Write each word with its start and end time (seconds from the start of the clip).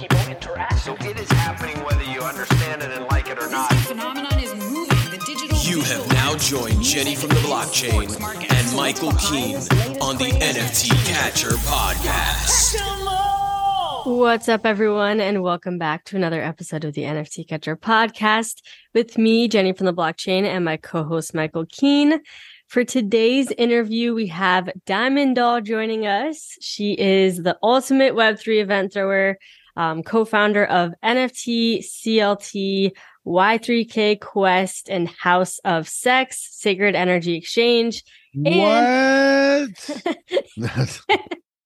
people 0.00 0.18
interact. 0.30 0.78
So 0.78 0.96
it 1.00 1.20
is 1.20 1.30
happening 1.32 1.76
whether 1.84 2.02
you 2.04 2.22
understand 2.22 2.82
it 2.82 2.90
and 2.90 3.04
like 3.06 3.28
it 3.28 3.38
or 3.38 3.50
not. 3.50 3.70
phenomenon 3.74 4.38
is 4.38 4.54
moving. 4.54 4.96
The 5.10 5.22
digital 5.26 5.58
You 5.58 5.82
have 5.82 6.08
now 6.12 6.36
joined 6.38 6.82
Jenny 6.82 7.14
from 7.14 7.28
the 7.28 7.42
blockchain 7.46 8.08
and 8.50 8.76
Michael 8.76 9.12
Keen 9.12 9.56
on 10.00 10.16
the 10.16 10.30
NFT 10.40 10.88
Catcher 11.06 11.50
podcast. 11.68 12.80
What's 14.06 14.48
up, 14.48 14.64
everyone, 14.64 15.20
and 15.20 15.42
welcome 15.42 15.76
back 15.76 16.06
to 16.06 16.16
another 16.16 16.42
episode 16.42 16.84
of 16.84 16.94
the 16.94 17.02
NFT 17.02 17.46
Catcher 17.46 17.76
podcast 17.76 18.62
with 18.94 19.18
me, 19.18 19.48
Jenny 19.48 19.74
from 19.74 19.84
the 19.84 19.92
blockchain, 19.92 20.44
and 20.44 20.64
my 20.64 20.78
co 20.78 21.04
host, 21.04 21.34
Michael 21.34 21.66
Keen. 21.68 22.20
For 22.68 22.84
today's 22.84 23.50
interview, 23.50 24.14
we 24.14 24.28
have 24.28 24.70
Diamond 24.86 25.36
Doll 25.36 25.60
joining 25.60 26.06
us. 26.06 26.56
She 26.60 26.92
is 26.92 27.38
the 27.38 27.58
ultimate 27.62 28.14
Web3 28.14 28.62
event 28.62 28.92
thrower, 28.92 29.38
um, 29.80 30.02
co 30.02 30.26
founder 30.26 30.66
of 30.66 30.92
NFT, 31.02 31.78
CLT, 31.78 32.92
Y3K 33.26 34.20
Quest, 34.20 34.90
and 34.90 35.08
House 35.08 35.58
of 35.64 35.88
Sex, 35.88 36.48
Sacred 36.52 36.94
Energy 36.94 37.34
Exchange. 37.36 38.02
And- 38.34 39.74
What? 39.76 40.02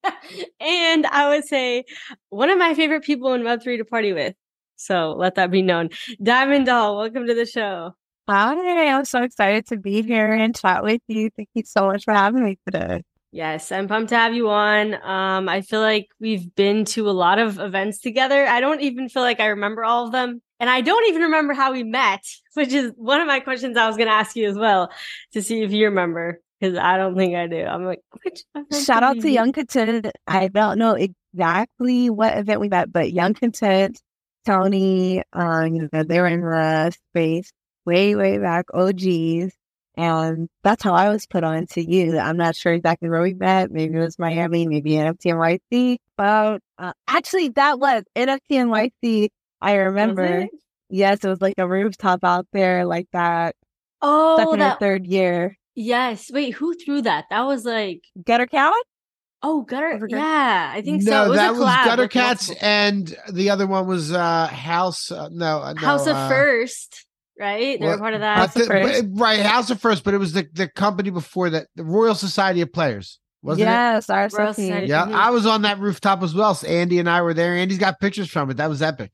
and 0.60 1.06
I 1.06 1.28
would 1.30 1.44
say 1.44 1.84
one 2.28 2.50
of 2.50 2.58
my 2.58 2.74
favorite 2.74 3.02
people 3.02 3.32
in 3.32 3.42
Web3 3.42 3.78
to 3.78 3.84
party 3.84 4.12
with. 4.12 4.34
So 4.76 5.14
let 5.18 5.34
that 5.34 5.50
be 5.50 5.62
known. 5.62 5.90
Diamond 6.22 6.66
Doll, 6.66 6.96
welcome 6.96 7.26
to 7.26 7.34
the 7.34 7.46
show. 7.46 7.94
Hi, 8.28 8.92
I'm 8.92 9.04
so 9.04 9.22
excited 9.22 9.66
to 9.68 9.76
be 9.76 10.02
here 10.02 10.32
and 10.32 10.56
chat 10.56 10.84
with 10.84 11.02
you. 11.08 11.30
Thank 11.36 11.48
you 11.54 11.62
so 11.64 11.86
much 11.86 12.04
for 12.04 12.14
having 12.14 12.44
me 12.44 12.58
today. 12.64 13.02
Yes, 13.34 13.72
I'm 13.72 13.88
pumped 13.88 14.10
to 14.10 14.16
have 14.16 14.32
you 14.32 14.48
on. 14.48 14.94
Um, 14.94 15.48
I 15.48 15.60
feel 15.60 15.80
like 15.80 16.06
we've 16.20 16.54
been 16.54 16.84
to 16.84 17.10
a 17.10 17.10
lot 17.10 17.40
of 17.40 17.58
events 17.58 17.98
together. 17.98 18.46
I 18.46 18.60
don't 18.60 18.80
even 18.80 19.08
feel 19.08 19.24
like 19.24 19.40
I 19.40 19.46
remember 19.46 19.84
all 19.84 20.06
of 20.06 20.12
them. 20.12 20.40
And 20.60 20.70
I 20.70 20.82
don't 20.82 21.04
even 21.08 21.22
remember 21.22 21.52
how 21.52 21.72
we 21.72 21.82
met, 21.82 22.24
which 22.54 22.72
is 22.72 22.92
one 22.94 23.20
of 23.20 23.26
my 23.26 23.40
questions 23.40 23.76
I 23.76 23.88
was 23.88 23.96
going 23.96 24.06
to 24.06 24.14
ask 24.14 24.36
you 24.36 24.48
as 24.48 24.56
well 24.56 24.88
to 25.32 25.42
see 25.42 25.64
if 25.64 25.72
you 25.72 25.86
remember, 25.86 26.40
because 26.60 26.78
I 26.78 26.96
don't 26.96 27.16
think 27.16 27.34
I 27.34 27.48
do. 27.48 27.64
I'm 27.64 27.84
like, 27.84 28.02
which 28.22 28.44
Shout 28.84 29.02
out 29.02 29.18
to? 29.18 29.28
Young 29.28 29.50
Content. 29.50 30.12
I 30.28 30.46
don't 30.46 30.78
know 30.78 30.94
exactly 30.94 32.10
what 32.10 32.38
event 32.38 32.60
we 32.60 32.68
met, 32.68 32.92
but 32.92 33.12
Young 33.12 33.34
Content, 33.34 34.00
Tony, 34.46 35.24
uh, 35.32 35.64
you 35.64 35.88
know, 35.92 36.04
they 36.04 36.20
were 36.20 36.28
in 36.28 36.40
the 36.40 36.96
space 37.10 37.52
way, 37.84 38.14
way 38.14 38.38
back, 38.38 38.66
OGs. 38.72 39.52
And 39.96 40.48
that's 40.64 40.82
how 40.82 40.92
I 40.94 41.08
was 41.08 41.26
put 41.26 41.44
on 41.44 41.66
to 41.68 41.80
you. 41.80 42.18
I'm 42.18 42.36
not 42.36 42.56
sure 42.56 42.72
exactly 42.72 43.08
where 43.08 43.22
we 43.22 43.34
met. 43.34 43.70
Maybe 43.70 43.94
it 43.94 44.00
was 44.00 44.18
Miami, 44.18 44.66
maybe 44.66 44.92
NFT 44.92 45.26
NYC. 45.70 45.98
But 46.16 46.58
uh, 46.78 46.92
actually, 47.06 47.50
that 47.50 47.78
was 47.78 48.02
NFT 48.16 48.40
NYC. 48.50 49.28
I 49.60 49.76
Was 49.78 49.84
remember. 49.86 50.24
it? 50.40 50.50
Yes, 50.90 51.24
it 51.24 51.28
was 51.28 51.40
like 51.40 51.54
a 51.58 51.66
rooftop 51.68 52.20
out 52.24 52.46
there, 52.52 52.84
like 52.84 53.06
that 53.12 53.54
Oh, 54.02 54.36
second 54.36 54.62
or 54.62 54.76
third 54.80 55.06
year. 55.06 55.56
yes. 55.74 56.30
Wait, 56.32 56.50
who 56.54 56.74
threw 56.74 57.00
that? 57.02 57.24
That 57.30 57.42
was 57.46 57.64
like, 57.64 58.02
Gutter 58.22 58.46
Cowan? 58.46 58.74
oh, 59.42 59.62
Gutter. 59.62 59.92
Over 59.92 60.08
Yeah, 60.08 60.72
I 60.74 60.80
think 60.82 61.02
so. 61.02 61.10
No, 61.10 61.28
was 61.30 61.38
that 61.38 61.50
a 61.50 61.52
was 61.52 61.60
collab 61.62 61.84
Gutter 61.84 62.02
with 62.02 62.10
Cats, 62.10 62.50
and 62.62 63.16
the 63.32 63.50
other 63.50 63.66
one 63.66 63.86
was 63.86 64.10
uh 64.12 64.46
House. 64.48 65.10
Uh, 65.10 65.28
no, 65.30 65.60
uh, 65.60 65.72
no, 65.74 65.80
House 65.80 66.06
of 66.06 66.16
uh, 66.16 66.28
First, 66.28 67.06
right? 67.38 67.78
They 67.80 67.86
were 67.86 67.98
part 67.98 68.14
of 68.14 68.20
that. 68.20 68.36
House 68.38 68.56
of 68.56 68.66
First. 68.66 69.04
right, 69.12 69.40
House 69.40 69.70
of 69.70 69.80
First, 69.80 70.04
but 70.04 70.14
it 70.14 70.18
was 70.18 70.32
the 70.32 70.48
the 70.52 70.68
company 70.68 71.10
before 71.10 71.50
that, 71.50 71.66
the 71.76 71.84
Royal 71.84 72.14
Society 72.14 72.60
of 72.60 72.72
Players, 72.72 73.18
wasn't 73.42 73.62
it? 73.62 73.70
yes, 73.70 74.08
Royal 74.08 74.28
RSOP. 74.28 74.54
Society. 74.54 74.86
Yeah. 74.88 75.04
I 75.04 75.30
was 75.30 75.46
on 75.46 75.62
that 75.62 75.78
rooftop 75.78 76.22
as 76.22 76.34
well. 76.34 76.54
So 76.54 76.66
Andy 76.66 76.98
and 76.98 77.08
I 77.08 77.22
were 77.22 77.34
there. 77.34 77.54
Andy's 77.54 77.78
got 77.78 78.00
pictures 78.00 78.30
from 78.30 78.50
it. 78.50 78.56
That 78.58 78.68
was 78.68 78.82
epic. 78.82 79.12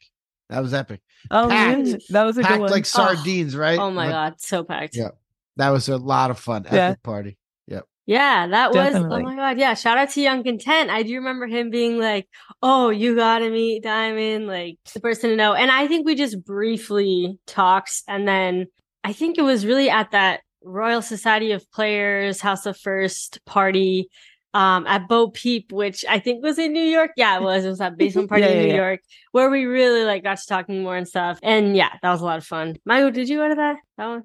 That 0.48 0.60
was 0.62 0.74
epic. 0.74 1.00
Oh, 1.30 1.48
Packed. 1.48 1.78
really? 1.78 2.02
that 2.10 2.24
was 2.24 2.36
a 2.36 2.42
good 2.42 2.48
Packed 2.48 2.60
one. 2.60 2.70
like 2.70 2.82
oh. 2.82 2.84
sardines, 2.84 3.54
right? 3.56 3.78
Oh 3.78 3.90
my 3.90 4.06
But 4.06 4.12
god, 4.12 4.34
so 4.40 4.64
packed. 4.64 4.96
Yeah. 4.96 5.10
That 5.56 5.70
was 5.70 5.88
a 5.88 5.96
lot 5.96 6.30
of 6.30 6.38
fun. 6.38 6.62
Epic 6.62 6.72
Yeah. 6.72 6.94
party. 7.02 7.36
Yeah, 8.10 8.48
that 8.48 8.72
was 8.72 8.96
oh 8.96 9.20
my 9.20 9.36
god, 9.36 9.56
yeah. 9.56 9.74
Shout 9.74 9.96
out 9.96 10.10
to 10.10 10.20
Young 10.20 10.42
Content. 10.42 10.90
I 10.90 11.04
do 11.04 11.14
remember 11.14 11.46
him 11.46 11.70
being 11.70 11.96
like, 12.00 12.28
Oh, 12.60 12.90
you 12.90 13.14
gotta 13.14 13.50
meet 13.50 13.84
Diamond, 13.84 14.48
like 14.48 14.78
the 14.92 14.98
person 14.98 15.30
to 15.30 15.36
know. 15.36 15.54
And 15.54 15.70
I 15.70 15.86
think 15.86 16.04
we 16.06 16.16
just 16.16 16.44
briefly 16.44 17.38
talked 17.46 18.02
and 18.08 18.26
then 18.26 18.66
I 19.04 19.12
think 19.12 19.38
it 19.38 19.42
was 19.42 19.64
really 19.64 19.90
at 19.90 20.10
that 20.10 20.40
Royal 20.64 21.02
Society 21.02 21.52
of 21.52 21.70
Players 21.70 22.40
House 22.40 22.66
of 22.66 22.76
First 22.76 23.38
party 23.46 24.08
um 24.54 24.88
at 24.88 25.06
Bo 25.06 25.30
Peep, 25.30 25.70
which 25.70 26.04
I 26.08 26.18
think 26.18 26.42
was 26.42 26.58
in 26.58 26.72
New 26.72 26.82
York. 26.82 27.12
Yeah, 27.16 27.36
it 27.36 27.42
was. 27.42 27.64
It 27.64 27.68
was 27.68 27.80
at 27.80 27.96
basement 27.96 28.28
party 28.28 28.42
Yeah, 28.42 28.50
in 28.50 28.58
New 28.62 28.68
yeah. 28.70 28.76
York 28.76 29.00
where 29.30 29.50
we 29.50 29.66
really 29.66 30.02
like 30.04 30.24
got 30.24 30.38
to 30.38 30.46
talking 30.48 30.82
more 30.82 30.96
and 30.96 31.06
stuff. 31.06 31.38
And 31.44 31.76
yeah, 31.76 31.90
that 32.02 32.10
was 32.10 32.22
a 32.22 32.24
lot 32.24 32.38
of 32.38 32.44
fun. 32.44 32.74
Michael, 32.84 33.12
did 33.12 33.28
you 33.28 33.38
go 33.38 33.50
to 33.50 33.54
that? 33.54 33.76
That 33.98 34.06
one? 34.08 34.24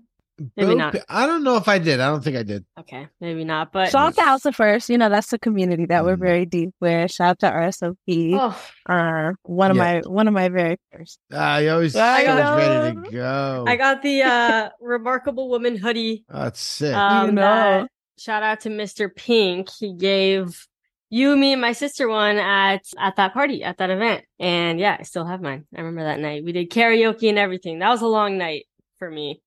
Maybe 0.58 0.72
Bo 0.72 0.74
not. 0.74 0.94
Pe- 0.94 1.02
I 1.08 1.26
don't 1.26 1.44
know 1.44 1.56
if 1.56 1.68
I 1.68 1.78
did. 1.80 2.00
I 2.02 2.08
don't 2.08 2.24
think 2.24 2.36
I 2.36 2.44
did. 2.44 2.66
Okay, 2.80 3.08
maybe 3.22 3.44
not. 3.46 3.72
But 3.72 3.90
Shout 3.92 4.08
out 4.08 4.16
to 4.16 4.22
House 4.22 4.46
of 4.46 4.56
First. 4.56 4.90
You 4.90 4.98
know, 4.98 5.08
that's 5.10 5.30
the 5.30 5.40
community 5.40 5.86
that 5.86 6.04
we're 6.04 6.18
Mm. 6.18 6.20
very 6.20 6.46
deep 6.46 6.72
with. 6.82 7.12
Shout 7.12 7.30
out 7.30 7.40
to 7.40 7.52
RSOP. 7.52 8.38
oh 8.38 8.58
Uh, 8.88 9.32
one 9.44 9.72
of 9.72 9.78
Yeah. 9.78 10.02
my 10.02 10.10
one 10.10 10.28
of 10.28 10.34
my 10.34 10.50
very 10.50 10.78
first. 10.92 11.20
Uh, 11.32 11.60
you 11.64 11.70
always, 11.72 11.96
I 11.96 12.26
always 12.26 12.44
know. 12.44 12.56
ready 12.58 13.02
to 13.06 13.12
go. 13.12 13.64
I 13.68 13.76
got 13.78 14.02
the 14.02 14.24
uh 14.24 14.70
remarkable 14.82 15.50
woman 15.50 15.78
hoodie. 15.78 16.26
Oh, 16.30 16.44
that's 16.44 16.60
sick. 16.60 16.94
Um, 16.96 17.28
You 17.28 17.32
know. 17.34 17.42
that- 17.42 17.88
shout 18.20 18.44
out 18.44 18.60
to 18.62 18.70
Mr. 18.70 19.14
Pink. 19.16 19.70
He 19.80 19.94
gave 19.94 20.68
you, 21.10 21.36
me, 21.38 21.54
and 21.54 21.62
my 21.62 21.72
sister 21.72 22.10
one 22.10 22.38
at 22.38 22.82
at 22.98 23.16
that 23.16 23.34
party 23.34 23.64
at 23.64 23.78
that 23.78 23.90
event. 23.90 24.26
And 24.40 24.80
yeah, 24.82 24.98
I 25.00 25.04
still 25.04 25.26
have 25.26 25.42
mine. 25.42 25.66
I 25.74 25.80
remember 25.80 26.04
that 26.04 26.20
night. 26.20 26.44
We 26.44 26.52
did 26.52 26.70
karaoke 26.72 27.30
and 27.30 27.38
everything. 27.40 27.80
That 27.80 27.90
was 27.90 28.02
a 28.02 28.08
long 28.08 28.38
night 28.38 28.66
for 29.00 29.10
me. 29.10 29.40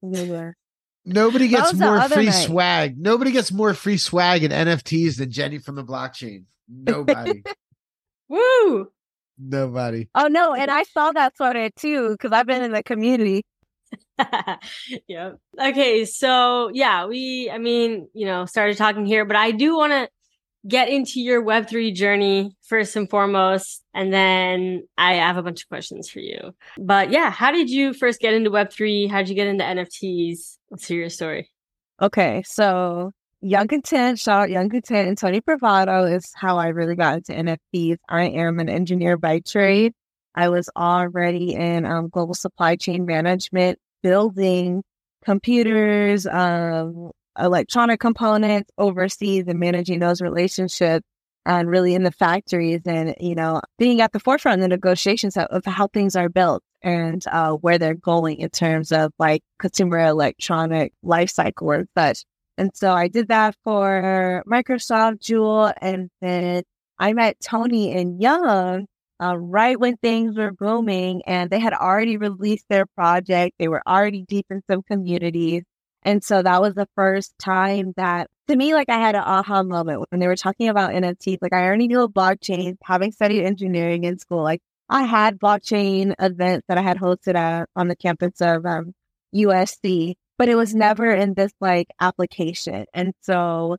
Nobody 1.09 1.49
gets 1.49 1.73
more 1.75 2.01
free 2.09 2.27
night. 2.27 2.33
swag. 2.33 2.99
Nobody 2.99 3.33
gets 3.33 3.51
more 3.51 3.75
free 3.75 3.97
swag 3.97 4.45
in 4.45 4.51
NFTs 4.51 5.17
than 5.19 5.31
Jenny 5.31 5.59
from 5.59 5.75
the 5.75 5.85
blockchain. 5.85 6.45
Nobody. 6.69 7.43
Woo! 8.29 8.89
Nobody. 9.39 10.09
Oh 10.15 10.27
no, 10.27 10.55
and 10.55 10.71
I 10.71 10.83
saw 10.83 11.13
that 11.13 11.37
sweater 11.37 11.71
too 11.71 12.11
because 12.11 12.33
I've 12.33 12.47
been 12.47 12.63
in 12.63 12.73
the 12.73 12.83
community. 12.83 13.45
yeah. 15.09 15.33
Okay. 15.59 16.05
So 16.05 16.71
yeah, 16.75 17.07
we, 17.07 17.51
I 17.51 17.59
mean, 17.59 18.09
you 18.13 18.27
know, 18.27 18.45
started 18.45 18.77
talking 18.77 19.07
here, 19.07 19.25
but 19.25 19.37
I 19.37 19.53
do 19.53 19.77
want 19.77 19.93
to 19.93 20.09
get 20.67 20.89
into 20.89 21.21
your 21.21 21.43
Web3 21.43 21.95
journey 21.95 22.57
first 22.63 22.97
and 22.97 23.09
foremost. 23.09 23.83
And 23.95 24.13
then 24.13 24.87
I 24.97 25.15
have 25.15 25.37
a 25.37 25.43
bunch 25.43 25.63
of 25.63 25.69
questions 25.69 26.11
for 26.11 26.21
you. 26.21 26.53
But 26.79 27.11
yeah, 27.11 27.31
how 27.31 27.51
did 27.51 27.71
you 27.71 27.93
first 27.93 28.21
get 28.21 28.35
into 28.35 28.51
Web3? 28.51 29.11
How 29.11 29.19
did 29.19 29.29
you 29.29 29.35
get 29.35 29.47
into 29.47 29.65
NFTs? 29.65 30.57
Let's 30.71 30.87
hear 30.87 30.99
your 30.99 31.11
story. 31.11 31.51
Okay, 32.01 32.43
so 32.47 33.13
Young 33.41 33.69
Content, 33.69 34.19
shout 34.19 34.43
out 34.43 34.51
Young 34.51 34.69
Content 34.69 35.09
and 35.09 35.19
Tony 35.19 35.41
Bravado 35.41 36.05
is 36.05 36.33
how 36.35 36.59
I 36.59 36.69
really 36.69 36.97
got 36.97 37.17
into 37.17 37.33
NFTs. 37.33 37.99
I 38.09 38.25
am 38.25 38.59
an 38.59 38.69
engineer 38.69 39.17
by 39.17 39.41
trade. 39.41 39.93
I 40.35 40.49
was 40.49 40.69
already 40.77 41.55
in 41.55 41.85
um, 41.85 42.09
global 42.09 42.35
supply 42.35 42.77
chain 42.77 43.07
management, 43.07 43.79
building 44.03 44.83
computers, 45.25 46.27
um, 46.27 47.11
electronic 47.39 48.01
components 48.01 48.71
overseas 48.79 49.45
and 49.47 49.59
managing 49.61 49.99
those 49.99 50.21
relationships 50.21 51.07
and 51.47 51.69
really 51.69 51.95
in 51.95 52.03
the 52.03 52.13
factories 52.13 52.83
and, 52.85 53.15
you 53.21 53.35
know, 53.35 53.61
being 53.79 54.01
at 54.01 54.13
the 54.13 54.21
forefront 54.21 54.57
in 54.57 54.61
the 54.61 54.69
negotiations 54.69 55.37
of, 55.37 55.47
of 55.47 55.65
how 55.65 55.87
things 55.89 56.15
are 56.15 56.29
built 56.29 56.63
and 56.83 57.25
uh, 57.29 57.53
where 57.53 57.79
they're 57.79 57.95
going 57.95 58.39
in 58.39 58.51
terms 58.51 58.93
of 58.93 59.13
like 59.19 59.43
consumer 59.59 59.99
electronic 59.99 60.93
life 61.03 61.31
cycle 61.31 61.71
and 61.71 61.89
such. 61.97 62.25
And 62.59 62.71
so 62.75 62.93
I 62.93 63.09
did 63.09 63.29
that 63.29 63.55
for 63.65 64.43
Microsoft, 64.47 65.21
Juul, 65.21 65.73
and 65.81 66.11
then 66.21 66.65
I 66.99 67.13
met 67.13 67.37
Tony 67.41 67.93
and 67.93 68.21
Young 68.21 68.87
uh, 69.23 69.37
right 69.37 69.79
when 69.79 69.97
things 69.97 70.37
were 70.37 70.53
booming 70.53 71.23
and 71.27 71.51
they 71.51 71.61
had 71.61 71.73
already 71.73 72.17
released 72.17 72.67
their 72.69 72.87
project. 72.87 73.55
They 73.59 73.69
were 73.69 73.83
already 73.87 74.25
deep 74.29 74.47
in 74.51 74.63
some 74.69 74.83
communities. 74.83 75.63
And 76.03 76.23
so 76.23 76.43
that 76.43 76.63
was 76.63 76.75
the 76.75 76.89
first 76.95 77.35
time 77.39 77.93
that 77.97 78.29
to 78.49 78.57
me, 78.57 78.73
like 78.73 78.89
I 78.89 78.99
had 78.99 79.15
an 79.15 79.23
aha 79.25 79.63
moment 79.63 80.07
when 80.11 80.21
they 80.21 80.27
were 80.27 80.37
talking 80.37 80.69
about 80.69 80.93
NFTs. 80.93 81.39
Like 81.43 81.53
I 81.53 81.65
already 81.65 81.87
knew 81.87 82.09
blockchain, 82.09 82.77
having 82.83 83.13
studied 83.13 83.45
engineering 83.45 84.05
in 84.05 84.19
school. 84.19 84.43
Like 84.43 84.63
I 84.89 85.03
had 85.03 85.39
blockchain 85.39 86.15
events 86.19 86.65
that 86.69 86.79
I 86.79 86.83
had 86.83 86.97
hosted 86.99 87.35
at, 87.35 87.69
on 87.77 87.89
the 87.89 87.97
campus 87.97 88.41
of 88.41 88.65
um, 88.65 88.95
USC, 89.35 90.15
but 90.39 90.49
it 90.49 90.55
was 90.55 90.75
never 90.75 91.11
in 91.11 91.35
this 91.35 91.53
like 91.61 91.89
application. 92.01 92.87
And 92.95 93.13
so 93.21 93.77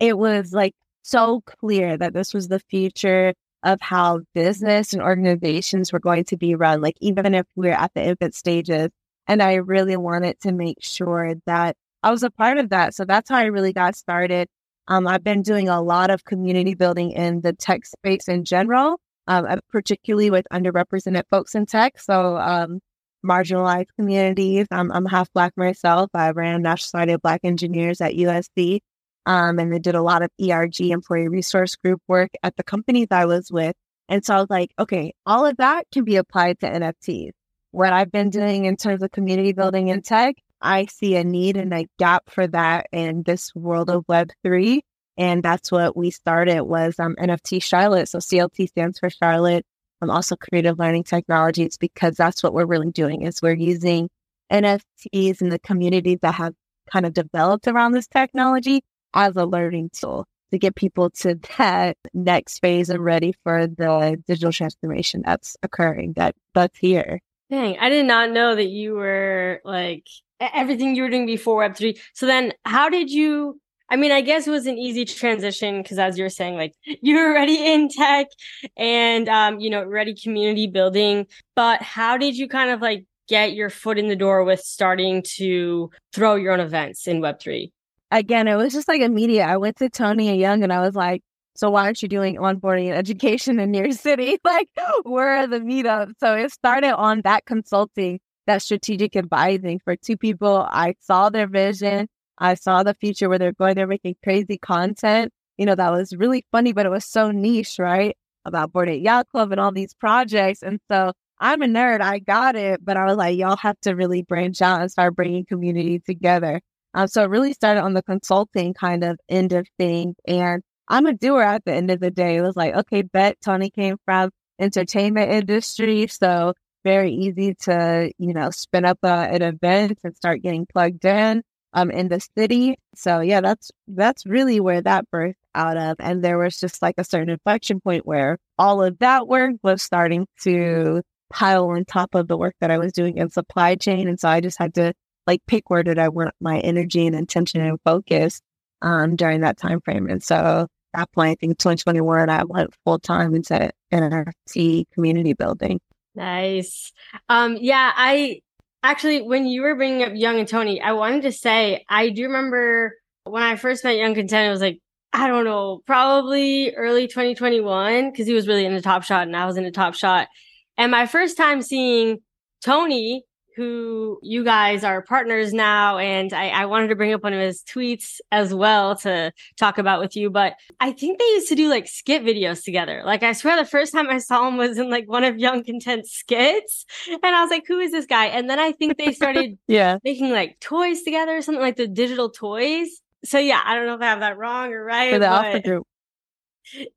it 0.00 0.18
was 0.18 0.52
like 0.52 0.74
so 1.02 1.42
clear 1.42 1.96
that 1.96 2.12
this 2.12 2.34
was 2.34 2.48
the 2.48 2.60
future 2.60 3.34
of 3.62 3.80
how 3.80 4.20
business 4.34 4.92
and 4.92 5.02
organizations 5.02 5.92
were 5.92 6.00
going 6.00 6.24
to 6.24 6.36
be 6.36 6.54
run, 6.54 6.80
like 6.80 6.96
even 7.00 7.34
if 7.34 7.46
we're 7.54 7.72
at 7.72 7.92
the 7.94 8.02
infant 8.02 8.34
stages. 8.34 8.88
And 9.30 9.40
I 9.40 9.54
really 9.54 9.96
wanted 9.96 10.40
to 10.40 10.50
make 10.50 10.78
sure 10.80 11.34
that 11.46 11.76
I 12.02 12.10
was 12.10 12.24
a 12.24 12.32
part 12.32 12.58
of 12.58 12.70
that. 12.70 12.96
So 12.96 13.04
that's 13.04 13.30
how 13.30 13.36
I 13.36 13.44
really 13.44 13.72
got 13.72 13.94
started. 13.94 14.48
Um, 14.88 15.06
I've 15.06 15.22
been 15.22 15.42
doing 15.42 15.68
a 15.68 15.80
lot 15.80 16.10
of 16.10 16.24
community 16.24 16.74
building 16.74 17.12
in 17.12 17.40
the 17.40 17.52
tech 17.52 17.86
space 17.86 18.26
in 18.26 18.44
general, 18.44 18.98
um, 19.28 19.46
uh, 19.48 19.58
particularly 19.68 20.32
with 20.32 20.48
underrepresented 20.52 21.22
folks 21.30 21.54
in 21.54 21.66
tech. 21.66 22.00
So 22.00 22.38
um, 22.38 22.80
marginalized 23.24 23.94
communities. 23.96 24.66
I'm, 24.72 24.90
I'm 24.90 25.06
half 25.06 25.32
Black 25.32 25.52
myself. 25.56 26.10
I 26.12 26.32
ran 26.32 26.62
National 26.62 26.86
Society 26.86 27.12
of 27.12 27.22
Black 27.22 27.42
Engineers 27.44 28.00
at 28.00 28.14
USC. 28.14 28.80
Um, 29.26 29.60
and 29.60 29.72
they 29.72 29.78
did 29.78 29.94
a 29.94 30.02
lot 30.02 30.22
of 30.22 30.30
ERG, 30.42 30.80
employee 30.80 31.28
resource 31.28 31.76
group 31.76 32.02
work 32.08 32.30
at 32.42 32.56
the 32.56 32.64
companies 32.64 33.06
I 33.12 33.26
was 33.26 33.48
with. 33.52 33.76
And 34.08 34.24
so 34.24 34.34
I 34.34 34.40
was 34.40 34.50
like, 34.50 34.72
okay, 34.76 35.14
all 35.24 35.46
of 35.46 35.58
that 35.58 35.84
can 35.92 36.02
be 36.02 36.16
applied 36.16 36.58
to 36.60 36.66
NFTs. 36.66 37.30
What 37.72 37.92
I've 37.92 38.10
been 38.10 38.30
doing 38.30 38.64
in 38.64 38.76
terms 38.76 39.02
of 39.02 39.12
community 39.12 39.52
building 39.52 39.88
in 39.88 40.02
tech, 40.02 40.36
I 40.60 40.86
see 40.86 41.16
a 41.16 41.24
need 41.24 41.56
and 41.56 41.72
a 41.72 41.86
gap 41.98 42.28
for 42.28 42.46
that 42.48 42.86
in 42.92 43.22
this 43.22 43.54
world 43.54 43.90
of 43.90 44.04
Web3. 44.06 44.80
And 45.16 45.42
that's 45.42 45.70
what 45.70 45.96
we 45.96 46.10
started 46.10 46.62
was 46.62 46.98
um, 46.98 47.14
NFT 47.16 47.62
Charlotte. 47.62 48.08
So 48.08 48.18
CLT 48.18 48.68
stands 48.68 48.98
for 48.98 49.10
Charlotte. 49.10 49.64
I'm 50.02 50.10
also 50.10 50.34
creative 50.36 50.78
learning 50.78 51.04
technologies 51.04 51.76
because 51.76 52.16
that's 52.16 52.42
what 52.42 52.54
we're 52.54 52.66
really 52.66 52.90
doing 52.90 53.22
is 53.22 53.42
we're 53.42 53.54
using 53.54 54.08
NFTs 54.50 55.40
and 55.40 55.52
the 55.52 55.58
communities 55.58 56.18
that 56.22 56.34
have 56.34 56.54
kind 56.90 57.06
of 57.06 57.12
developed 57.12 57.68
around 57.68 57.92
this 57.92 58.08
technology 58.08 58.82
as 59.14 59.36
a 59.36 59.44
learning 59.44 59.90
tool 59.92 60.26
to 60.50 60.58
get 60.58 60.74
people 60.74 61.10
to 61.10 61.38
that 61.58 61.96
next 62.12 62.58
phase 62.58 62.90
and 62.90 63.04
ready 63.04 63.34
for 63.44 63.66
the 63.66 64.20
digital 64.26 64.52
transformation 64.52 65.22
that's 65.24 65.56
occurring 65.62 66.14
that 66.16 66.34
that's 66.54 66.78
here. 66.78 67.20
Dang, 67.50 67.78
I 67.78 67.88
did 67.88 68.06
not 68.06 68.30
know 68.30 68.54
that 68.54 68.68
you 68.68 68.94
were 68.94 69.60
like 69.64 70.06
everything 70.40 70.94
you 70.94 71.02
were 71.02 71.10
doing 71.10 71.26
before 71.26 71.62
Web3. 71.62 71.98
So 72.14 72.26
then 72.26 72.52
how 72.64 72.88
did 72.88 73.10
you 73.10 73.60
I 73.92 73.96
mean, 73.96 74.12
I 74.12 74.20
guess 74.20 74.46
it 74.46 74.52
was 74.52 74.66
an 74.66 74.78
easy 74.78 75.04
transition 75.04 75.82
because 75.82 75.98
as 75.98 76.16
you 76.16 76.22
were 76.22 76.30
saying, 76.30 76.54
like 76.54 76.74
you 77.02 77.16
were 77.16 77.26
already 77.32 77.72
in 77.72 77.88
tech 77.88 78.28
and 78.76 79.28
um, 79.28 79.58
you 79.58 79.68
know, 79.68 79.84
ready 79.84 80.14
community 80.14 80.68
building. 80.68 81.26
But 81.56 81.82
how 81.82 82.16
did 82.16 82.36
you 82.36 82.48
kind 82.48 82.70
of 82.70 82.80
like 82.80 83.04
get 83.28 83.52
your 83.54 83.68
foot 83.68 83.98
in 83.98 84.06
the 84.06 84.16
door 84.16 84.44
with 84.44 84.60
starting 84.60 85.24
to 85.36 85.90
throw 86.12 86.36
your 86.36 86.52
own 86.52 86.60
events 86.60 87.08
in 87.08 87.20
Web3? 87.20 87.70
again, 88.10 88.48
it 88.48 88.56
was 88.56 88.72
just 88.72 88.88
like 88.88 89.00
immediate. 89.00 89.46
I 89.46 89.56
went 89.56 89.76
to 89.76 89.88
Tony 89.88 90.28
and 90.28 90.38
Young 90.38 90.62
and 90.62 90.72
I 90.72 90.80
was 90.80 90.94
like, 90.94 91.22
so 91.60 91.68
why 91.68 91.84
aren't 91.84 92.02
you 92.02 92.08
doing 92.08 92.36
onboarding 92.36 92.88
and 92.88 92.96
education 92.96 93.60
in 93.60 93.74
your 93.74 93.92
city? 93.92 94.38
Like, 94.44 94.68
where 95.04 95.36
are 95.36 95.46
the 95.46 95.60
meetups? 95.60 96.14
So 96.18 96.34
it 96.34 96.50
started 96.52 96.94
on 96.94 97.20
that 97.24 97.44
consulting, 97.44 98.18
that 98.46 98.62
strategic 98.62 99.14
advising 99.14 99.78
for 99.84 99.94
two 99.94 100.16
people. 100.16 100.66
I 100.70 100.94
saw 101.00 101.28
their 101.28 101.46
vision. 101.46 102.08
I 102.38 102.54
saw 102.54 102.82
the 102.82 102.94
future 102.94 103.28
where 103.28 103.38
they're 103.38 103.52
going, 103.52 103.74
they're 103.74 103.86
making 103.86 104.16
crazy 104.24 104.56
content. 104.56 105.32
You 105.58 105.66
know, 105.66 105.74
that 105.74 105.92
was 105.92 106.16
really 106.16 106.46
funny, 106.50 106.72
but 106.72 106.86
it 106.86 106.88
was 106.88 107.04
so 107.04 107.30
niche, 107.30 107.78
right? 107.78 108.16
About 108.46 108.72
Bored 108.72 108.88
Ape 108.88 109.04
Yacht 109.04 109.28
Club 109.28 109.52
and 109.52 109.60
all 109.60 109.70
these 109.72 109.92
projects. 109.92 110.62
And 110.62 110.80
so 110.90 111.12
I'm 111.38 111.60
a 111.60 111.66
nerd. 111.66 112.00
I 112.00 112.20
got 112.20 112.56
it, 112.56 112.82
but 112.82 112.96
I 112.96 113.04
was 113.04 113.18
like, 113.18 113.36
y'all 113.36 113.56
have 113.58 113.78
to 113.82 113.92
really 113.92 114.22
branch 114.22 114.62
out 114.62 114.80
and 114.80 114.90
start 114.90 115.14
bringing 115.14 115.44
community 115.44 115.98
together. 116.00 116.62
Um, 116.94 117.06
so 117.06 117.22
it 117.22 117.30
really 117.30 117.52
started 117.52 117.82
on 117.82 117.92
the 117.92 118.02
consulting 118.02 118.72
kind 118.72 119.04
of 119.04 119.20
end 119.28 119.52
of 119.52 119.66
things. 119.78 120.16
And 120.26 120.62
I'm 120.90 121.06
a 121.06 121.14
doer 121.14 121.42
at 121.42 121.64
the 121.64 121.72
end 121.72 121.90
of 121.90 122.00
the 122.00 122.10
day. 122.10 122.36
It 122.36 122.42
was 122.42 122.56
like, 122.56 122.74
okay, 122.74 123.02
bet 123.02 123.40
Tony 123.40 123.70
came 123.70 123.96
from 124.04 124.30
entertainment 124.58 125.30
industry. 125.30 126.06
So 126.08 126.54
very 126.84 127.12
easy 127.12 127.54
to, 127.62 128.12
you 128.18 128.34
know, 128.34 128.50
spin 128.50 128.84
up 128.84 128.98
an 129.02 129.42
event 129.42 129.98
and 130.04 130.16
start 130.16 130.42
getting 130.42 130.66
plugged 130.66 131.04
in 131.04 131.42
um 131.72 131.90
in 131.90 132.08
the 132.08 132.20
city. 132.36 132.76
So 132.94 133.20
yeah, 133.20 133.40
that's 133.40 133.70
that's 133.88 134.26
really 134.26 134.60
where 134.60 134.82
that 134.82 135.06
birthed 135.14 135.34
out 135.54 135.76
of. 135.76 135.96
And 136.00 136.22
there 136.24 136.38
was 136.38 136.58
just 136.58 136.82
like 136.82 136.96
a 136.98 137.04
certain 137.04 137.30
inflection 137.30 137.80
point 137.80 138.06
where 138.06 138.38
all 138.58 138.82
of 138.82 138.98
that 138.98 139.28
work 139.28 139.56
was 139.62 139.82
starting 139.82 140.26
to 140.42 141.02
pile 141.32 141.68
on 141.70 141.84
top 141.84 142.14
of 142.14 142.28
the 142.28 142.36
work 142.36 142.54
that 142.60 142.70
I 142.72 142.78
was 142.78 142.92
doing 142.92 143.16
in 143.18 143.30
supply 143.30 143.76
chain. 143.76 144.08
And 144.08 144.18
so 144.18 144.28
I 144.28 144.40
just 144.40 144.58
had 144.58 144.74
to 144.74 144.92
like 145.26 145.40
pick 145.46 145.70
where 145.70 145.84
did 145.84 145.98
I 145.98 146.08
want 146.08 146.34
my 146.40 146.58
energy 146.60 147.06
and 147.06 147.14
intention 147.14 147.60
and 147.60 147.78
focus 147.84 148.40
um, 148.82 149.16
during 149.16 149.42
that 149.42 149.56
time 149.56 149.80
frame. 149.80 150.08
And 150.08 150.22
so 150.22 150.66
that 150.94 151.10
point, 151.12 151.30
I 151.30 151.34
think 151.40 151.58
2021, 151.58 152.28
I 152.28 152.44
went 152.44 152.74
full 152.84 152.98
time 152.98 153.34
into 153.34 153.70
NFT 153.92 154.86
community 154.92 155.32
building. 155.32 155.80
Nice. 156.14 156.92
Um, 157.28 157.56
yeah, 157.60 157.92
I 157.94 158.40
actually, 158.82 159.22
when 159.22 159.46
you 159.46 159.62
were 159.62 159.74
bringing 159.74 160.02
up 160.02 160.12
Young 160.14 160.38
and 160.38 160.48
Tony, 160.48 160.80
I 160.80 160.92
wanted 160.92 161.22
to 161.22 161.32
say, 161.32 161.84
I 161.88 162.10
do 162.10 162.24
remember 162.24 162.96
when 163.24 163.42
I 163.42 163.56
first 163.56 163.84
met 163.84 163.96
Young 163.96 164.14
Content, 164.14 164.48
it 164.48 164.50
was 164.50 164.60
like, 164.60 164.80
I 165.12 165.26
don't 165.26 165.44
know, 165.44 165.82
probably 165.86 166.74
early 166.74 167.08
2021, 167.08 168.10
because 168.10 168.26
he 168.26 168.32
was 168.32 168.46
really 168.46 168.64
in 168.64 168.72
into 168.72 168.82
Top 168.82 169.02
Shot 169.02 169.22
and 169.22 169.36
I 169.36 169.46
was 169.46 169.56
in 169.56 169.64
into 169.64 169.74
Top 169.74 169.94
Shot. 169.94 170.28
And 170.76 170.90
my 170.90 171.06
first 171.06 171.36
time 171.36 171.62
seeing 171.62 172.18
Tony 172.62 173.24
who 173.56 174.18
you 174.22 174.44
guys 174.44 174.84
are 174.84 175.02
partners 175.02 175.52
now. 175.52 175.98
And 175.98 176.32
I, 176.32 176.48
I, 176.48 176.66
wanted 176.66 176.88
to 176.88 176.96
bring 176.96 177.12
up 177.12 177.22
one 177.22 177.32
of 177.32 177.40
his 177.40 177.62
tweets 177.62 178.20
as 178.30 178.54
well 178.54 178.96
to 178.96 179.32
talk 179.58 179.78
about 179.78 180.00
with 180.00 180.16
you. 180.16 180.30
But 180.30 180.54
I 180.78 180.92
think 180.92 181.18
they 181.18 181.24
used 181.26 181.48
to 181.48 181.54
do 181.54 181.68
like 181.68 181.88
skit 181.88 182.22
videos 182.22 182.64
together. 182.64 183.02
Like 183.04 183.22
I 183.22 183.32
swear 183.32 183.56
the 183.56 183.68
first 183.68 183.92
time 183.92 184.08
I 184.08 184.18
saw 184.18 184.46
him 184.48 184.56
was 184.56 184.78
in 184.78 184.90
like 184.90 185.08
one 185.08 185.24
of 185.24 185.38
Young 185.38 185.64
Content 185.64 186.06
skits. 186.06 186.84
And 187.08 187.20
I 187.22 187.42
was 187.42 187.50
like, 187.50 187.64
who 187.66 187.78
is 187.78 187.92
this 187.92 188.06
guy? 188.06 188.26
And 188.26 188.48
then 188.48 188.58
I 188.58 188.72
think 188.72 188.98
they 188.98 189.12
started 189.12 189.58
yeah. 189.66 189.98
making 190.04 190.30
like 190.30 190.58
toys 190.60 191.02
together 191.02 191.36
or 191.36 191.42
something 191.42 191.62
like 191.62 191.76
the 191.76 191.88
digital 191.88 192.30
toys. 192.30 192.88
So 193.24 193.38
yeah, 193.38 193.60
I 193.64 193.74
don't 193.74 193.86
know 193.86 193.94
if 193.94 194.00
I 194.00 194.06
have 194.06 194.20
that 194.20 194.38
wrong 194.38 194.72
or 194.72 194.84
right. 194.84 195.12
For 195.12 195.18
the 195.18 195.26
but... 195.26 195.44
Alpha 195.46 195.60
group. 195.60 195.86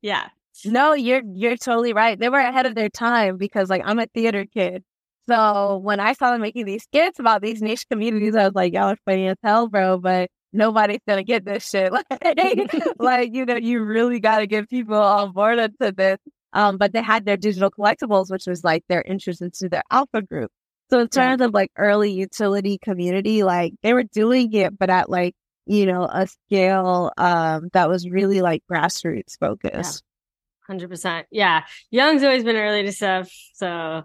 Yeah. 0.02 0.28
No, 0.64 0.92
you're 0.92 1.22
you're 1.32 1.56
totally 1.56 1.92
right. 1.92 2.18
They 2.18 2.28
were 2.28 2.38
ahead 2.38 2.66
of 2.66 2.74
their 2.74 2.88
time 2.88 3.38
because 3.38 3.68
like 3.68 3.82
I'm 3.84 3.98
a 3.98 4.06
theater 4.06 4.44
kid. 4.44 4.84
So 5.28 5.78
when 5.78 6.00
I 6.00 6.12
saw 6.12 6.32
them 6.32 6.42
making 6.42 6.66
these 6.66 6.82
skits 6.84 7.18
about 7.18 7.42
these 7.42 7.62
niche 7.62 7.86
communities, 7.90 8.36
I 8.36 8.44
was 8.44 8.54
like, 8.54 8.74
y'all 8.74 8.90
are 8.90 8.98
funny 9.04 9.28
as 9.28 9.36
hell, 9.42 9.68
bro, 9.68 9.98
but 9.98 10.30
nobody's 10.52 11.00
gonna 11.06 11.24
get 11.24 11.44
this 11.44 11.68
shit. 11.68 11.92
Like, 12.20 12.98
like 12.98 13.34
you 13.34 13.44
know, 13.44 13.56
you 13.56 13.82
really 13.82 14.20
gotta 14.20 14.46
get 14.46 14.70
people 14.70 14.96
on 14.96 15.32
board 15.32 15.58
into 15.58 15.92
this. 15.92 16.18
Um, 16.52 16.78
but 16.78 16.92
they 16.92 17.02
had 17.02 17.24
their 17.24 17.36
digital 17.36 17.70
collectibles, 17.70 18.30
which 18.30 18.46
was 18.46 18.62
like 18.62 18.84
their 18.88 19.02
interest 19.02 19.42
into 19.42 19.68
their 19.68 19.82
alpha 19.90 20.22
group. 20.22 20.50
So 20.90 21.00
in 21.00 21.08
terms 21.08 21.40
yeah. 21.40 21.46
of 21.46 21.54
like 21.54 21.72
early 21.76 22.12
utility 22.12 22.78
community, 22.78 23.42
like 23.42 23.74
they 23.82 23.92
were 23.92 24.04
doing 24.04 24.52
it, 24.52 24.78
but 24.78 24.90
at 24.90 25.10
like, 25.10 25.34
you 25.66 25.86
know, 25.86 26.04
a 26.04 26.26
scale 26.26 27.12
um 27.16 27.70
that 27.72 27.88
was 27.88 28.08
really 28.08 28.40
like 28.40 28.62
grassroots 28.70 29.38
focused. 29.40 30.04
Hundred 30.66 30.88
percent. 30.88 31.26
Yeah. 31.30 31.64
Young's 31.90 32.22
always 32.22 32.44
been 32.44 32.56
early 32.56 32.84
to 32.84 32.92
stuff. 32.92 33.30
So 33.54 34.04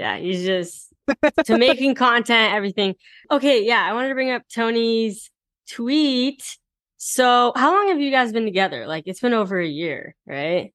yeah, 0.00 0.16
he's 0.16 0.46
just 0.46 0.94
to 1.44 1.58
making 1.58 1.94
content, 1.94 2.54
everything. 2.54 2.94
Okay, 3.30 3.66
yeah, 3.66 3.84
I 3.84 3.92
wanted 3.92 4.08
to 4.08 4.14
bring 4.14 4.30
up 4.30 4.42
Tony's 4.52 5.30
tweet. 5.70 6.42
So, 6.96 7.52
how 7.54 7.74
long 7.74 7.88
have 7.88 8.00
you 8.00 8.10
guys 8.10 8.32
been 8.32 8.46
together? 8.46 8.86
Like, 8.86 9.04
it's 9.06 9.20
been 9.20 9.34
over 9.34 9.60
a 9.60 9.66
year, 9.66 10.14
right? 10.26 10.72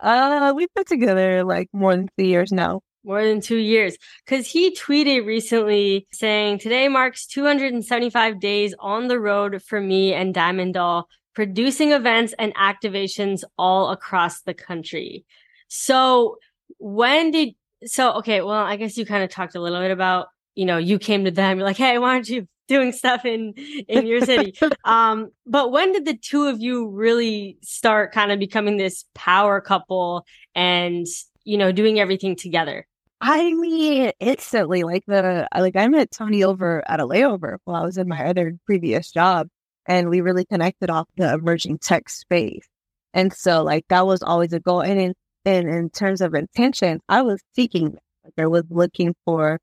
Uh, 0.00 0.52
we've 0.54 0.72
been 0.74 0.84
together 0.84 1.42
like 1.42 1.68
more 1.72 1.96
than 1.96 2.08
two 2.16 2.24
years 2.24 2.52
now. 2.52 2.80
More 3.02 3.24
than 3.24 3.40
two 3.40 3.56
years. 3.56 3.96
Because 4.24 4.46
he 4.46 4.72
tweeted 4.76 5.26
recently 5.26 6.06
saying, 6.12 6.60
Today 6.60 6.86
marks 6.86 7.26
275 7.26 8.38
days 8.38 8.72
on 8.78 9.08
the 9.08 9.18
road 9.18 9.62
for 9.66 9.80
me 9.80 10.14
and 10.14 10.32
Diamond 10.32 10.74
Doll, 10.74 11.08
producing 11.34 11.90
events 11.90 12.34
and 12.38 12.54
activations 12.54 13.42
all 13.58 13.90
across 13.90 14.42
the 14.42 14.54
country. 14.54 15.24
So, 15.66 16.38
when 16.78 17.32
did 17.32 17.54
so 17.86 18.14
okay, 18.14 18.40
well, 18.40 18.64
I 18.64 18.76
guess 18.76 18.96
you 18.96 19.06
kind 19.06 19.24
of 19.24 19.30
talked 19.30 19.54
a 19.54 19.60
little 19.60 19.80
bit 19.80 19.90
about, 19.90 20.28
you 20.54 20.64
know, 20.64 20.78
you 20.78 20.98
came 20.98 21.24
to 21.24 21.30
them, 21.30 21.58
you're 21.58 21.66
like, 21.66 21.76
hey, 21.76 21.98
why 21.98 22.14
aren't 22.14 22.28
you 22.28 22.46
doing 22.68 22.92
stuff 22.92 23.24
in 23.24 23.52
in 23.88 24.06
your 24.06 24.20
city? 24.20 24.54
um, 24.84 25.30
but 25.46 25.72
when 25.72 25.92
did 25.92 26.04
the 26.04 26.16
two 26.16 26.44
of 26.44 26.60
you 26.60 26.88
really 26.88 27.58
start 27.62 28.12
kind 28.12 28.32
of 28.32 28.38
becoming 28.38 28.76
this 28.76 29.04
power 29.14 29.60
couple 29.60 30.24
and 30.54 31.06
you 31.44 31.58
know 31.58 31.72
doing 31.72 31.98
everything 31.98 32.36
together? 32.36 32.86
I 33.20 33.52
mean, 33.52 34.12
instantly, 34.18 34.82
like 34.82 35.04
the 35.06 35.46
like 35.56 35.76
I 35.76 35.88
met 35.88 36.10
Tony 36.10 36.42
over 36.42 36.82
at 36.88 37.00
a 37.00 37.06
layover 37.06 37.58
while 37.64 37.82
I 37.82 37.84
was 37.84 37.98
in 37.98 38.08
my 38.08 38.24
other 38.26 38.56
previous 38.64 39.10
job, 39.10 39.48
and 39.86 40.08
we 40.08 40.20
really 40.20 40.46
connected 40.46 40.90
off 40.90 41.06
the 41.16 41.34
emerging 41.34 41.78
tech 41.78 42.08
space. 42.08 42.66
And 43.12 43.32
so, 43.32 43.62
like 43.62 43.86
that 43.88 44.06
was 44.06 44.22
always 44.22 44.52
a 44.52 44.60
goal. 44.60 44.80
And 44.80 44.98
in 45.00 45.14
in 45.44 45.68
in 45.68 45.90
terms 45.90 46.20
of 46.20 46.34
intention, 46.34 47.00
I 47.08 47.22
was 47.22 47.40
seeking. 47.54 47.98
Like 48.24 48.34
I 48.38 48.46
was 48.46 48.64
looking 48.70 49.14
for 49.24 49.58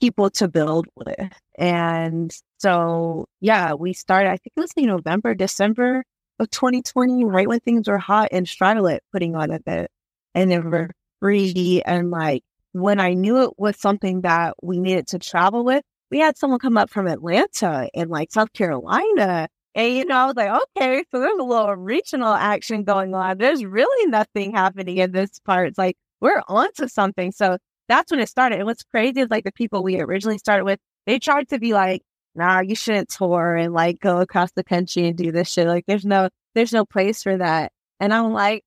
people 0.00 0.30
to 0.30 0.48
build 0.48 0.86
with, 0.96 1.32
and 1.58 2.32
so 2.58 3.26
yeah, 3.40 3.74
we 3.74 3.92
started. 3.92 4.28
I 4.30 4.36
think 4.36 4.52
it 4.56 4.60
was 4.60 4.72
in 4.76 4.86
November, 4.86 5.34
December 5.34 6.04
of 6.38 6.50
2020, 6.50 7.24
right 7.24 7.48
when 7.48 7.60
things 7.60 7.88
were 7.88 7.98
hot 7.98 8.32
in 8.32 8.44
Charlotte, 8.44 9.02
putting 9.12 9.36
on 9.36 9.50
a 9.50 9.60
bit, 9.60 9.90
and 10.34 10.50
they 10.50 10.58
were 10.58 10.90
free. 11.20 11.82
And 11.86 12.10
like 12.10 12.42
when 12.72 13.00
I 13.00 13.14
knew 13.14 13.42
it 13.42 13.52
was 13.58 13.78
something 13.78 14.22
that 14.22 14.54
we 14.62 14.80
needed 14.80 15.06
to 15.08 15.18
travel 15.18 15.64
with, 15.64 15.82
we 16.10 16.18
had 16.20 16.36
someone 16.38 16.58
come 16.60 16.76
up 16.76 16.90
from 16.90 17.06
Atlanta 17.06 17.88
and 17.94 18.10
like 18.10 18.32
South 18.32 18.52
Carolina. 18.52 19.48
And, 19.76 19.94
you 19.94 20.06
know, 20.06 20.16
I 20.16 20.26
was 20.26 20.36
like, 20.36 20.50
okay, 20.78 21.04
so 21.10 21.20
there's 21.20 21.38
a 21.38 21.42
little 21.44 21.76
regional 21.76 22.32
action 22.32 22.82
going 22.82 23.14
on. 23.14 23.36
There's 23.36 23.62
really 23.64 24.10
nothing 24.10 24.52
happening 24.52 24.96
in 24.96 25.12
this 25.12 25.38
part. 25.40 25.68
It's 25.68 25.78
like, 25.78 25.96
we're 26.20 26.42
onto 26.48 26.88
something. 26.88 27.30
So 27.30 27.58
that's 27.86 28.10
when 28.10 28.20
it 28.20 28.30
started. 28.30 28.58
And 28.58 28.66
what's 28.66 28.82
crazy 28.84 29.20
is 29.20 29.28
like 29.30 29.44
the 29.44 29.52
people 29.52 29.82
we 29.82 30.00
originally 30.00 30.38
started 30.38 30.64
with, 30.64 30.80
they 31.04 31.18
tried 31.18 31.50
to 31.50 31.58
be 31.58 31.74
like, 31.74 32.02
nah, 32.34 32.60
you 32.60 32.74
shouldn't 32.74 33.10
tour 33.10 33.54
and 33.54 33.74
like 33.74 34.00
go 34.00 34.20
across 34.20 34.50
the 34.52 34.64
country 34.64 35.08
and 35.08 35.16
do 35.16 35.30
this 35.30 35.52
shit. 35.52 35.68
Like, 35.68 35.84
there's 35.86 36.06
no, 36.06 36.30
there's 36.54 36.72
no 36.72 36.86
place 36.86 37.22
for 37.22 37.36
that. 37.36 37.70
And 38.00 38.14
I'm 38.14 38.32
like, 38.32 38.64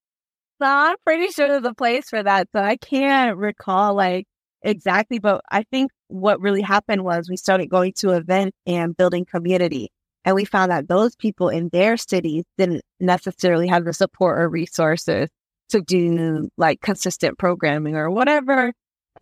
so 0.61 0.67
I'm 0.67 0.95
pretty 1.05 1.29
sure 1.31 1.47
there's 1.47 1.65
a 1.65 1.73
place 1.73 2.09
for 2.09 2.21
that. 2.21 2.49
So 2.53 2.61
I 2.61 2.77
can't 2.77 3.35
recall 3.35 3.95
like 3.95 4.27
exactly, 4.61 5.17
but 5.17 5.41
I 5.49 5.63
think 5.63 5.91
what 6.07 6.39
really 6.39 6.61
happened 6.61 7.03
was 7.03 7.29
we 7.29 7.37
started 7.37 7.67
going 7.67 7.93
to 7.93 8.11
events 8.11 8.55
and 8.67 8.95
building 8.95 9.25
community. 9.25 9.89
And 10.29 10.35
we 10.35 10.45
found 10.45 10.69
that 10.69 10.87
those 10.87 11.15
people 11.15 11.49
in 11.49 11.69
their 11.69 11.97
cities 11.97 12.43
didn't 12.55 12.83
necessarily 12.99 13.67
have 13.67 13.83
the 13.83 13.93
support 13.93 14.39
or 14.39 14.47
resources 14.47 15.27
to 15.69 15.81
do 15.81 16.49
like 16.55 16.81
consistent 16.81 17.39
programming 17.39 17.95
or 17.95 18.11
whatever 18.11 18.71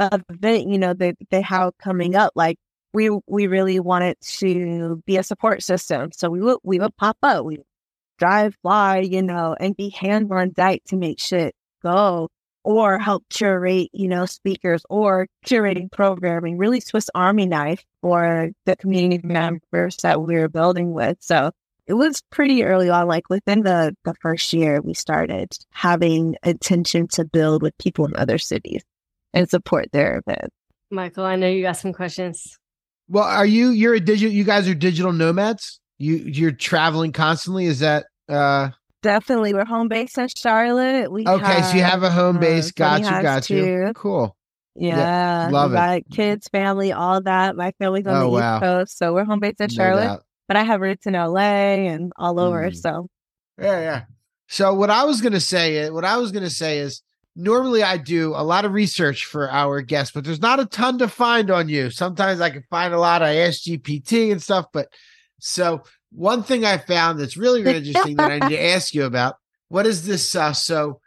event, 0.01 0.67
you 0.67 0.77
know, 0.77 0.93
they, 0.93 1.13
they 1.29 1.39
have 1.39 1.71
coming 1.77 2.17
up. 2.17 2.33
Like 2.35 2.57
we, 2.93 3.09
we 3.25 3.47
really 3.47 3.79
wanted 3.79 4.17
to 4.19 5.01
be 5.05 5.15
a 5.15 5.23
support 5.23 5.63
system. 5.63 6.11
So 6.11 6.29
we 6.29 6.41
would, 6.41 6.57
we 6.61 6.77
would 6.77 6.97
pop 6.97 7.15
up, 7.23 7.45
we 7.45 7.59
drive 8.17 8.57
by, 8.61 8.99
you 8.99 9.23
know, 9.23 9.55
and 9.57 9.77
be 9.77 9.87
hands 9.87 10.29
on 10.29 10.49
deck 10.49 10.81
to 10.87 10.97
make 10.97 11.21
shit 11.21 11.55
go 11.81 12.27
or 12.63 12.99
help 12.99 13.23
curate, 13.29 13.89
you 13.93 14.07
know, 14.07 14.25
speakers 14.25 14.83
or 14.89 15.27
curating 15.45 15.91
programming, 15.91 16.57
really 16.57 16.79
Swiss 16.79 17.09
Army 17.15 17.45
knife 17.45 17.83
for 18.01 18.51
the 18.65 18.75
community 18.75 19.25
members 19.25 19.97
that 20.03 20.21
we 20.21 20.35
were 20.35 20.49
building 20.49 20.93
with. 20.93 21.17
So 21.21 21.51
it 21.87 21.93
was 21.93 22.21
pretty 22.29 22.63
early 22.63 22.89
on, 22.89 23.07
like 23.07 23.29
within 23.29 23.63
the, 23.63 23.95
the 24.03 24.13
first 24.15 24.51
year, 24.51 24.81
we 24.81 24.93
started 24.93 25.57
having 25.71 26.35
intention 26.43 27.07
to 27.09 27.23
build 27.23 27.61
with 27.61 27.77
people 27.77 28.05
in 28.05 28.15
other 28.17 28.37
cities 28.37 28.83
and 29.33 29.49
support 29.49 29.91
their 29.93 30.21
events. 30.25 30.53
Michael, 30.89 31.25
I 31.25 31.35
know 31.35 31.47
you 31.47 31.61
got 31.61 31.77
some 31.77 31.93
questions. 31.93 32.57
Well, 33.09 33.23
are 33.23 33.45
you 33.45 33.69
you're 33.69 33.93
a 33.93 33.99
digital 33.99 34.33
you 34.33 34.43
guys 34.43 34.67
are 34.67 34.75
digital 34.75 35.13
nomads? 35.13 35.79
You 35.97 36.15
you're 36.15 36.51
traveling 36.51 37.13
constantly? 37.13 37.65
Is 37.65 37.79
that 37.79 38.07
uh 38.27 38.69
Definitely. 39.07 39.53
We're 39.53 39.63
home 39.63 39.87
based 39.87 40.17
in 40.17 40.27
Charlotte. 40.35 41.09
We 41.09 41.25
okay, 41.25 41.45
have, 41.45 41.65
so 41.67 41.77
you 41.77 41.81
have 41.83 42.03
a 42.03 42.09
home 42.09 42.35
uh, 42.35 42.39
base. 42.41 42.71
Got 42.73 42.99
you, 43.03 43.09
got 43.09 43.49
you. 43.49 43.93
Cool. 43.95 44.35
Yeah, 44.75 45.47
love 45.49 45.71
we 45.71 45.77
it. 45.77 45.79
got 45.79 46.01
kids, 46.13 46.49
family, 46.49 46.91
all 46.91 47.21
that. 47.21 47.55
My 47.55 47.71
family's 47.79 48.05
on 48.05 48.17
Oh, 48.17 48.19
the 48.23 48.27
wow. 48.29 48.55
East 48.57 48.61
Coast, 48.63 48.97
so 48.97 49.13
we're 49.13 49.23
home 49.23 49.39
based 49.39 49.61
in 49.61 49.67
No 49.71 49.73
Charlotte. 49.75 50.03
doubt. 50.07 50.23
but 50.49 50.57
I 50.57 50.63
have 50.63 50.81
roots 50.81 51.05
in 51.07 51.13
LA 51.13 51.87
and 51.87 52.11
all 52.17 52.37
over. 52.37 52.69
Mm. 52.69 52.75
So 52.75 53.07
Yeah, 53.57 53.79
yeah. 53.79 54.01
So 54.49 54.73
what 54.73 54.89
I 54.89 55.05
was 55.05 55.21
gonna 55.21 55.39
say, 55.39 55.89
what 55.89 56.03
I 56.03 56.17
was 56.17 56.33
gonna 56.33 56.49
say 56.49 56.79
is 56.79 57.01
normally 57.33 57.83
I 57.83 57.95
do 57.95 58.33
a 58.35 58.43
lot 58.43 58.65
of 58.65 58.73
research 58.73 59.23
for 59.23 59.49
our 59.49 59.81
guests, 59.81 60.11
but 60.13 60.25
there's 60.25 60.41
not 60.41 60.59
a 60.59 60.65
ton 60.65 60.97
to 60.99 61.07
find 61.07 61.49
on 61.49 61.69
you. 61.69 61.91
Sometimes 61.91 62.41
I 62.41 62.49
can 62.49 62.63
find 62.69 62.93
a 62.93 62.99
lot 62.99 63.21
of 63.21 63.29
SGPT 63.29 64.33
and 64.33 64.43
stuff, 64.43 64.65
but 64.73 64.89
so 65.39 65.83
one 66.17 66.41
thing 66.41 66.65
I 66.65 66.77
found 66.77 67.19
that's 67.19 67.37
really, 67.37 67.61
really 67.61 67.77
interesting 67.87 68.15
that 68.15 68.31
I 68.31 68.39
need 68.39 68.55
to 68.55 68.63
ask 68.73 68.93
you 68.93 69.05
about. 69.05 69.35
What 69.69 69.85
is 69.85 70.05
this? 70.07 70.35
Uh, 70.35 70.51
so 70.53 70.99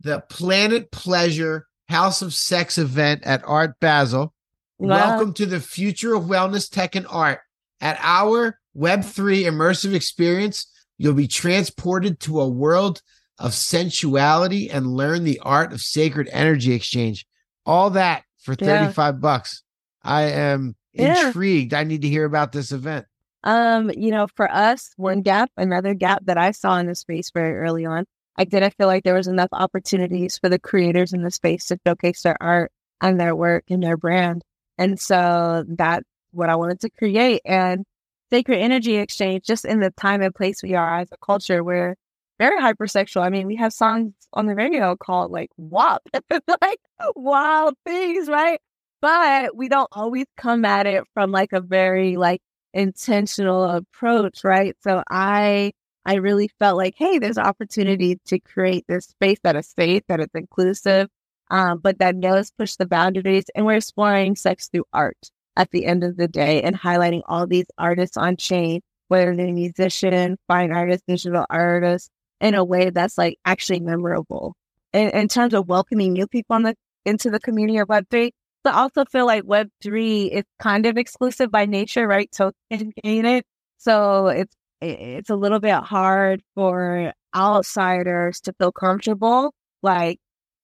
the 0.00 0.22
Planet 0.28 0.90
Pleasure 0.90 1.66
House 1.88 2.20
of 2.20 2.34
Sex 2.34 2.76
event 2.76 3.22
at 3.24 3.42
Art 3.46 3.80
Basel. 3.80 4.34
Wow. 4.78 4.88
Welcome 4.96 5.32
to 5.34 5.46
the 5.46 5.58
future 5.60 6.14
of 6.14 6.24
wellness, 6.24 6.70
tech, 6.70 6.94
and 6.94 7.06
art. 7.08 7.40
At 7.80 7.98
our 8.02 8.58
Web3 8.76 9.44
immersive 9.44 9.94
experience, 9.94 10.70
you'll 10.98 11.14
be 11.14 11.26
transported 11.28 12.20
to 12.20 12.40
a 12.40 12.48
world 12.48 13.00
of 13.38 13.54
sensuality 13.54 14.68
and 14.70 14.86
learn 14.94 15.24
the 15.24 15.40
art 15.40 15.72
of 15.72 15.80
sacred 15.80 16.28
energy 16.30 16.72
exchange. 16.74 17.26
All 17.64 17.90
that 17.90 18.24
for 18.42 18.54
Yeah. 18.60 18.66
35 18.86 19.20
bucks. 19.20 19.62
I 20.02 20.22
am 20.24 20.76
Yeah. 20.92 21.26
intrigued. 21.28 21.72
I 21.72 21.84
need 21.84 22.02
to 22.02 22.08
hear 22.08 22.24
about 22.24 22.52
this 22.52 22.70
event. 22.72 23.06
Um, 23.48 23.90
you 23.96 24.10
know, 24.10 24.26
for 24.36 24.52
us, 24.52 24.90
one 24.98 25.22
gap, 25.22 25.50
another 25.56 25.94
gap 25.94 26.22
that 26.26 26.36
I 26.36 26.50
saw 26.50 26.76
in 26.76 26.84
the 26.84 26.94
space 26.94 27.30
very 27.30 27.56
early 27.56 27.86
on, 27.86 28.04
I 28.36 28.44
didn't 28.44 28.74
feel 28.74 28.88
like 28.88 29.04
there 29.04 29.14
was 29.14 29.26
enough 29.26 29.48
opportunities 29.52 30.36
for 30.36 30.50
the 30.50 30.58
creators 30.58 31.14
in 31.14 31.22
the 31.22 31.30
space 31.30 31.64
to 31.68 31.78
showcase 31.86 32.20
their 32.20 32.36
art 32.42 32.70
and 33.00 33.18
their 33.18 33.34
work 33.34 33.64
and 33.70 33.82
their 33.82 33.96
brand. 33.96 34.42
And 34.76 35.00
so 35.00 35.64
that's 35.66 36.04
what 36.32 36.50
I 36.50 36.56
wanted 36.56 36.80
to 36.80 36.90
create. 36.90 37.40
And 37.46 37.86
Sacred 38.28 38.58
Energy 38.58 38.96
Exchange, 38.96 39.46
just 39.46 39.64
in 39.64 39.80
the 39.80 39.92
time 39.92 40.20
and 40.20 40.34
place 40.34 40.62
we 40.62 40.74
are 40.74 40.98
as 40.98 41.08
a 41.10 41.16
culture, 41.24 41.64
we're 41.64 41.96
very 42.38 42.60
hypersexual. 42.60 43.22
I 43.22 43.30
mean, 43.30 43.46
we 43.46 43.56
have 43.56 43.72
songs 43.72 44.12
on 44.34 44.44
the 44.44 44.56
radio 44.56 44.94
called 44.94 45.30
like 45.30 45.48
WAP, 45.56 46.02
like 46.60 46.80
wild 47.16 47.76
things, 47.86 48.28
right? 48.28 48.60
But 49.00 49.56
we 49.56 49.70
don't 49.70 49.88
always 49.92 50.26
come 50.36 50.66
at 50.66 50.84
it 50.86 51.04
from 51.14 51.32
like 51.32 51.54
a 51.54 51.62
very 51.62 52.18
like 52.18 52.42
intentional 52.74 53.64
approach, 53.64 54.44
right? 54.44 54.76
So 54.82 55.02
I 55.10 55.72
I 56.04 56.14
really 56.14 56.48
felt 56.58 56.78
like, 56.78 56.94
hey, 56.96 57.18
there's 57.18 57.38
opportunity 57.38 58.18
to 58.26 58.38
create 58.40 58.84
this 58.88 59.06
space 59.06 59.38
that 59.42 59.56
is 59.56 59.68
safe, 59.78 60.02
that 60.08 60.20
is 60.20 60.28
inclusive, 60.34 61.08
um, 61.50 61.78
but 61.78 61.98
that 61.98 62.20
does 62.20 62.50
push 62.58 62.76
the 62.76 62.86
boundaries. 62.86 63.44
And 63.54 63.66
we're 63.66 63.76
exploring 63.76 64.36
sex 64.36 64.68
through 64.68 64.86
art 64.92 65.30
at 65.56 65.70
the 65.70 65.84
end 65.84 66.04
of 66.04 66.16
the 66.16 66.28
day 66.28 66.62
and 66.62 66.78
highlighting 66.78 67.22
all 67.26 67.46
these 67.46 67.66
artists 67.76 68.16
on 68.16 68.36
chain, 68.36 68.80
whether 69.08 69.36
they're 69.36 69.52
musician, 69.52 70.38
fine 70.46 70.72
artist, 70.72 71.04
digital 71.06 71.44
artist, 71.50 72.10
in 72.40 72.54
a 72.54 72.64
way 72.64 72.90
that's 72.90 73.18
like 73.18 73.38
actually 73.44 73.80
memorable. 73.80 74.54
In, 74.94 75.10
in 75.10 75.28
terms 75.28 75.52
of 75.52 75.68
welcoming 75.68 76.14
new 76.14 76.26
people 76.26 76.56
on 76.56 76.62
the 76.62 76.74
into 77.04 77.30
the 77.30 77.40
community 77.40 77.78
of 77.78 77.88
Web3, 77.88 78.30
so 78.30 78.32
I 78.68 78.80
also 78.82 79.04
feel 79.04 79.26
like 79.26 79.44
Web 79.46 79.68
three 79.82 80.24
is 80.24 80.44
kind 80.60 80.86
of 80.86 80.96
exclusive 80.96 81.50
by 81.50 81.66
nature, 81.66 82.06
right? 82.06 82.32
So 82.34 82.52
it. 82.70 83.44
So 83.78 84.28
it's 84.28 84.54
it's 84.80 85.30
a 85.30 85.36
little 85.36 85.60
bit 85.60 85.74
hard 85.74 86.42
for 86.54 87.12
outsiders 87.34 88.40
to 88.42 88.52
feel 88.54 88.72
comfortable, 88.72 89.52
like 89.82 90.18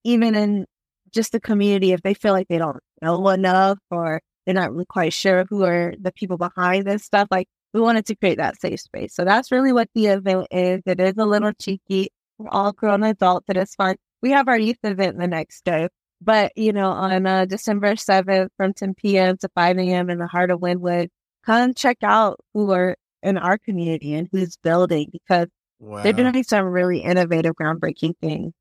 even 0.05 0.35
in 0.35 0.67
just 1.13 1.33
the 1.33 1.41
community, 1.41 1.93
if 1.93 2.03
they 2.03 2.15
feel 2.15 2.33
like 2.33 2.49
they 2.49 2.59
don't 2.59 2.79
know 3.03 3.29
enough 3.29 3.79
or 3.91 4.21
they're 4.45 4.55
not 4.55 4.73
really 4.73 4.87
quite 4.87 5.13
sure 5.13 5.45
who 5.49 5.65
are 5.65 5.95
the 6.01 6.13
people 6.13 6.37
behind 6.39 6.87
this 6.87 7.05
stuff. 7.05 7.29
Like 7.31 7.49
we 7.73 7.81
wanted 7.81 8.07
to 8.07 8.17
create 8.17 8.39
that 8.39 8.61
safe 8.61 8.81
space. 8.81 9.15
So 9.15 9.25
that's 9.25 9.51
really 9.53 9.73
what 9.73 9.89
the 9.95 10.07
event 10.07 10.49
is. 10.51 10.83
It 10.87 11.01
is 11.01 11.15
a 11.19 11.25
little 11.25 11.53
cheeky. 11.53 12.11
We're 12.39 12.49
all 12.51 12.73
grown 12.73 13.03
adults. 13.05 13.47
It 13.49 13.57
is 13.57 13.75
fun. 13.75 13.97
We 14.23 14.31
have 14.31 14.49
our 14.49 14.59
youth 14.59 14.79
event 14.85 15.19
the 15.19 15.27
next 15.27 15.65
day. 15.65 15.89
But, 16.21 16.53
you 16.57 16.73
know, 16.73 16.91
on 16.91 17.27
uh, 17.27 17.45
December 17.45 17.95
7th 17.95 18.49
from 18.57 18.73
10 18.73 18.95
p.m. 18.95 19.37
to 19.39 19.49
5 19.55 19.79
a.m. 19.79 20.11
in 20.11 20.19
the 20.19 20.27
heart 20.27 20.51
of 20.51 20.61
Wynwood, 20.61 21.09
come 21.45 21.75
check 21.75 21.99
out 22.03 22.41
who 22.55 22.71
are 22.73 22.97
in 23.23 23.37
our 23.39 23.59
community 23.59 24.15
and 24.15 24.29
who's 24.33 24.57
building 24.57 25.09
because 25.13 25.49
Wow. 25.81 26.03
they're 26.03 26.13
doing 26.15 26.43
some 26.45 26.65
really 26.65 27.01
innovative, 27.01 27.55
groundbreaking 27.61 28.15
things. 28.21 28.53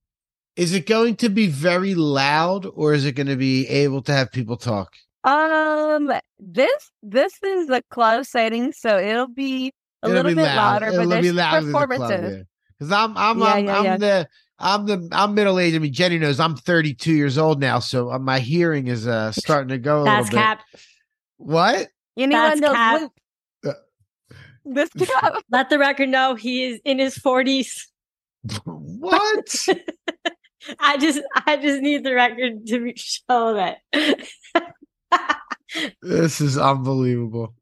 Is 0.57 0.73
it 0.73 0.85
going 0.87 1.15
to 1.17 1.29
be 1.29 1.47
very 1.47 1.95
loud 1.95 2.65
or 2.75 2.93
is 2.93 3.05
it 3.05 3.13
going 3.13 3.27
to 3.27 3.37
be 3.37 3.65
able 3.67 4.01
to 4.03 4.11
have 4.11 4.31
people 4.31 4.57
talk? 4.57 4.93
Um, 5.23 6.11
this 6.37 6.91
this 7.01 7.31
is 7.41 7.69
a 7.69 7.81
club 7.89 8.25
setting, 8.25 8.73
so 8.73 8.97
it'll 8.97 9.27
be 9.27 9.71
a 10.01 10.09
It'll 10.09 10.17
little 10.17 10.31
be 10.31 10.35
bit 10.35 10.43
loud. 10.43 10.81
louder, 10.81 10.87
It'll 10.87 11.07
but 11.07 11.21
be 11.21 11.21
there's 11.21 11.35
louder 11.35 11.65
the 11.65 11.71
club, 11.71 11.89
performances. 11.89 12.37
yeah. 12.37 12.43
Because 12.77 12.91
I'm 12.91 13.17
I'm 13.17 13.41
Yeah, 13.41 13.53
I'm, 13.53 13.65
yeah, 13.65 13.77
I'm 13.79 13.85
yeah. 13.85 13.97
the 13.97 14.27
I'm 14.63 14.85
the 14.85 15.07
I'm 15.11 15.35
middle 15.35 15.59
aged. 15.59 15.75
I 15.75 15.79
mean, 15.79 15.93
Jenny 15.93 16.17
knows 16.17 16.39
I'm 16.39 16.55
32 16.55 17.13
years 17.13 17.37
old 17.37 17.59
now, 17.59 17.79
so 17.79 18.11
uh, 18.11 18.17
my 18.19 18.39
hearing 18.39 18.87
is 18.87 19.05
uh 19.07 19.31
starting 19.33 19.69
to 19.69 19.77
go 19.77 20.01
a 20.01 20.05
That's 20.05 20.31
little 20.31 20.39
bit. 20.39 20.43
cap. 20.43 20.61
What? 21.37 21.89
Anyone 22.17 22.41
That's 22.59 22.61
knows 22.61 22.73
cap. 22.75 23.01
what- 23.01 23.75
this 24.65 24.89
cap? 25.09 25.33
Let 25.51 25.69
the 25.69 25.77
record 25.79 26.09
know 26.09 26.35
he 26.35 26.63
is 26.65 26.79
in 26.85 26.97
his 26.99 27.17
forties. 27.17 27.89
What? 28.65 29.67
I 30.79 30.97
just 30.97 31.19
I 31.45 31.57
just 31.57 31.81
need 31.81 32.03
the 32.05 32.13
record 32.15 32.65
to 32.67 32.93
show 32.95 33.53
that. 33.55 33.79
this 36.01 36.39
is 36.41 36.57
unbelievable. 36.57 37.53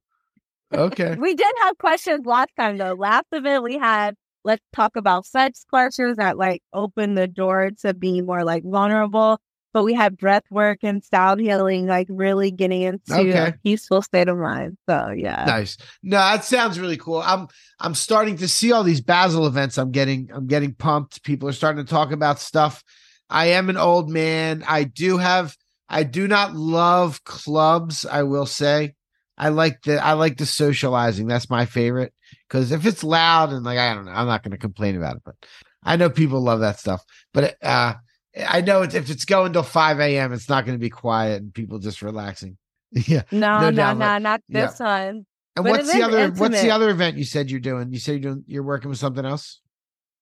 Okay. 0.74 1.16
We 1.16 1.34
did 1.36 1.54
have 1.62 1.78
questions 1.80 2.26
last 2.26 2.52
time 2.58 2.78
though. 2.78 2.94
Last 2.94 3.26
event 3.32 3.64
we 3.64 3.78
had 3.78 4.16
let's 4.44 4.64
talk 4.74 4.96
about 4.96 5.26
sex 5.26 5.66
questions 5.70 6.18
that 6.18 6.38
like 6.38 6.64
open 6.74 7.16
the 7.16 7.28
door 7.28 7.72
to 7.82 7.94
be 7.94 8.22
more 8.22 8.44
like 8.44 8.64
vulnerable. 8.64 9.40
But 9.74 9.84
we 9.86 9.94
have 9.94 10.18
breath 10.18 10.44
work 10.52 10.80
and 10.84 11.02
sound 11.02 11.40
healing, 11.40 11.88
like 11.88 12.08
really 12.10 12.52
getting 12.52 12.82
into 12.82 13.14
Okay. 13.16 13.32
a 13.32 13.56
peaceful 13.64 14.02
state 14.02 14.28
of 14.28 14.38
mind. 14.38 14.78
So 14.90 15.12
yeah. 15.16 15.46
Nice. 15.46 15.78
No, 16.04 16.18
that 16.18 16.44
sounds 16.44 16.78
really 16.78 16.98
cool. 16.98 17.22
I'm 17.26 17.48
I'm 17.80 17.96
starting 17.96 18.36
to 18.38 18.50
see 18.50 18.74
all 18.74 18.84
these 18.84 19.00
Basel 19.00 19.48
events. 19.48 19.78
I'm 19.78 19.92
getting 19.92 20.30
I'm 20.34 20.48
getting 20.48 20.74
pumped. 20.74 21.24
People 21.24 21.48
are 21.48 21.54
starting 21.54 21.86
to 21.86 21.90
talk 21.90 22.12
about 22.12 22.40
stuff. 22.40 22.84
I 23.30 23.46
am 23.48 23.70
an 23.70 23.78
old 23.78 24.10
man. 24.10 24.64
I 24.68 24.84
do 24.84 25.18
have 25.18 25.56
I 25.88 26.04
do 26.04 26.28
not 26.28 26.54
love 26.54 27.24
clubs, 27.24 28.06
I 28.06 28.24
will 28.24 28.46
say. 28.46 28.96
I 29.38 29.50
like 29.50 29.84
the 29.84 30.04
I 30.04 30.14
like 30.14 30.36
the 30.38 30.46
socializing. 30.46 31.28
That's 31.28 31.50
my 31.50 31.66
favorite. 31.66 32.14
Because 32.52 32.74
if 32.74 32.86
it's 32.86 33.02
loud 33.02 33.54
and 33.54 33.64
like 33.64 33.78
I 33.80 33.94
don't 33.94 34.04
know, 34.06 34.12
I'm 34.12 34.28
not 34.28 34.44
gonna 34.44 34.58
complain 34.58 34.98
about 34.98 35.16
it, 35.16 35.22
but 35.24 35.36
I 35.84 35.96
know 35.96 36.10
people 36.10 36.42
love 36.42 36.60
that 36.60 36.80
stuff. 36.80 37.02
But 37.34 37.56
uh 37.64 37.94
I 38.38 38.60
know 38.62 38.82
it's, 38.82 38.94
if 38.96 39.10
it's 39.10 39.26
going 39.26 39.54
till 39.54 39.64
5 39.64 40.00
a.m., 40.00 40.32
it's 40.34 40.48
not 40.48 40.66
going 40.66 40.78
to 40.78 40.82
be 40.82 40.90
quiet 40.90 41.42
and 41.42 41.54
people 41.54 41.80
just 41.80 42.02
relaxing. 42.02 42.58
Yeah. 42.94 43.24
No, 43.32 43.60
No 43.60 43.70
no, 43.72 43.94
no, 43.94 44.18
not 44.20 44.42
yeah. 44.48 44.68
this 44.68 44.80
one. 44.80 45.26
And 45.56 45.66
But 45.66 45.66
what's 45.66 45.94
the 45.94 46.02
other 46.04 46.30
what's 46.32 46.62
the 46.62 46.72
other 46.72 46.90
event 46.90 47.18
you 47.18 47.24
said 47.26 47.50
you're 47.52 47.60
doing? 47.62 47.92
You 47.92 48.00
said 48.00 48.12
you're 48.12 48.34
doing 48.34 48.44
you're 48.48 48.64
working 48.64 48.90
with 48.90 49.00
something 49.00 49.26
else? 49.26 49.62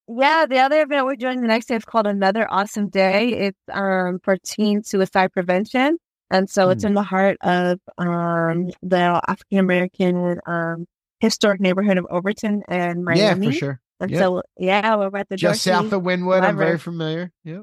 Yeah, 0.07 0.45
the 0.47 0.59
other 0.59 0.81
event 0.81 1.05
we're 1.05 1.15
doing 1.15 1.41
the 1.41 1.47
next 1.47 1.67
day 1.67 1.75
is 1.75 1.85
called 1.85 2.07
Another 2.07 2.47
Awesome 2.51 2.89
Day. 2.89 3.29
It's 3.29 3.59
um 3.71 4.19
for 4.23 4.37
teen 4.37 4.83
suicide 4.83 5.31
prevention. 5.33 5.97
And 6.31 6.47
so 6.49 6.69
it's 6.69 6.83
Hmm. 6.83 6.87
in 6.89 6.93
the 6.93 7.03
heart 7.03 7.37
of 7.41 7.79
um 7.97 8.69
the 8.83 9.21
African 9.27 9.57
American 9.59 10.39
um 10.47 10.85
historic 11.19 11.59
neighborhood 11.61 11.97
of 11.97 12.05
Overtown 12.11 12.63
and 12.67 13.03
Miami. 13.03 13.47
Yeah, 13.47 13.51
for 13.51 13.57
sure. 13.57 13.81
And 13.99 14.11
Yeah. 14.11 14.19
so 14.19 14.41
yeah, 14.57 14.95
we're 14.95 15.17
at 15.17 15.29
the 15.29 15.35
Just 15.37 15.65
Dorsey 15.65 15.83
south 15.83 15.93
of 15.93 16.03
Wynwood. 16.03 16.41
I'm 16.41 16.57
very 16.57 16.77
familiar. 16.77 17.31
Yeah. 17.43 17.61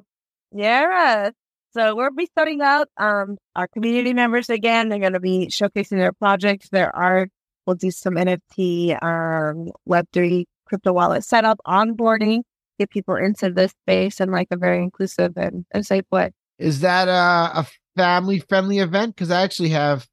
Yeah. 0.52 1.30
So 1.72 1.94
we'll 1.94 2.10
be 2.10 2.26
starting 2.26 2.60
out 2.62 2.88
um 2.96 3.36
our 3.54 3.68
community 3.68 4.12
members 4.14 4.48
again. 4.50 4.88
They're 4.88 4.98
gonna 4.98 5.20
be 5.20 5.46
showcasing 5.48 5.98
their 5.98 6.12
projects, 6.12 6.68
their 6.70 6.94
art. 6.94 7.30
We'll 7.66 7.76
do 7.76 7.90
some 7.90 8.14
NFT 8.14 8.96
um 9.02 9.70
web3 9.88 10.44
crypto 10.66 10.92
wallet 10.92 11.24
setup, 11.24 11.58
onboarding, 11.66 12.42
get 12.78 12.90
people 12.90 13.16
into 13.16 13.50
this 13.50 13.72
space 13.82 14.20
in 14.20 14.30
like 14.30 14.48
a 14.50 14.56
very 14.56 14.82
inclusive 14.82 15.32
and, 15.36 15.64
and 15.72 15.86
safe 15.86 16.04
way. 16.10 16.32
Is 16.58 16.80
that 16.80 17.08
uh, 17.08 17.50
a 17.54 17.66
family 17.96 18.40
friendly 18.40 18.78
event? 18.78 19.14
Because 19.14 19.30
I 19.30 19.42
actually 19.42 19.68
have 19.70 20.06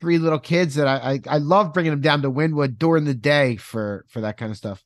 three 0.00 0.18
little 0.18 0.38
kids 0.38 0.74
that 0.76 0.86
I, 0.86 1.12
I 1.14 1.20
I 1.28 1.38
love 1.38 1.72
bringing 1.72 1.92
them 1.92 2.00
down 2.00 2.22
to 2.22 2.30
Wynwood 2.30 2.78
during 2.78 3.04
the 3.04 3.14
day 3.14 3.56
for 3.56 4.04
for 4.08 4.20
that 4.22 4.36
kind 4.36 4.50
of 4.50 4.56
stuff. 4.56 4.82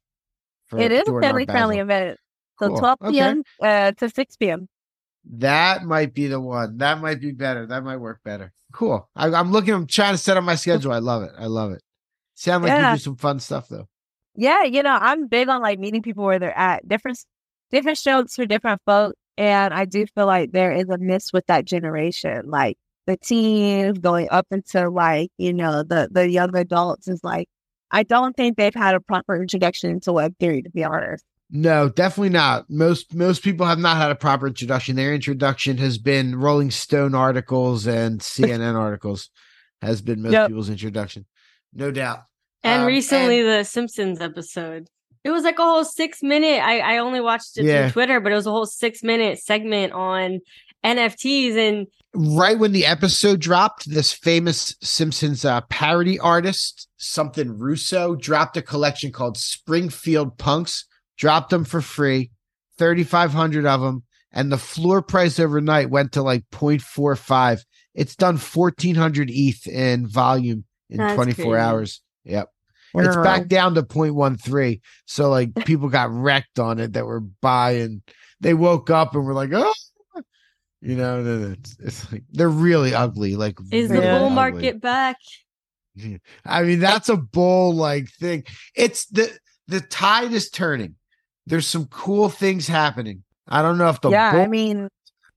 It 0.76 0.90
is 0.92 1.06
a 1.08 1.20
family 1.20 1.46
friendly 1.46 1.78
event. 1.78 2.18
So 2.58 2.68
Cool. 2.68 2.78
12 2.78 2.98
Okay. 3.02 3.12
p.m. 3.12 3.42
Uh, 3.60 3.92
to 3.92 4.08
6 4.08 4.36
p.m. 4.36 4.68
That 5.38 5.84
might 5.84 6.14
be 6.14 6.26
the 6.26 6.40
one. 6.40 6.78
That 6.78 7.00
might 7.00 7.20
be 7.20 7.32
better. 7.32 7.66
That 7.66 7.82
might 7.82 7.96
work 7.96 8.20
better. 8.24 8.52
Cool. 8.72 9.08
I, 9.16 9.26
I'm 9.32 9.52
looking. 9.52 9.72
I'm 9.74 9.86
trying 9.86 10.14
to 10.14 10.18
set 10.18 10.36
up 10.36 10.44
my 10.44 10.54
schedule. 10.54 10.92
I 10.92 10.98
love 10.98 11.22
it. 11.22 11.32
I 11.38 11.46
love 11.46 11.72
it. 11.72 11.82
Sound 12.34 12.64
like 12.64 12.70
Yeah. 12.70 12.90
you 12.92 12.96
do 12.96 13.02
some 13.02 13.16
fun 13.16 13.40
stuff 13.40 13.68
though. 13.68 13.88
Yeah, 14.36 14.64
you 14.64 14.82
know, 14.82 14.96
I'm 15.00 15.28
big 15.28 15.48
on 15.48 15.62
like 15.62 15.78
meeting 15.78 16.02
people 16.02 16.24
where 16.24 16.38
they're 16.40 16.56
at. 16.56 16.86
Different 16.88 17.18
different 17.70 17.98
shows 17.98 18.34
for 18.34 18.46
different 18.46 18.82
folks. 18.84 19.16
And 19.36 19.72
I 19.74 19.84
do 19.84 20.06
feel 20.14 20.26
like 20.26 20.52
there 20.52 20.72
is 20.72 20.88
a 20.88 20.98
miss 20.98 21.32
with 21.32 21.46
that 21.46 21.64
generation. 21.64 22.50
Like 22.50 22.76
the 23.06 23.16
teens 23.16 23.98
going 23.98 24.28
up 24.30 24.46
into 24.50 24.88
like, 24.90 25.30
you 25.38 25.52
know, 25.52 25.82
the 25.82 26.08
the 26.10 26.28
young 26.28 26.54
adults 26.56 27.08
is 27.08 27.22
like 27.24 27.48
I 27.90 28.02
don't 28.02 28.36
think 28.36 28.56
they've 28.56 28.74
had 28.74 28.94
a 28.94 29.00
proper 29.00 29.40
introduction 29.40 30.00
to 30.00 30.12
Web 30.12 30.34
three, 30.40 30.62
to 30.62 30.70
be 30.70 30.82
honest. 30.84 31.24
No, 31.50 31.88
definitely 31.88 32.30
not. 32.30 32.68
Most 32.70 33.14
most 33.14 33.42
people 33.42 33.66
have 33.66 33.78
not 33.78 33.96
had 33.98 34.10
a 34.10 34.14
proper 34.16 34.46
introduction. 34.48 34.96
Their 34.96 35.14
introduction 35.14 35.78
has 35.78 35.98
been 35.98 36.36
Rolling 36.36 36.70
Stone 36.70 37.14
articles 37.14 37.86
and 37.86 38.20
CNN 38.20 38.74
articles. 38.74 39.30
Has 39.82 40.00
been 40.00 40.22
most 40.22 40.32
Yep. 40.32 40.48
people's 40.48 40.70
introduction, 40.70 41.26
no 41.74 41.90
doubt. 41.90 42.20
And 42.62 42.82
Um, 42.82 42.86
recently, 42.86 43.42
the 43.42 43.62
Simpsons 43.64 44.20
episode. 44.20 44.88
It 45.22 45.30
was 45.30 45.44
like 45.44 45.58
a 45.58 45.62
whole 45.62 45.84
six 45.84 46.22
minute. 46.22 46.62
I, 46.62 46.78
I 46.80 46.98
only 46.98 47.20
watched 47.20 47.58
it 47.58 47.64
Yeah. 47.66 47.82
through 47.88 47.92
Twitter, 47.92 48.20
but 48.20 48.32
it 48.32 48.34
was 48.34 48.46
a 48.46 48.50
whole 48.50 48.66
six 48.66 49.02
minute 49.02 49.38
segment 49.38 49.92
on 49.92 50.40
NFTs. 50.84 51.56
And 51.56 51.86
right 52.14 52.58
when 52.58 52.72
the 52.72 52.86
episode 52.86 53.40
dropped, 53.40 53.88
this 53.90 54.12
famous 54.12 54.76
Simpsons 54.82 55.44
uh, 55.44 55.62
parody 55.62 56.18
artist, 56.18 56.88
something 56.96 57.58
Russo, 57.58 58.14
dropped 58.16 58.56
a 58.56 58.62
collection 58.62 59.12
called 59.12 59.36
Springfield 59.36 60.38
Punks. 60.38 60.86
Dropped 61.16 61.50
them 61.50 61.64
for 61.64 61.80
free, 61.80 62.32
thirty 62.76 63.04
five 63.04 63.32
hundred 63.32 63.66
of 63.66 63.80
them, 63.80 64.02
and 64.32 64.50
the 64.50 64.58
floor 64.58 65.00
price 65.00 65.38
overnight 65.38 65.90
went 65.90 66.10
to 66.12 66.22
like 66.22 66.44
0.45. 66.50 67.60
It's 67.94 68.16
done 68.16 68.36
fourteen 68.36 68.96
hundred 68.96 69.30
ETH 69.30 69.66
in 69.68 70.08
volume 70.08 70.64
in 70.90 70.98
That's 70.98 71.14
twenty 71.14 71.32
four 71.32 71.54
crazy. 71.54 71.60
hours. 71.60 72.02
Yep. 72.24 72.48
It's 72.96 73.16
back 73.16 73.48
down 73.48 73.74
to 73.74 73.82
0.13. 73.82 74.80
So 75.06 75.28
like 75.28 75.54
people 75.64 75.88
got 75.88 76.10
wrecked 76.12 76.58
on 76.58 76.78
it 76.78 76.92
that 76.92 77.06
were 77.06 77.20
buying. 77.20 78.02
They 78.40 78.54
woke 78.54 78.88
up 78.90 79.14
and 79.14 79.24
were 79.24 79.34
like, 79.34 79.50
oh, 79.52 79.74
you 80.84 80.96
know, 80.96 81.52
it's, 81.52 81.76
it's 81.80 82.12
like 82.12 82.24
they're 82.30 82.48
really 82.48 82.94
ugly. 82.94 83.36
Like 83.36 83.58
is 83.72 83.88
the 83.88 83.94
really 83.94 84.06
bull 84.06 84.26
ugly. 84.26 84.34
market 84.34 84.80
back? 84.80 85.16
I 86.44 86.62
mean, 86.62 86.80
that's 86.80 87.08
a 87.08 87.16
bull 87.16 87.74
like 87.74 88.10
thing. 88.10 88.44
It's 88.74 89.06
the 89.06 89.32
the 89.66 89.80
tide 89.80 90.32
is 90.32 90.50
turning. 90.50 90.96
There's 91.46 91.66
some 91.66 91.86
cool 91.86 92.28
things 92.28 92.66
happening. 92.66 93.24
I 93.48 93.62
don't 93.62 93.78
know 93.78 93.88
if 93.88 94.00
the 94.02 94.10
yeah, 94.10 94.32
I 94.32 94.46
mean 94.46 94.88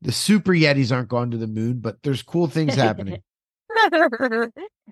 the 0.02 0.12
super 0.12 0.52
yetis 0.52 0.94
aren't 0.94 1.10
going 1.10 1.32
to 1.32 1.38
the 1.38 1.48
moon, 1.48 1.80
but 1.80 2.04
there's 2.04 2.24
cool 2.24 2.48
things 2.48 2.76
happening. 2.76 3.22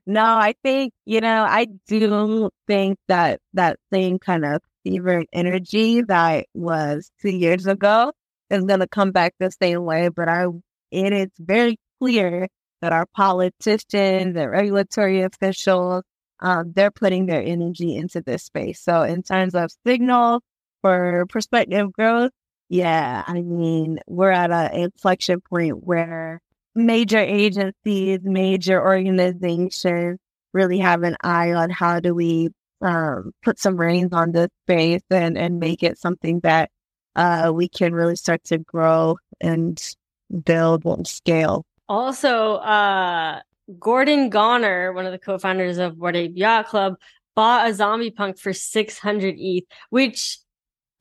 no, 0.05 0.23
I 0.23 0.55
think, 0.63 0.93
you 1.05 1.21
know, 1.21 1.43
I 1.43 1.67
do 1.87 2.49
think 2.67 2.97
that 3.07 3.39
that 3.53 3.79
same 3.91 4.19
kind 4.19 4.45
of 4.45 4.61
fever 4.83 5.23
energy 5.33 6.01
that 6.01 6.47
was 6.53 7.11
two 7.21 7.29
years 7.29 7.67
ago 7.67 8.11
is 8.49 8.63
going 8.63 8.79
to 8.79 8.87
come 8.87 9.11
back 9.11 9.33
the 9.39 9.51
same 9.51 9.83
way. 9.83 10.09
But 10.09 10.29
I, 10.29 10.45
it 10.91 11.13
is 11.13 11.29
very 11.39 11.77
clear 11.99 12.47
that 12.81 12.93
our 12.93 13.05
politicians 13.15 14.35
and 14.35 14.51
regulatory 14.51 15.21
officials, 15.21 16.03
um, 16.39 16.73
they're 16.75 16.91
putting 16.91 17.25
their 17.25 17.41
energy 17.41 17.95
into 17.95 18.21
this 18.21 18.43
space. 18.43 18.81
So 18.81 19.01
in 19.03 19.23
terms 19.23 19.55
of 19.55 19.71
signal 19.85 20.41
for 20.81 21.25
prospective 21.29 21.91
growth, 21.93 22.31
yeah, 22.69 23.23
I 23.25 23.41
mean, 23.41 23.99
we're 24.07 24.31
at 24.31 24.51
an 24.51 24.73
inflection 24.73 25.41
point 25.41 25.83
where 25.83 26.41
major 26.75 27.19
agencies, 27.19 28.19
major 28.23 28.81
organizations 28.81 30.17
really 30.53 30.79
have 30.79 31.03
an 31.03 31.15
eye 31.23 31.53
on 31.53 31.69
how 31.69 31.99
do 31.99 32.13
we 32.13 32.49
um, 32.81 33.31
put 33.43 33.59
some 33.59 33.77
reins 33.77 34.13
on 34.13 34.31
this 34.31 34.49
space 34.65 35.01
and, 35.09 35.37
and 35.37 35.59
make 35.59 35.83
it 35.83 35.97
something 35.97 36.39
that 36.41 36.69
uh, 37.15 37.51
we 37.53 37.67
can 37.67 37.93
really 37.93 38.15
start 38.15 38.43
to 38.45 38.57
grow 38.57 39.17
and 39.41 39.95
build 40.43 40.85
and 40.85 41.07
scale. 41.07 41.65
Also, 41.87 42.55
uh, 42.55 43.39
Gordon 43.79 44.29
Goner, 44.29 44.93
one 44.93 45.05
of 45.05 45.11
the 45.11 45.19
co-founders 45.19 45.77
of 45.77 45.97
Bored 45.97 46.15
Ape 46.15 46.33
Yacht 46.35 46.67
Club, 46.67 46.95
bought 47.35 47.69
a 47.69 47.73
zombie 47.73 48.11
punk 48.11 48.39
for 48.39 48.53
600 48.53 49.35
ETH, 49.37 49.65
which 49.89 50.39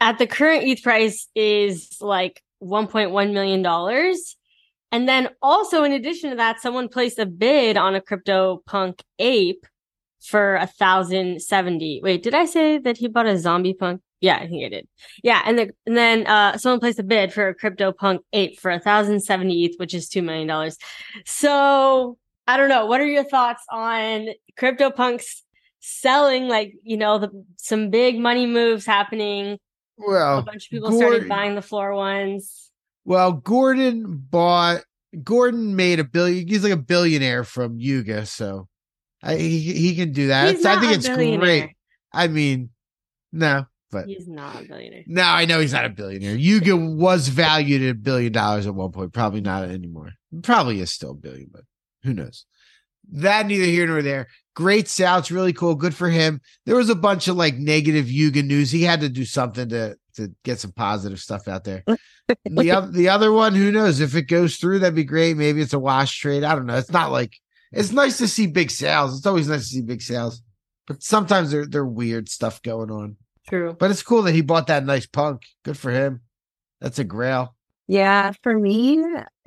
at 0.01 0.19
the 0.19 0.27
current 0.27 0.65
ETH 0.65 0.83
price 0.83 1.29
is 1.35 1.97
like 2.01 2.43
1.1 2.63 3.33
million 3.33 3.63
dollars. 3.63 4.37
And 4.93 5.09
then 5.09 5.31
also 5.43 5.83
in 5.83 5.93
addition 5.93 6.31
to 6.31 6.37
that, 6.37 6.61
someone 6.61 6.89
placed 6.89 7.19
a 7.19 7.27
bid 7.27 7.77
on 7.77 7.95
a 7.95 8.01
crypto 8.01 8.63
punk 8.67 9.03
ape 9.19 9.67
for 10.21 10.57
a 10.57 10.67
thousand 10.67 11.43
seventy. 11.43 12.01
Wait, 12.03 12.23
did 12.23 12.35
I 12.35 12.45
say 12.45 12.79
that 12.79 12.97
he 12.97 13.09
bought 13.09 13.27
a 13.27 13.39
zombie 13.39 13.75
punk? 13.75 14.01
Yeah, 14.21 14.37
I 14.37 14.47
think 14.49 14.65
I 14.65 14.69
did. 14.69 14.89
Yeah, 15.23 15.43
and, 15.45 15.59
the, 15.59 15.71
and 15.87 15.97
then 15.97 16.27
uh, 16.27 16.57
someone 16.57 16.81
placed 16.81 16.99
a 16.99 17.03
bid 17.03 17.33
for 17.33 17.49
a 17.49 17.55
crypto 17.55 17.93
punk 17.93 18.23
ape 18.33 18.59
for 18.59 18.71
a 18.71 18.79
thousand 18.79 19.21
seventy 19.21 19.65
ETH, 19.65 19.75
which 19.79 19.93
is 19.93 20.09
two 20.09 20.23
million 20.23 20.47
dollars. 20.47 20.79
So 21.27 22.17
I 22.47 22.57
don't 22.57 22.69
know. 22.69 22.87
What 22.87 23.01
are 23.01 23.07
your 23.07 23.25
thoughts 23.25 23.63
on 23.71 24.29
crypto 24.57 24.91
punks 24.91 25.43
selling? 25.81 26.49
Like 26.49 26.75
you 26.83 26.97
know, 26.97 27.19
the 27.19 27.45
some 27.57 27.91
big 27.91 28.19
money 28.19 28.47
moves 28.47 28.87
happening. 28.87 29.59
Well, 29.97 30.39
a 30.39 30.43
bunch 30.43 30.67
of 30.67 30.71
people 30.71 30.93
started 30.93 31.29
buying 31.29 31.55
the 31.55 31.63
floor 31.63 31.95
ones. 31.95 32.71
Well, 33.05 33.33
Gordon 33.33 34.25
bought. 34.31 34.83
Gordon 35.23 35.77
made 35.77 36.01
a 36.01 36.05
billion. 36.05 36.49
He's 36.49 36.65
like 36.65 36.73
a 36.73 36.77
billionaire 36.77 37.45
from 37.45 37.79
Yuga, 37.79 38.27
so 38.27 38.69
I, 39.23 39.37
he 39.37 39.61
he 39.61 39.95
can 39.95 40.13
do 40.13 40.29
that. 40.29 40.47
I 40.65 40.81
think 40.81 40.93
it's 40.93 41.09
great. 41.09 41.71
I 42.13 42.29
mean, 42.29 42.71
no, 43.33 43.67
but 43.95 44.07
He's 44.07 44.29
not 44.29 44.63
a 44.63 44.65
billionaire. 44.67 45.05
no, 45.07 45.23
I 45.23 45.45
know 45.47 45.61
he's 45.61 45.73
not 45.73 45.87
a 45.87 45.91
billionaire. 45.91 46.35
Yuga 46.37 46.77
was 46.77 47.29
valued 47.29 47.83
at 47.83 47.91
a 47.91 47.95
billion 47.95 48.33
dollars 48.33 48.67
at 48.67 48.75
one 48.75 48.93
point. 48.93 49.13
Probably 49.13 49.41
not 49.41 49.65
anymore. 49.65 50.11
Probably 50.43 50.81
is 50.81 50.91
still 50.91 51.13
a 51.13 51.15
billion, 51.15 51.49
but 51.53 51.63
who 52.03 52.13
knows? 52.13 52.45
That 53.13 53.47
neither 53.47 53.65
here 53.65 53.87
nor 53.87 54.03
there. 54.03 54.29
great 54.55 54.89
sales, 54.89 55.31
really 55.31 55.53
cool, 55.53 55.75
good 55.75 55.95
for 55.95 56.09
him. 56.09 56.41
There 56.67 56.77
was 56.77 56.91
a 56.91 56.95
bunch 56.95 57.29
of 57.29 57.37
like 57.37 57.55
negative 57.57 58.11
Yuga 58.11 58.43
news. 58.43 58.71
He 58.71 58.83
had 58.83 59.01
to 59.01 59.09
do 59.09 59.25
something 59.25 59.69
to 59.71 59.97
to 60.17 60.33
get 60.45 60.61
some 60.61 60.73
positive 60.73 61.21
stuff 61.21 61.49
out 61.49 61.65
there. 61.65 61.85
the 62.45 62.71
other 62.71 62.91
the 62.91 63.09
other 63.09 63.33
one, 63.33 63.55
who 63.55 63.71
knows 63.73 64.01
if 64.01 64.15
it 64.15 64.23
goes 64.29 64.57
through, 64.57 64.79
that'd 64.81 64.95
be 64.95 65.05
great. 65.05 65.37
Maybe 65.37 65.61
it's 65.61 65.73
a 65.73 65.79
wash 65.79 66.19
trade. 66.19 66.45
I 66.45 66.55
don't 66.55 66.67
know. 66.67 66.77
It's 66.77 66.93
not 66.93 67.13
like 67.13 67.35
it's 67.73 67.93
nice 67.93 68.19
to 68.19 68.29
see 68.29 68.47
big 68.47 68.71
sales. 68.71 69.17
It's 69.17 69.27
always 69.27 69.49
nice 69.49 69.69
to 69.69 69.75
see 69.75 69.83
big 69.83 70.01
sales, 70.01 70.41
but 70.87 71.03
sometimes 71.03 71.51
they're 71.51 71.67
they're 71.67 71.85
weird 71.85 72.29
stuff 72.29 72.63
going 72.63 72.91
on. 72.91 73.17
True. 73.49 73.77
But 73.79 73.91
it's 73.91 74.03
cool 74.03 74.23
that 74.23 74.33
he 74.35 74.41
bought 74.41 74.67
that 74.69 74.85
nice 74.85 75.07
punk. 75.07 75.43
Good 75.65 75.77
for 75.77 75.91
him. 75.91 76.23
That's 76.81 76.99
a 76.99 77.05
grail. 77.05 77.55
Yeah, 77.87 78.33
for 78.43 78.59
me, 78.59 78.95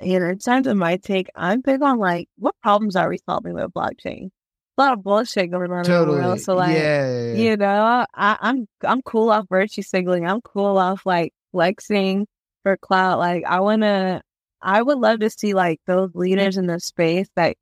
you 0.00 0.20
know, 0.20 0.28
in 0.28 0.38
terms 0.38 0.68
of 0.68 0.76
my 0.76 0.96
take, 0.96 1.28
I'm 1.34 1.60
big 1.60 1.82
on 1.82 1.98
like 1.98 2.28
what 2.36 2.54
problems 2.62 2.94
are 2.94 3.08
we 3.08 3.18
solving 3.28 3.54
with 3.54 3.72
blockchain? 3.72 4.30
A 4.76 4.80
lot 4.80 4.92
of 4.92 5.02
bullshit 5.02 5.50
going 5.50 5.72
on 5.72 5.78
in 5.78 5.82
the 5.82 5.88
Totally. 5.88 6.20
world. 6.20 6.40
So 6.40 6.54
like, 6.54 6.76
yeah, 6.76 7.10
yeah, 7.10 7.32
yeah. 7.32 7.34
you 7.34 7.56
know, 7.56 8.06
I, 8.14 8.38
I'm 8.40 8.68
I'm 8.82 9.02
cool 9.02 9.30
off 9.30 9.46
virtue 9.48 9.82
signaling. 9.82 10.24
I'm 10.24 10.40
cool 10.40 10.78
off 10.78 11.04
like 11.04 11.32
flexing 11.50 12.28
for 12.62 12.76
cloud. 12.76 13.18
Like 13.18 13.42
I 13.44 13.58
wanna, 13.58 14.22
I 14.62 14.82
would 14.82 14.98
love 14.98 15.18
to 15.20 15.30
see 15.30 15.54
like 15.54 15.80
those 15.86 16.10
leaders 16.14 16.56
in 16.56 16.66
the 16.66 16.78
space 16.78 17.26
that, 17.34 17.56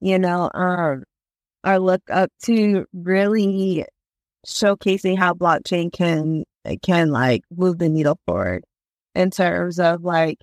you 0.00 0.20
know, 0.20 0.48
um, 0.54 1.02
are 1.64 1.78
looked 1.80 2.10
up 2.10 2.30
to 2.44 2.86
really 2.92 3.84
showcasing 4.46 5.18
how 5.18 5.34
blockchain 5.34 5.92
can 5.92 6.44
can 6.82 7.10
like 7.10 7.42
move 7.54 7.78
the 7.78 7.88
needle 7.88 8.18
forward 8.26 8.64
in 9.14 9.30
terms 9.30 9.78
of 9.78 10.02
like 10.02 10.38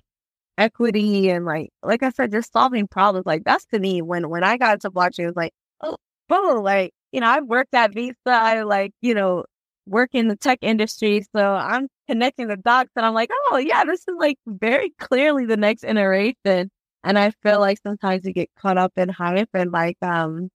equity 0.58 1.30
and 1.30 1.44
like 1.44 1.70
like 1.82 2.02
I 2.02 2.10
said, 2.10 2.32
just 2.32 2.52
solving 2.52 2.86
problems. 2.88 3.26
Like 3.26 3.44
that's 3.44 3.64
to 3.66 3.78
me 3.78 4.02
when 4.02 4.28
when 4.30 4.44
I 4.44 4.56
got 4.58 4.74
into 4.74 4.90
blockchain, 4.90 5.20
it 5.20 5.26
was 5.26 5.36
like, 5.36 5.52
oh, 5.82 5.96
boom, 6.28 6.62
like 6.62 6.92
you 7.12 7.20
know, 7.20 7.28
I've 7.28 7.46
worked 7.46 7.74
at 7.74 7.94
Visa, 7.94 8.14
I 8.26 8.62
like 8.62 8.92
you 9.02 9.14
know 9.14 9.44
work 9.86 10.10
in 10.14 10.28
the 10.28 10.36
tech 10.36 10.58
industry, 10.62 11.24
so 11.34 11.54
I'm 11.54 11.88
connecting 12.08 12.48
the 12.48 12.56
dots, 12.56 12.90
and 12.96 13.04
I'm 13.06 13.14
like, 13.14 13.30
oh 13.32 13.58
yeah, 13.58 13.84
this 13.84 14.00
is 14.00 14.14
like 14.18 14.38
very 14.46 14.90
clearly 14.98 15.46
the 15.46 15.56
next 15.56 15.84
iteration. 15.84 16.70
And 17.04 17.18
I 17.18 17.32
feel 17.42 17.60
like 17.60 17.78
sometimes 17.82 18.24
you 18.24 18.32
get 18.32 18.50
caught 18.58 18.78
up 18.78 18.92
in 18.96 19.08
hype 19.08 19.48
and 19.54 19.72
like 19.72 19.96
um, 20.02 20.50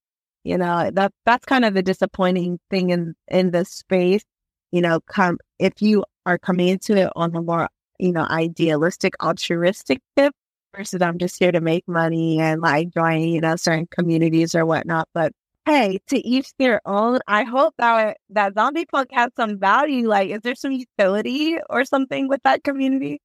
you 0.47 0.57
know, 0.57 0.89
that 0.93 1.11
that's 1.25 1.45
kind 1.45 1.65
of 1.65 1.73
the 1.73 1.83
disappointing 1.83 2.59
thing 2.69 2.89
in 2.89 3.15
in 3.27 3.51
this 3.51 3.69
space. 3.69 4.23
You 4.71 4.81
know, 4.81 4.99
come 5.01 5.37
if 5.59 5.81
you 5.81 6.03
are 6.25 6.37
coming 6.37 6.67
into 6.69 6.95
it 6.97 7.11
on 7.15 7.35
a 7.35 7.41
more 7.41 7.69
you 7.99 8.11
know, 8.11 8.27
idealistic, 8.29 9.13
altruistic 9.23 9.99
tip 10.15 10.31
versus 10.75 11.01
I'm 11.01 11.17
just 11.17 11.39
here 11.39 11.51
to 11.51 11.59
make 11.61 11.83
money 11.87 12.39
and 12.39 12.61
like 12.61 12.89
join, 12.93 13.21
you 13.21 13.41
know, 13.41 13.55
certain 13.55 13.87
communities 13.89 14.53
or 14.53 14.65
whatnot. 14.67 15.07
But 15.15 15.31
hey, 15.65 15.99
to 16.07 16.17
each 16.27 16.51
their 16.59 16.79
own. 16.85 17.19
I 17.27 17.43
hope 17.43 17.73
that 17.79 18.17
that 18.29 18.53
zombie 18.53 18.85
punk 18.85 19.09
has 19.13 19.31
some 19.35 19.57
value. 19.59 20.07
Like, 20.07 20.29
is 20.29 20.41
there 20.43 20.53
some 20.55 20.71
utility 20.71 21.57
or 21.69 21.85
something 21.85 22.27
with 22.27 22.41
that 22.43 22.63
community? 22.63 23.19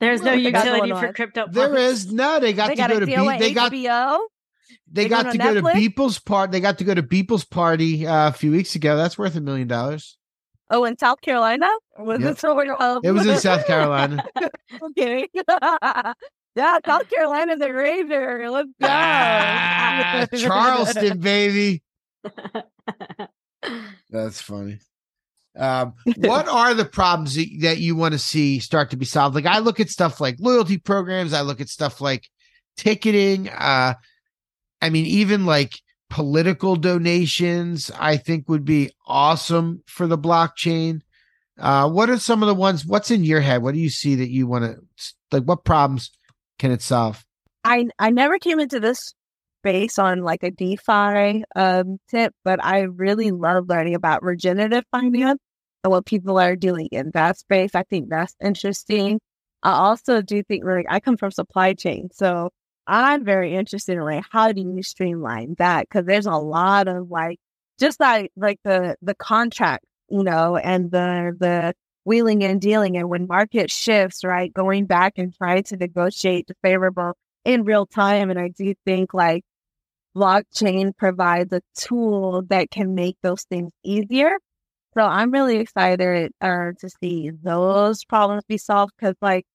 There's 0.00 0.22
no 0.22 0.30
What 0.34 0.42
they 0.44 0.50
got 0.52 0.64
utility 0.66 0.92
for 0.92 1.12
crypto. 1.12 1.46
There 1.50 1.76
is 1.76 2.04
punks. 2.06 2.12
no. 2.14 2.40
They 2.40 2.52
got 2.54 2.68
They 2.68 2.74
to 2.76 2.80
got 2.80 2.90
go 2.90 3.00
to 3.00 3.06
deal 3.06 3.22
Be- 3.22 3.26
with 3.26 3.38
they 3.40 3.52
got 3.52 3.72
HBO. 3.72 4.18
They 4.90 5.04
They 5.04 5.08
got 5.08 5.30
to 5.32 5.38
go 5.38 5.54
to 5.54 5.62
Netflix? 5.62 5.72
Beeple's 5.94 6.18
part. 6.18 6.50
They 6.52 6.60
got 6.60 6.78
to 6.78 6.84
go 6.84 6.94
to 6.94 7.02
Beeple's 7.02 7.44
party 7.44 8.06
uh, 8.06 8.28
a 8.28 8.32
few 8.32 8.50
weeks 8.50 8.74
ago. 8.74 8.96
That's 8.96 9.18
worth 9.18 9.36
a 9.36 9.40
million 9.40 9.68
dollars. 9.68 10.16
Oh, 10.70 10.84
in 10.84 10.98
South 10.98 11.20
Carolina? 11.22 11.68
Was 11.98 12.20
Yep. 12.20 12.30
it 12.32 12.38
somewhere 12.38 12.76
else? 12.78 13.00
It 13.02 13.12
was 13.12 13.26
in 13.26 13.38
South 13.38 13.66
Carolina. 13.66 14.22
okay. 14.82 15.26
yeah, 15.34 16.78
South 16.84 17.08
Carolina's 17.08 17.60
a 17.60 17.68
rager. 17.68 18.50
Let's 18.50 18.68
go. 18.80 18.86
Ah, 18.88 20.26
Charleston, 20.36 21.20
baby. 21.20 21.82
That's 24.10 24.40
funny. 24.40 24.78
Um, 25.56 25.94
what 26.18 26.46
are 26.48 26.74
the 26.74 26.84
problems 26.84 27.34
that, 27.34 27.48
that 27.62 27.78
you 27.78 27.96
want 27.96 28.12
to 28.12 28.18
see 28.18 28.60
start 28.60 28.90
to 28.90 28.96
be 28.96 29.04
solved? 29.06 29.34
Like 29.34 29.46
I 29.46 29.58
look 29.58 29.80
at 29.80 29.88
stuff 29.88 30.20
like 30.20 30.36
loyalty 30.38 30.78
programs. 30.78 31.32
I 31.32 31.40
look 31.40 31.60
at 31.60 31.68
stuff 31.68 32.00
like 32.00 32.28
ticketing. 32.76 33.48
Uh, 33.48 33.94
I 34.80 34.90
mean, 34.90 35.06
even 35.06 35.46
like 35.46 35.80
political 36.10 36.76
donations, 36.76 37.90
I 37.98 38.16
think 38.16 38.48
would 38.48 38.64
be 38.64 38.90
awesome 39.06 39.82
for 39.86 40.06
the 40.06 40.18
blockchain. 40.18 41.00
Uh, 41.58 41.88
what 41.88 42.08
are 42.08 42.18
some 42.18 42.42
of 42.42 42.46
the 42.46 42.54
ones? 42.54 42.86
What's 42.86 43.10
in 43.10 43.24
your 43.24 43.40
head? 43.40 43.62
What 43.62 43.74
do 43.74 43.80
you 43.80 43.90
see 43.90 44.14
that 44.16 44.30
you 44.30 44.46
want 44.46 44.64
to 44.64 44.76
like? 45.32 45.44
What 45.44 45.64
problems 45.64 46.10
can 46.58 46.70
it 46.70 46.82
solve? 46.82 47.24
I 47.64 47.88
I 47.98 48.10
never 48.10 48.38
came 48.38 48.60
into 48.60 48.80
this 48.80 49.12
space 49.60 49.98
on 49.98 50.22
like 50.22 50.42
a 50.44 50.50
DeFi 50.50 51.44
um 51.56 51.98
tip, 52.08 52.32
but 52.44 52.64
I 52.64 52.82
really 52.82 53.32
love 53.32 53.68
learning 53.68 53.94
about 53.94 54.22
regenerative 54.22 54.84
finance 54.92 55.40
and 55.82 55.90
what 55.90 56.06
people 56.06 56.38
are 56.38 56.56
doing 56.56 56.88
in 56.92 57.10
that 57.14 57.38
space. 57.38 57.74
I 57.74 57.82
think 57.82 58.08
that's 58.08 58.34
interesting. 58.42 59.20
I 59.64 59.72
also 59.72 60.22
do 60.22 60.42
think 60.44 60.64
like 60.64 60.86
I 60.88 61.00
come 61.00 61.16
from 61.16 61.32
supply 61.32 61.74
chain, 61.74 62.08
so 62.12 62.50
I'm 62.88 63.24
very 63.24 63.54
interested 63.54 63.94
in 63.98 64.04
like 64.04 64.24
how 64.30 64.52
do 64.52 64.62
you 64.62 64.82
streamline 64.82 65.56
that 65.58 65.88
because 65.88 66.06
there's 66.06 66.26
a 66.26 66.32
lot 66.32 66.88
of 66.88 67.10
like 67.10 67.38
just 67.78 68.00
like 68.00 68.32
like 68.36 68.58
the 68.64 68.96
the 69.02 69.14
contract, 69.14 69.84
you 70.10 70.24
know, 70.24 70.56
and 70.56 70.90
the 70.90 71.36
the 71.38 71.74
wheeling 72.04 72.42
and 72.44 72.60
dealing, 72.60 72.96
and 72.96 73.08
when 73.10 73.26
market 73.28 73.70
shifts, 73.70 74.24
right, 74.24 74.52
going 74.54 74.86
back 74.86 75.14
and 75.18 75.34
trying 75.36 75.64
to 75.64 75.76
negotiate 75.76 76.46
the 76.48 76.54
favorable 76.62 77.14
in 77.44 77.64
real 77.64 77.86
time. 77.86 78.30
And 78.30 78.38
I 78.40 78.48
do 78.48 78.74
think 78.86 79.14
like 79.14 79.44
blockchain 80.16 80.96
provides 80.96 81.52
a 81.52 81.62
tool 81.76 82.42
that 82.48 82.70
can 82.70 82.94
make 82.94 83.16
those 83.22 83.44
things 83.44 83.72
easier. 83.84 84.38
So 84.94 85.02
I'm 85.02 85.30
really 85.30 85.58
excited 85.58 86.32
uh, 86.40 86.72
to 86.80 86.90
see 87.00 87.30
those 87.42 88.04
problems 88.04 88.44
be 88.48 88.58
solved 88.58 88.92
because, 88.98 89.14
like, 89.22 89.46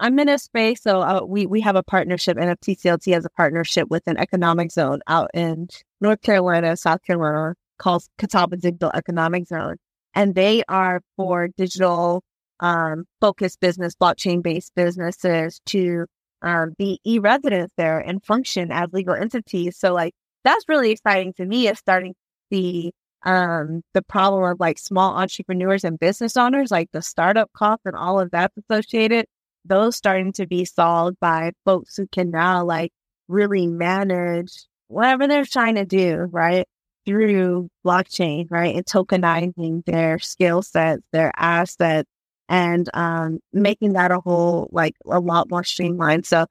I'm 0.00 0.18
in 0.18 0.28
a 0.28 0.38
space. 0.38 0.82
So 0.82 1.00
uh, 1.02 1.20
we 1.24 1.46
we 1.46 1.60
have 1.60 1.76
a 1.76 1.82
partnership. 1.82 2.36
NFTCLT 2.36 3.12
has 3.12 3.24
a 3.24 3.30
partnership 3.30 3.88
with 3.90 4.02
an 4.06 4.16
economic 4.16 4.72
zone 4.72 5.00
out 5.06 5.30
in 5.34 5.68
North 6.00 6.22
Carolina, 6.22 6.76
South 6.76 7.02
Carolina, 7.02 7.54
called 7.78 8.04
Catawba 8.18 8.56
Digital 8.56 8.90
Economic 8.94 9.46
Zone, 9.46 9.76
and 10.14 10.34
they 10.34 10.62
are 10.68 11.02
for 11.16 11.48
digital 11.48 12.22
um, 12.60 13.04
focused 13.20 13.60
business, 13.60 13.94
blockchain 13.94 14.42
based 14.42 14.74
businesses 14.74 15.60
to 15.66 16.06
um, 16.42 16.74
be 16.78 17.00
e-residents 17.04 17.72
there 17.76 17.98
and 17.98 18.24
function 18.24 18.72
as 18.72 18.88
legal 18.92 19.14
entities. 19.14 19.76
So 19.76 19.92
like 19.92 20.14
that's 20.44 20.64
really 20.68 20.90
exciting 20.90 21.34
to 21.34 21.44
me 21.46 21.68
is 21.68 21.78
starting 21.78 22.14
to 22.14 22.56
see 22.56 22.92
um, 23.24 23.82
the 23.92 24.02
problem 24.02 24.44
of 24.44 24.60
like 24.60 24.78
small 24.78 25.16
entrepreneurs 25.16 25.84
and 25.84 25.98
business 25.98 26.36
owners, 26.36 26.70
like 26.70 26.88
the 26.92 27.02
startup 27.02 27.50
costs 27.52 27.84
and 27.84 27.96
all 27.96 28.18
of 28.18 28.30
that's 28.30 28.56
associated, 28.56 29.26
those 29.64 29.96
starting 29.96 30.32
to 30.32 30.46
be 30.46 30.64
solved 30.64 31.18
by 31.20 31.52
folks 31.64 31.96
who 31.96 32.06
can 32.08 32.30
now 32.30 32.64
like 32.64 32.92
really 33.28 33.66
manage 33.66 34.66
whatever 34.88 35.26
they're 35.26 35.44
trying 35.44 35.76
to 35.76 35.84
do, 35.84 36.28
right? 36.30 36.66
Through 37.06 37.68
blockchain, 37.84 38.46
right? 38.50 38.74
And 38.74 38.84
tokenizing 38.84 39.84
their 39.86 40.18
skill 40.18 40.62
sets, 40.62 41.02
their 41.12 41.32
assets, 41.36 42.08
and 42.48 42.88
um, 42.94 43.38
making 43.52 43.92
that 43.94 44.10
a 44.10 44.20
whole 44.20 44.68
like 44.72 44.96
a 45.06 45.20
lot 45.20 45.50
more 45.50 45.64
streamlined. 45.64 46.26
So 46.26 46.46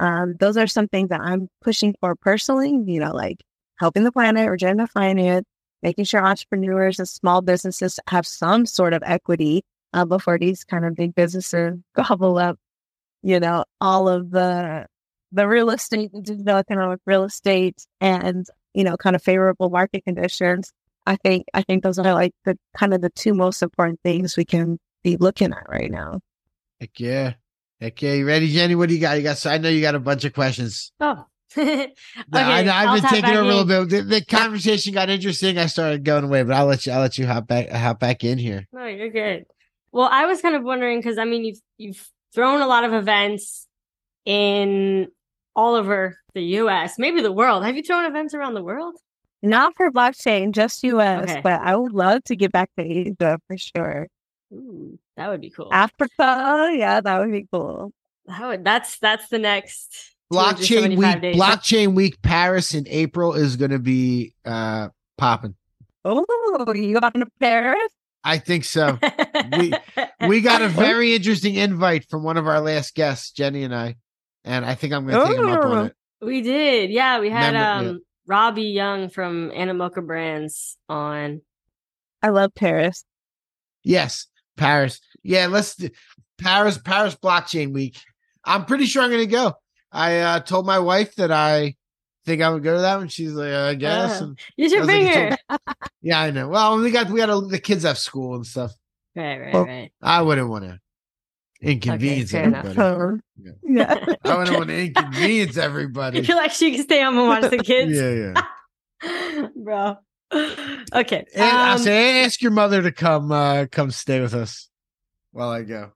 um, 0.00 0.34
those 0.40 0.56
are 0.56 0.66
some 0.66 0.88
things 0.88 1.10
that 1.10 1.20
I'm 1.20 1.48
pushing 1.60 1.94
for 2.00 2.16
personally. 2.16 2.70
You 2.70 3.00
know, 3.00 3.12
like 3.12 3.42
helping 3.78 4.04
the 4.04 4.12
planet, 4.12 4.48
regenerative 4.48 4.90
finance, 4.90 5.46
making 5.82 6.06
sure 6.06 6.24
entrepreneurs 6.24 6.98
and 6.98 7.08
small 7.08 7.42
businesses 7.42 8.00
have 8.08 8.26
some 8.26 8.66
sort 8.66 8.94
of 8.94 9.02
equity 9.04 9.62
uh, 9.92 10.04
before 10.04 10.38
these 10.38 10.64
kind 10.64 10.84
of 10.84 10.94
big 10.94 11.14
businesses 11.14 11.78
gobble 11.94 12.38
up. 12.38 12.58
You 13.22 13.38
know, 13.38 13.64
all 13.80 14.08
of 14.08 14.30
the 14.30 14.86
the 15.30 15.46
real 15.48 15.70
estate, 15.70 16.12
the 16.12 16.20
digital 16.20 16.56
economic 16.56 17.00
real 17.06 17.24
estate, 17.24 17.86
and 18.00 18.46
you 18.74 18.84
know, 18.84 18.96
kind 18.96 19.16
of 19.16 19.22
favorable 19.22 19.70
market 19.70 20.04
conditions. 20.04 20.72
I 21.06 21.16
think 21.16 21.46
I 21.54 21.62
think 21.62 21.82
those 21.82 21.98
are 21.98 22.14
like 22.14 22.32
the 22.44 22.58
kind 22.76 22.94
of 22.94 23.00
the 23.00 23.10
two 23.10 23.34
most 23.34 23.62
important 23.62 24.00
things 24.02 24.36
we 24.36 24.44
can 24.44 24.78
be 25.02 25.16
looking 25.16 25.52
at 25.52 25.68
right 25.68 25.90
now. 25.90 26.20
Heck 26.80 26.98
yeah. 26.98 27.34
Heck 27.80 28.00
yeah. 28.02 28.14
You 28.14 28.26
ready, 28.26 28.52
Jenny? 28.52 28.74
What 28.74 28.88
do 28.88 28.94
you 28.94 29.00
got? 29.00 29.16
You 29.16 29.22
got 29.22 29.38
so 29.38 29.50
I 29.50 29.58
know 29.58 29.68
you 29.68 29.80
got 29.80 29.94
a 29.94 30.00
bunch 30.00 30.24
of 30.24 30.32
questions. 30.32 30.92
Oh. 31.00 31.26
okay, 31.58 31.92
I, 32.32 32.62
I'll 32.62 32.88
I've 32.88 33.02
been 33.02 33.10
taking 33.10 33.22
back 33.22 33.34
over 33.34 33.42
a 33.42 33.54
little 33.54 33.86
bit. 33.86 33.88
The, 33.90 34.02
the 34.02 34.24
conversation 34.24 34.94
got 34.94 35.10
interesting. 35.10 35.58
I 35.58 35.66
started 35.66 36.02
going 36.02 36.24
away, 36.24 36.42
but 36.44 36.54
I'll 36.54 36.64
let 36.64 36.86
you. 36.86 36.92
I'll 36.92 37.00
let 37.00 37.18
you 37.18 37.26
hop 37.26 37.46
back. 37.46 37.68
Hop 37.68 38.00
back 38.00 38.24
in 38.24 38.38
here. 38.38 38.66
No, 38.72 38.86
you're 38.86 39.10
good. 39.10 39.44
Well, 39.92 40.08
I 40.10 40.26
was 40.26 40.40
kind 40.40 40.54
of 40.56 40.62
wondering 40.62 40.98
because 40.98 41.18
I 41.18 41.24
mean 41.24 41.44
you've 41.44 41.60
you've 41.78 42.08
thrown 42.34 42.60
a 42.62 42.66
lot 42.66 42.84
of 42.84 42.92
events 42.92 43.66
in 44.24 45.08
all 45.54 45.74
over 45.74 46.16
the 46.34 46.42
US, 46.60 46.98
maybe 46.98 47.20
the 47.20 47.32
world. 47.32 47.64
Have 47.64 47.76
you 47.76 47.82
thrown 47.82 48.04
events 48.06 48.34
around 48.34 48.54
the 48.54 48.62
world? 48.62 48.94
Not 49.42 49.74
for 49.76 49.90
blockchain, 49.90 50.52
just 50.52 50.82
US, 50.84 51.24
Okay. 51.30 51.40
but 51.42 51.60
I 51.60 51.76
would 51.76 51.92
love 51.92 52.22
to 52.24 52.36
get 52.36 52.52
back 52.52 52.70
to 52.78 52.84
Asia 52.84 53.38
for 53.48 53.56
sure. 53.58 54.06
Ooh, 54.52 54.98
that 55.16 55.28
would 55.28 55.40
be 55.40 55.50
cool. 55.50 55.68
Africa, 55.72 56.72
yeah, 56.74 57.00
that 57.00 57.18
would 57.18 57.32
be 57.32 57.46
cool. 57.52 57.92
That 58.26 58.46
would, 58.46 58.64
that's 58.64 58.98
that's 58.98 59.28
the 59.28 59.38
next 59.38 60.14
Blockchain 60.32 60.96
week, 60.96 61.20
days. 61.20 61.36
blockchain 61.36 61.94
week 61.94 62.22
Paris 62.22 62.72
in 62.72 62.86
April 62.88 63.34
is 63.34 63.56
going 63.56 63.72
to 63.72 63.78
be 63.78 64.34
uh 64.46 64.88
popping. 65.18 65.54
Oh, 66.04 66.24
you 66.74 66.98
going 66.98 67.12
to 67.12 67.26
Paris? 67.38 67.92
I 68.24 68.38
think 68.38 68.64
so. 68.64 68.98
we 69.56 69.72
we 70.28 70.40
got 70.40 70.62
a 70.62 70.68
very 70.68 71.14
interesting 71.14 71.54
invite 71.54 72.08
from 72.08 72.22
one 72.22 72.36
of 72.36 72.46
our 72.46 72.60
last 72.60 72.94
guests, 72.94 73.30
Jenny 73.32 73.64
and 73.64 73.74
I, 73.74 73.96
and 74.44 74.64
I 74.64 74.74
think 74.74 74.92
I'm 74.92 75.06
going 75.06 75.20
to 75.20 75.26
take 75.26 75.38
him 75.38 75.48
up 75.48 75.64
on 75.64 75.86
it. 75.86 75.96
We 76.20 76.40
did. 76.40 76.90
Yeah, 76.90 77.20
we 77.20 77.30
had 77.30 77.54
Member- 77.54 77.90
um 77.90 78.00
Robby 78.26 78.64
Yung 78.64 79.08
from 79.10 79.50
Animoca 79.50 80.06
Brands 80.06 80.76
on. 80.88 81.42
I 82.22 82.28
love 82.28 82.54
Paris. 82.54 83.04
Yes, 83.82 84.28
Paris. 84.56 85.00
Yeah, 85.24 85.48
let's 85.48 85.74
do 85.74 85.90
Paris. 86.38 86.78
Paris 86.78 87.16
Blockchain 87.16 87.72
Week. 87.72 87.98
I'm 88.44 88.64
pretty 88.64 88.86
sure 88.86 89.02
I'm 89.02 89.10
going 89.10 89.26
to 89.26 89.30
go. 89.30 89.54
I 89.90 90.20
uh, 90.20 90.40
told 90.40 90.66
my 90.66 90.78
wife 90.78 91.16
that 91.16 91.30
I 91.32 91.74
think 92.24 92.42
I 92.42 92.50
would 92.50 92.62
go 92.62 92.74
to 92.76 92.80
that 92.82 92.98
one. 92.98 93.08
She's 93.08 93.32
like, 93.32 93.52
I 93.52 93.74
guess. 93.74 94.20
Uh, 94.20 94.24
And 94.24 94.38
You 94.56 94.66
I 94.66 94.68
should 94.68 94.78
was 94.80 94.86
bring 94.86 95.06
like, 95.06 95.38
her. 95.50 95.58
yeah, 96.02 96.20
I 96.20 96.30
know. 96.30 96.48
Well, 96.48 96.78
we 96.78 96.90
got 96.90 97.10
we 97.10 97.18
got 97.18 97.30
a, 97.30 97.40
the 97.46 97.58
kids 97.58 97.82
have 97.84 97.98
school 97.98 98.34
and 98.36 98.46
stuff. 98.46 98.72
Right, 99.14 99.38
right, 99.38 99.54
Well, 99.54 99.64
right. 99.66 99.92
I 100.00 100.22
wouldn't 100.22 100.48
want 100.48 100.64
to 100.64 100.78
inconvenience 101.60 102.30
fair 102.32 102.44
enough. 102.44 102.64
everybody. 102.64 102.80
Um, 102.80 103.22
yeah. 103.62 104.04
I 104.24 104.36
wouldn't 104.36 104.56
want 104.56 104.68
to 104.70 104.84
inconvenience 104.86 105.56
everybody. 105.56 106.18
You 106.18 106.24
feel 106.24 106.36
like 106.36 106.50
she 106.52 106.72
can 106.74 106.82
stay 106.84 107.02
home 107.02 107.18
and 107.18 107.28
watch 107.28 107.50
the 107.50 107.58
kids, 107.62 107.92
yeah, 107.92 108.32
yeah. 109.04 109.48
bro. 109.56 109.96
Okay. 110.94 111.26
And 111.34 111.42
I 111.44 111.72
um, 111.72 111.78
say, 111.78 112.24
ask 112.24 112.40
your 112.40 112.52
mother 112.52 112.80
to 112.82 112.90
come 112.92 113.30
uh 113.32 113.66
come 113.70 113.90
stay 113.90 114.20
with 114.20 114.32
us 114.34 114.68
while 115.32 115.50
I 115.50 115.62
go. 115.62 115.92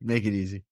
Make 0.00 0.24
it 0.24 0.32
easy. 0.32 0.64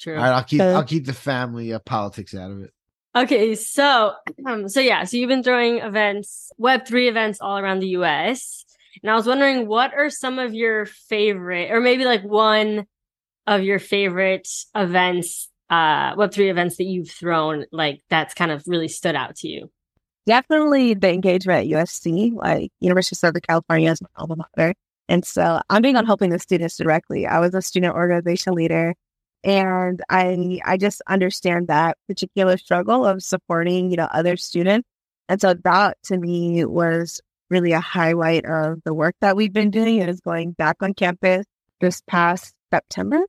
true. 0.00 0.16
All 0.16 0.22
right, 0.22 0.32
I'll 0.32 0.42
keep 0.44 0.60
Uh, 0.60 0.72
I'll 0.72 0.84
keep 0.84 1.06
the 1.06 1.12
family 1.12 1.72
uh, 1.72 1.78
politics 1.78 2.34
out 2.34 2.50
of 2.50 2.62
it. 2.62 2.72
Okay, 3.16 3.54
so 3.54 4.12
um, 4.44 4.68
so 4.68 4.78
yeah, 4.78 5.04
so 5.04 5.16
you've 5.16 5.30
been 5.30 5.42
throwing 5.42 5.78
events, 5.78 6.52
Web 6.58 6.86
three 6.86 7.08
events 7.08 7.40
all 7.40 7.56
around 7.56 7.80
the 7.80 7.88
U.S. 7.88 8.66
And 9.02 9.10
I 9.10 9.14
was 9.14 9.26
wondering, 9.26 9.66
what 9.66 9.94
are 9.94 10.10
some 10.10 10.38
of 10.38 10.52
your 10.52 10.84
favorite, 10.84 11.70
or 11.70 11.80
maybe 11.80 12.04
like 12.04 12.22
one 12.24 12.86
of 13.46 13.62
your 13.62 13.78
favorite 13.78 14.46
events, 14.74 15.48
uh, 15.70 16.12
Web 16.18 16.30
three 16.30 16.50
events 16.50 16.76
that 16.76 16.84
you've 16.84 17.10
thrown, 17.10 17.64
like 17.72 18.02
that's 18.10 18.34
kind 18.34 18.50
of 18.50 18.62
really 18.66 18.88
stood 18.88 19.16
out 19.16 19.36
to 19.36 19.48
you? 19.48 19.70
Definitely 20.26 20.92
the 20.92 21.10
engagement 21.10 21.72
at 21.72 21.78
USC, 21.78 22.34
like 22.34 22.70
University 22.80 23.14
of 23.14 23.18
Southern 23.18 23.40
California 23.48 23.92
is 23.92 24.02
my 24.02 24.08
alma 24.16 24.36
mater. 24.36 24.74
And 25.08 25.24
so 25.24 25.62
I'm 25.70 25.80
big 25.80 25.96
on 25.96 26.04
helping 26.04 26.30
the 26.30 26.38
students 26.38 26.76
directly. 26.76 27.26
I 27.26 27.38
was 27.38 27.54
a 27.54 27.62
student 27.62 27.94
organization 27.94 28.52
leader 28.52 28.94
and 29.46 30.02
I 30.10 30.60
I 30.64 30.76
just 30.76 31.00
understand 31.08 31.68
that 31.68 31.96
particular 32.08 32.58
struggle 32.58 33.06
of 33.06 33.22
supporting, 33.22 33.90
you 33.90 33.96
know, 33.96 34.08
other 34.12 34.36
students. 34.36 34.88
And 35.28 35.40
so 35.40 35.54
that 35.64 35.98
to 36.06 36.18
me 36.18 36.64
was 36.64 37.20
really 37.48 37.72
a 37.72 37.80
highlight 37.80 38.44
of 38.44 38.80
the 38.84 38.92
work 38.92 39.14
that 39.20 39.36
we've 39.36 39.52
been 39.52 39.70
doing. 39.70 39.98
It 39.98 40.08
is 40.08 40.20
going 40.20 40.52
back 40.52 40.76
on 40.82 40.94
campus 40.94 41.46
this 41.80 42.02
past 42.08 42.54
September. 42.74 43.20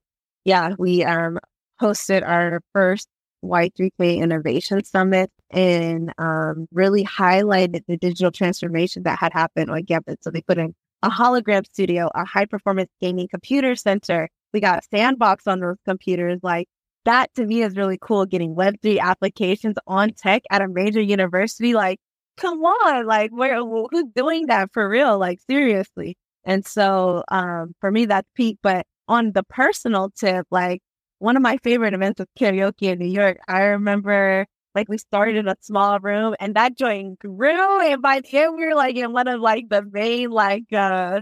Yeah, 0.43 0.73
we 0.79 1.03
um 1.03 1.39
hosted 1.81 2.27
our 2.27 2.61
first 2.73 3.07
Y3K 3.45 4.17
Innovation 4.17 4.83
Summit 4.83 5.29
and 5.51 6.11
um, 6.17 6.67
really 6.71 7.03
highlighted 7.05 7.83
the 7.87 7.97
digital 7.97 8.31
transformation 8.31 9.03
that 9.03 9.19
had 9.19 9.33
happened 9.33 9.69
on 9.69 9.83
campus. 9.85 10.17
So 10.21 10.31
they 10.31 10.41
put 10.41 10.57
in 10.57 10.73
a 11.03 11.09
hologram 11.09 11.65
studio, 11.65 12.09
a 12.15 12.25
high 12.25 12.45
performance 12.45 12.89
gaming 13.01 13.27
computer 13.27 13.75
center. 13.75 14.29
We 14.53 14.59
got 14.59 14.83
sandbox 14.89 15.47
on 15.47 15.59
those 15.59 15.77
computers. 15.85 16.39
Like 16.43 16.67
that 17.07 17.33
to 17.35 17.45
me 17.45 17.63
is 17.63 17.77
really 17.77 17.97
cool 18.01 18.25
getting 18.25 18.53
Web3 18.53 18.99
applications 18.99 19.77
on 19.87 20.11
tech 20.13 20.43
at 20.51 20.61
a 20.61 20.67
major 20.67 21.01
university. 21.01 21.73
Like, 21.73 21.99
come 22.35 22.59
on, 22.59 23.05
like, 23.05 23.31
where, 23.31 23.63
who's 23.63 24.05
doing 24.13 24.47
that 24.47 24.73
for 24.73 24.89
real? 24.89 25.17
Like, 25.17 25.39
seriously. 25.49 26.17
And 26.43 26.65
so 26.65 27.23
um, 27.29 27.73
for 27.79 27.91
me, 27.91 28.07
that's 28.07 28.27
peak. 28.35 28.57
But 28.61 28.85
on 29.07 29.31
the 29.31 29.43
personal 29.43 30.09
tip, 30.09 30.47
like, 30.51 30.81
one 31.19 31.37
of 31.37 31.41
my 31.41 31.57
favorite 31.63 31.93
events 31.93 32.19
was 32.19 32.27
karaoke 32.37 32.91
in 32.91 32.99
New 32.99 33.07
York. 33.07 33.37
I 33.47 33.61
remember 33.61 34.45
like 34.77 34.89
we 34.89 34.97
started 34.97 35.35
in 35.37 35.47
a 35.47 35.55
small 35.61 35.99
room 35.99 36.35
and 36.39 36.55
that 36.55 36.77
joint 36.77 37.19
grew 37.19 37.81
and 37.81 38.01
by 38.01 38.21
the 38.21 38.37
end 38.37 38.55
we 38.57 38.65
were 38.65 38.75
like 38.75 38.95
in 38.95 39.11
one 39.11 39.27
of 39.27 39.41
like 39.41 39.67
the 39.69 39.83
main 39.91 40.29
like 40.29 40.71
uh 40.73 41.19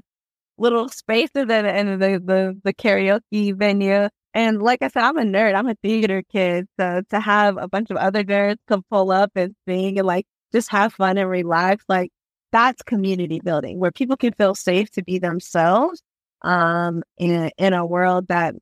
little 0.58 0.90
spaces 0.90 1.44
in, 1.50 1.66
in 1.66 2.00
the, 2.00 2.22
the 2.24 2.60
the 2.64 2.74
karaoke 2.74 3.56
venue. 3.56 4.10
And 4.34 4.62
like 4.62 4.82
I 4.82 4.90
said, 4.90 5.04
I'm 5.04 5.18
a 5.18 5.24
nerd. 5.24 5.56
I'm 5.56 5.68
a 5.68 5.76
theater 5.76 6.22
kid. 6.32 6.68
So 6.80 7.02
to 7.10 7.20
have 7.20 7.58
a 7.58 7.68
bunch 7.68 7.90
of 7.90 7.98
other 7.98 8.24
nerds 8.24 8.58
come 8.68 8.84
pull 8.90 9.12
up 9.12 9.32
and 9.36 9.56
sing 9.68 9.98
and 9.98 10.08
like 10.08 10.26
just 10.54 10.70
have 10.72 10.94
fun 10.94 11.18
and 11.18 11.30
relax, 11.30 11.86
like 11.88 12.12
that's 12.52 12.82
community 12.84 13.40
building 13.44 13.80
where 13.80 13.92
people 13.92 14.18
can 14.18 14.34
feel 14.34 14.56
safe 14.56 14.90
to 14.92 15.04
be 15.04 15.20
themselves 15.20 16.02
um 16.44 17.04
in 17.18 17.32
a, 17.46 17.52
in 17.58 17.74
a 17.74 17.86
world 17.86 18.28
that 18.28 18.56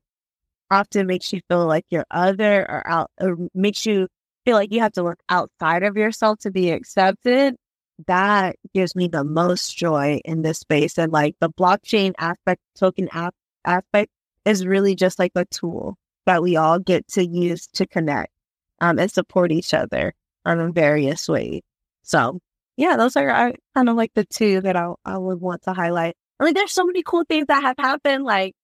often 0.70 1.06
makes 1.06 1.32
you 1.32 1.40
feel 1.48 1.66
like 1.66 1.84
you're 1.90 2.06
other 2.10 2.62
or 2.68 2.86
out 2.86 3.10
or 3.20 3.36
makes 3.54 3.86
you 3.86 4.08
feel 4.44 4.56
like 4.56 4.72
you 4.72 4.80
have 4.80 4.92
to 4.92 5.02
look 5.02 5.18
outside 5.28 5.82
of 5.82 5.96
yourself 5.96 6.38
to 6.40 6.50
be 6.50 6.70
accepted 6.70 7.56
that 8.06 8.56
gives 8.72 8.96
me 8.96 9.08
the 9.08 9.24
most 9.24 9.76
joy 9.76 10.20
in 10.24 10.42
this 10.42 10.58
space 10.58 10.98
and 10.98 11.12
like 11.12 11.36
the 11.40 11.50
blockchain 11.50 12.12
aspect 12.18 12.60
token 12.74 13.08
app 13.12 13.34
aspect 13.64 14.10
is 14.44 14.66
really 14.66 14.94
just 14.94 15.18
like 15.18 15.32
a 15.34 15.44
tool 15.46 15.96
that 16.26 16.42
we 16.42 16.56
all 16.56 16.78
get 16.78 17.06
to 17.08 17.24
use 17.24 17.66
to 17.68 17.86
connect 17.86 18.32
um, 18.80 18.98
and 18.98 19.10
support 19.10 19.52
each 19.52 19.72
other 19.72 20.12
um, 20.44 20.60
in 20.60 20.72
various 20.72 21.28
ways. 21.28 21.62
So 22.02 22.40
yeah 22.76 22.96
those 22.96 23.16
are 23.16 23.30
uh, 23.30 23.52
kind 23.74 23.88
of 23.88 23.96
like 23.96 24.12
the 24.14 24.24
two 24.24 24.60
that 24.62 24.76
I, 24.76 24.92
I 25.04 25.18
would 25.18 25.40
want 25.40 25.62
to 25.62 25.72
highlight. 25.72 26.16
I 26.40 26.44
mean 26.44 26.54
there's 26.54 26.72
so 26.72 26.84
many 26.84 27.02
cool 27.02 27.24
things 27.28 27.46
that 27.46 27.62
have 27.62 27.76
happened 27.78 28.24
like 28.24 28.54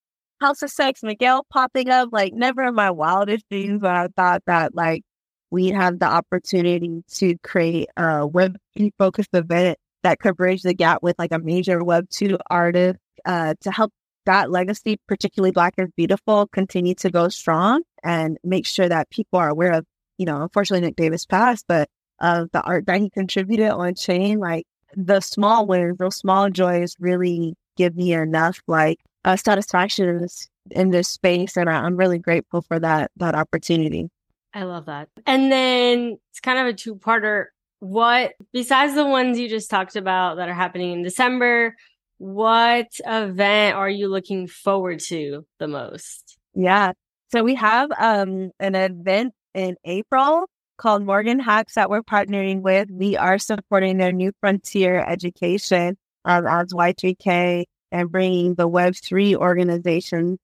House 0.40 0.62
of 0.62 0.70
Sex, 0.70 1.02
Miguel 1.02 1.46
popping 1.50 1.90
up, 1.90 2.08
like 2.12 2.32
never 2.32 2.64
in 2.64 2.74
my 2.74 2.90
wildest 2.90 3.44
dreams, 3.50 3.80
but 3.80 3.94
I 3.94 4.08
thought 4.16 4.42
that 4.46 4.74
like 4.74 5.02
we'd 5.50 5.74
have 5.74 5.98
the 5.98 6.06
opportunity 6.06 7.02
to 7.08 7.36
create 7.38 7.88
a 7.96 8.26
web 8.26 8.56
focused 8.98 9.30
event 9.32 9.78
that 10.02 10.18
could 10.18 10.36
bridge 10.36 10.62
the 10.62 10.74
gap 10.74 11.02
with 11.02 11.18
like 11.18 11.32
a 11.32 11.38
major 11.38 11.82
web 11.84 12.08
two 12.10 12.38
artist 12.48 12.98
uh, 13.24 13.54
to 13.60 13.70
help 13.70 13.92
that 14.26 14.50
legacy, 14.50 14.98
particularly 15.08 15.50
Black 15.50 15.74
is 15.78 15.88
Beautiful, 15.96 16.46
continue 16.48 16.94
to 16.96 17.10
go 17.10 17.28
strong 17.28 17.82
and 18.02 18.38
make 18.44 18.66
sure 18.66 18.88
that 18.88 19.10
people 19.10 19.38
are 19.38 19.48
aware 19.48 19.72
of, 19.72 19.84
you 20.18 20.26
know, 20.26 20.42
unfortunately 20.42 20.86
Nick 20.86 20.96
Davis 20.96 21.26
passed, 21.26 21.64
but 21.66 21.88
of 22.20 22.50
the 22.52 22.62
art 22.62 22.86
that 22.86 23.00
he 23.00 23.10
contributed 23.10 23.70
on 23.70 23.94
chain, 23.94 24.38
like 24.38 24.66
the 24.94 25.20
small 25.20 25.66
wins, 25.66 25.98
those 25.98 26.16
small 26.16 26.50
joys 26.50 26.94
really 27.00 27.54
give 27.76 27.96
me 27.96 28.12
enough 28.12 28.60
like 28.66 28.98
uh, 29.24 29.36
satisfaction 29.36 30.08
in 30.08 30.18
this 30.18 30.48
in 30.70 30.90
this 30.90 31.08
space, 31.08 31.56
and 31.56 31.68
I'm 31.68 31.96
really 31.96 32.18
grateful 32.18 32.62
for 32.62 32.78
that 32.78 33.10
that 33.16 33.34
opportunity. 33.34 34.08
I 34.52 34.64
love 34.64 34.86
that. 34.86 35.08
And 35.26 35.50
then 35.50 36.18
it's 36.30 36.40
kind 36.40 36.58
of 36.58 36.66
a 36.66 36.72
two 36.72 36.96
parter. 36.96 37.46
What, 37.78 38.32
besides 38.52 38.94
the 38.94 39.06
ones 39.06 39.38
you 39.38 39.48
just 39.48 39.70
talked 39.70 39.96
about 39.96 40.36
that 40.36 40.48
are 40.48 40.54
happening 40.54 40.92
in 40.92 41.02
December, 41.02 41.76
what 42.18 42.88
event 43.06 43.76
are 43.76 43.88
you 43.88 44.08
looking 44.08 44.46
forward 44.46 45.00
to 45.08 45.46
the 45.58 45.68
most? 45.68 46.36
Yeah, 46.54 46.92
so 47.32 47.44
we 47.44 47.54
have 47.54 47.90
um 47.98 48.50
an 48.58 48.74
event 48.74 49.32
in 49.54 49.76
April 49.84 50.46
called 50.76 51.04
Morgan 51.04 51.38
Hacks 51.38 51.74
that 51.74 51.90
we're 51.90 52.02
partnering 52.02 52.62
with. 52.62 52.90
We 52.90 53.16
are 53.16 53.38
supporting 53.38 53.98
their 53.98 54.12
New 54.12 54.32
Frontier 54.40 55.04
Education 55.06 55.96
um, 56.24 56.46
as 56.46 56.72
Y3K 56.72 57.64
and 57.92 58.10
bringing 58.10 58.54
the 58.54 58.68
Web3 58.68 59.36
organization 59.36 60.38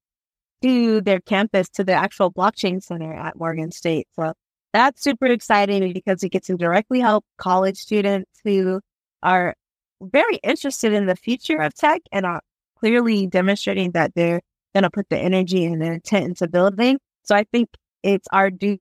to 0.63 1.01
their 1.01 1.21
campus, 1.21 1.69
to 1.71 1.85
the 1.85 1.93
actual 1.93 2.33
blockchain 2.33 2.83
center 2.83 3.13
at 3.13 3.37
Morgan 3.37 3.71
State. 3.71 4.09
So 4.15 4.33
that's 4.73 5.03
super 5.03 5.27
exciting 5.27 5.93
because 5.93 6.23
it 6.23 6.31
gets 6.31 6.49
to 6.49 6.57
directly 6.57 7.01
help 7.01 7.25
college 7.39 7.79
students 7.79 8.31
who 8.45 8.81
are 9.23 9.55
very 10.03 10.37
interested 10.43 10.93
in 10.93 11.07
the 11.07 11.17
future 11.17 11.59
of 11.59 11.75
tech 11.75 12.03
and 12.13 12.27
are 12.27 12.43
clearly 12.79 13.27
demonstrating 13.27 13.93
that 13.93 14.15
they're 14.15 14.41
going 14.75 14.83
to 14.83 14.91
put 14.91 15.09
the 15.09 15.19
energy 15.19 15.65
and 15.65 15.81
the 15.81 15.87
intent 15.87 16.27
into 16.27 16.49
building. 16.49 16.99
So 17.23 17.35
I 17.35 17.45
think 17.45 17.71
it's 18.03 18.29
our 18.33 18.51
due. 18.51 18.79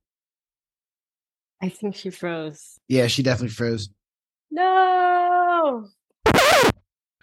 I 1.62 1.70
think 1.70 1.96
she 1.96 2.10
froze. 2.10 2.78
Yeah, 2.88 3.08
she 3.08 3.24
definitely 3.24 3.54
froze. 3.54 3.90
No. 4.52 5.88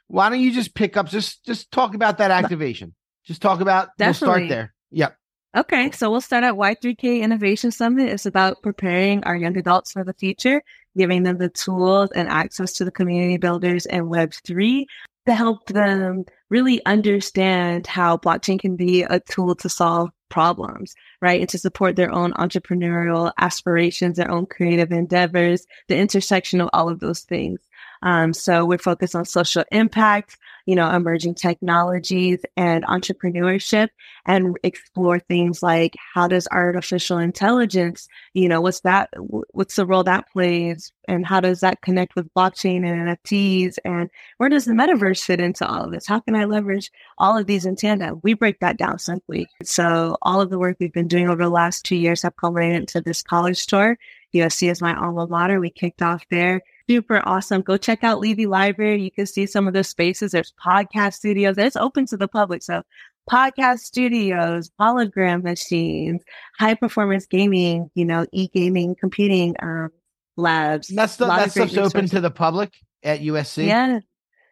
Why 0.08 0.28
don't 0.28 0.40
you 0.40 0.52
just 0.52 0.74
pick 0.74 0.96
up 0.96 1.08
just 1.08 1.44
just 1.44 1.70
talk 1.70 1.94
about 1.94 2.18
that 2.18 2.30
activation? 2.30 2.94
Just 3.24 3.42
talk 3.42 3.61
about 3.61 3.90
we'll 3.98 4.14
start 4.14 4.30
Definitely. 4.30 4.48
there. 4.48 4.74
Yep. 4.90 5.16
Okay, 5.54 5.90
so 5.90 6.11
we'll 6.11 6.22
start 6.22 6.44
at 6.44 6.54
Y3K 6.54 7.20
Innovation 7.20 7.70
Summit. 7.70 8.08
It's 8.08 8.24
about 8.24 8.62
preparing 8.62 9.22
our 9.24 9.37
young 9.37 9.56
adults 9.58 9.92
for 9.92 10.02
the 10.02 10.14
future, 10.14 10.62
giving 10.96 11.24
them 11.24 11.37
the 11.37 11.50
tools 11.50 12.11
and 12.12 12.28
access 12.28 12.72
to 12.74 12.87
the 12.87 12.90
community 12.90 13.37
builders 13.37 13.85
and 13.85 14.06
Web3 14.06 14.87
to 15.26 15.35
help 15.35 15.66
them 15.66 16.24
really 16.48 16.85
understand 16.87 17.87
how 17.87 18.16
blockchain 18.16 18.58
can 18.58 18.76
be 18.76 19.02
a 19.02 19.20
tool 19.20 19.54
to 19.56 19.68
solve 19.68 20.11
problems, 20.30 20.94
right? 21.20 21.40
And 21.40 21.50
to 21.50 21.58
support 21.58 21.96
their 21.96 22.11
own 22.11 22.32
entrepreneurial 22.32 23.32
aspirations, 23.38 24.16
their 24.16 24.30
own 24.30 24.46
creative 24.46 24.90
endeavors, 24.90 25.66
the 25.88 25.96
intersection 25.96 26.61
of 26.62 26.70
all 26.72 26.88
of 26.88 27.00
those 27.00 27.20
things. 27.20 27.61
Um, 28.02 28.32
so 28.32 28.64
we're 28.64 28.78
focused 28.78 29.14
on 29.14 29.24
social 29.24 29.64
impact, 29.70 30.36
you 30.66 30.74
know, 30.74 30.90
emerging 30.90 31.34
technologies 31.34 32.40
and 32.56 32.84
entrepreneurship 32.84 33.88
and 34.26 34.56
explore 34.62 35.18
things 35.20 35.62
like 35.62 35.96
how 36.14 36.26
does 36.26 36.48
artificial 36.50 37.18
intelligence, 37.18 38.08
you 38.34 38.48
know, 38.48 38.60
what's 38.60 38.80
that, 38.80 39.08
what's 39.16 39.76
the 39.76 39.86
role 39.86 40.04
that 40.04 40.30
plays 40.32 40.92
and 41.06 41.26
how 41.26 41.40
does 41.40 41.60
that 41.60 41.80
connect 41.82 42.14
with 42.16 42.32
blockchain 42.34 42.84
and 42.84 43.08
NFTs 43.08 43.78
and 43.84 44.10
where 44.38 44.48
does 44.48 44.64
the 44.64 44.72
metaverse 44.72 45.22
fit 45.22 45.40
into 45.40 45.66
all 45.66 45.84
of 45.84 45.92
this? 45.92 46.06
How 46.06 46.20
can 46.20 46.34
I 46.34 46.44
leverage 46.44 46.90
all 47.18 47.38
of 47.38 47.46
these 47.46 47.66
in 47.66 47.76
tandem? 47.76 48.20
We 48.22 48.34
break 48.34 48.60
that 48.60 48.78
down 48.78 48.98
simply. 48.98 49.48
So 49.62 50.16
all 50.22 50.40
of 50.40 50.50
the 50.50 50.58
work 50.58 50.76
we've 50.80 50.92
been 50.92 51.08
doing 51.08 51.28
over 51.28 51.42
the 51.42 51.50
last 51.50 51.84
two 51.84 51.96
years 51.96 52.22
have 52.22 52.36
culminated 52.36 52.80
into 52.80 53.00
this 53.00 53.22
college 53.22 53.66
tour. 53.66 53.96
USC 54.34 54.70
is 54.70 54.80
my 54.80 54.96
alma 54.96 55.26
mater. 55.26 55.60
We 55.60 55.70
kicked 55.70 56.02
off 56.02 56.24
there 56.30 56.62
super 56.88 57.22
awesome. 57.26 57.62
Go 57.62 57.76
check 57.76 58.04
out 58.04 58.20
Leavey 58.20 58.46
Library. 58.46 59.02
You 59.02 59.10
can 59.10 59.26
see 59.26 59.46
some 59.46 59.66
of 59.66 59.74
the 59.74 59.84
spaces. 59.84 60.32
There's 60.32 60.52
podcast 60.64 61.14
studios. 61.14 61.58
It's 61.58 61.76
open 61.76 62.06
to 62.06 62.16
the 62.16 62.28
public. 62.28 62.62
So 62.62 62.82
podcast 63.30 63.80
studios, 63.80 64.70
hologram 64.80 65.42
machines, 65.42 66.22
high 66.58 66.74
performance 66.74 67.26
gaming, 67.26 67.90
you 67.94 68.04
know, 68.04 68.26
e-gaming, 68.32 68.96
computing 68.98 69.54
um, 69.62 69.90
labs. 70.36 70.88
That's 70.88 71.16
the, 71.16 71.26
that 71.26 71.50
stuff's 71.50 71.76
open 71.76 72.08
to 72.08 72.20
the 72.20 72.30
public 72.30 72.72
at 73.02 73.20
USC. 73.20 73.66
Yeah. 73.66 74.00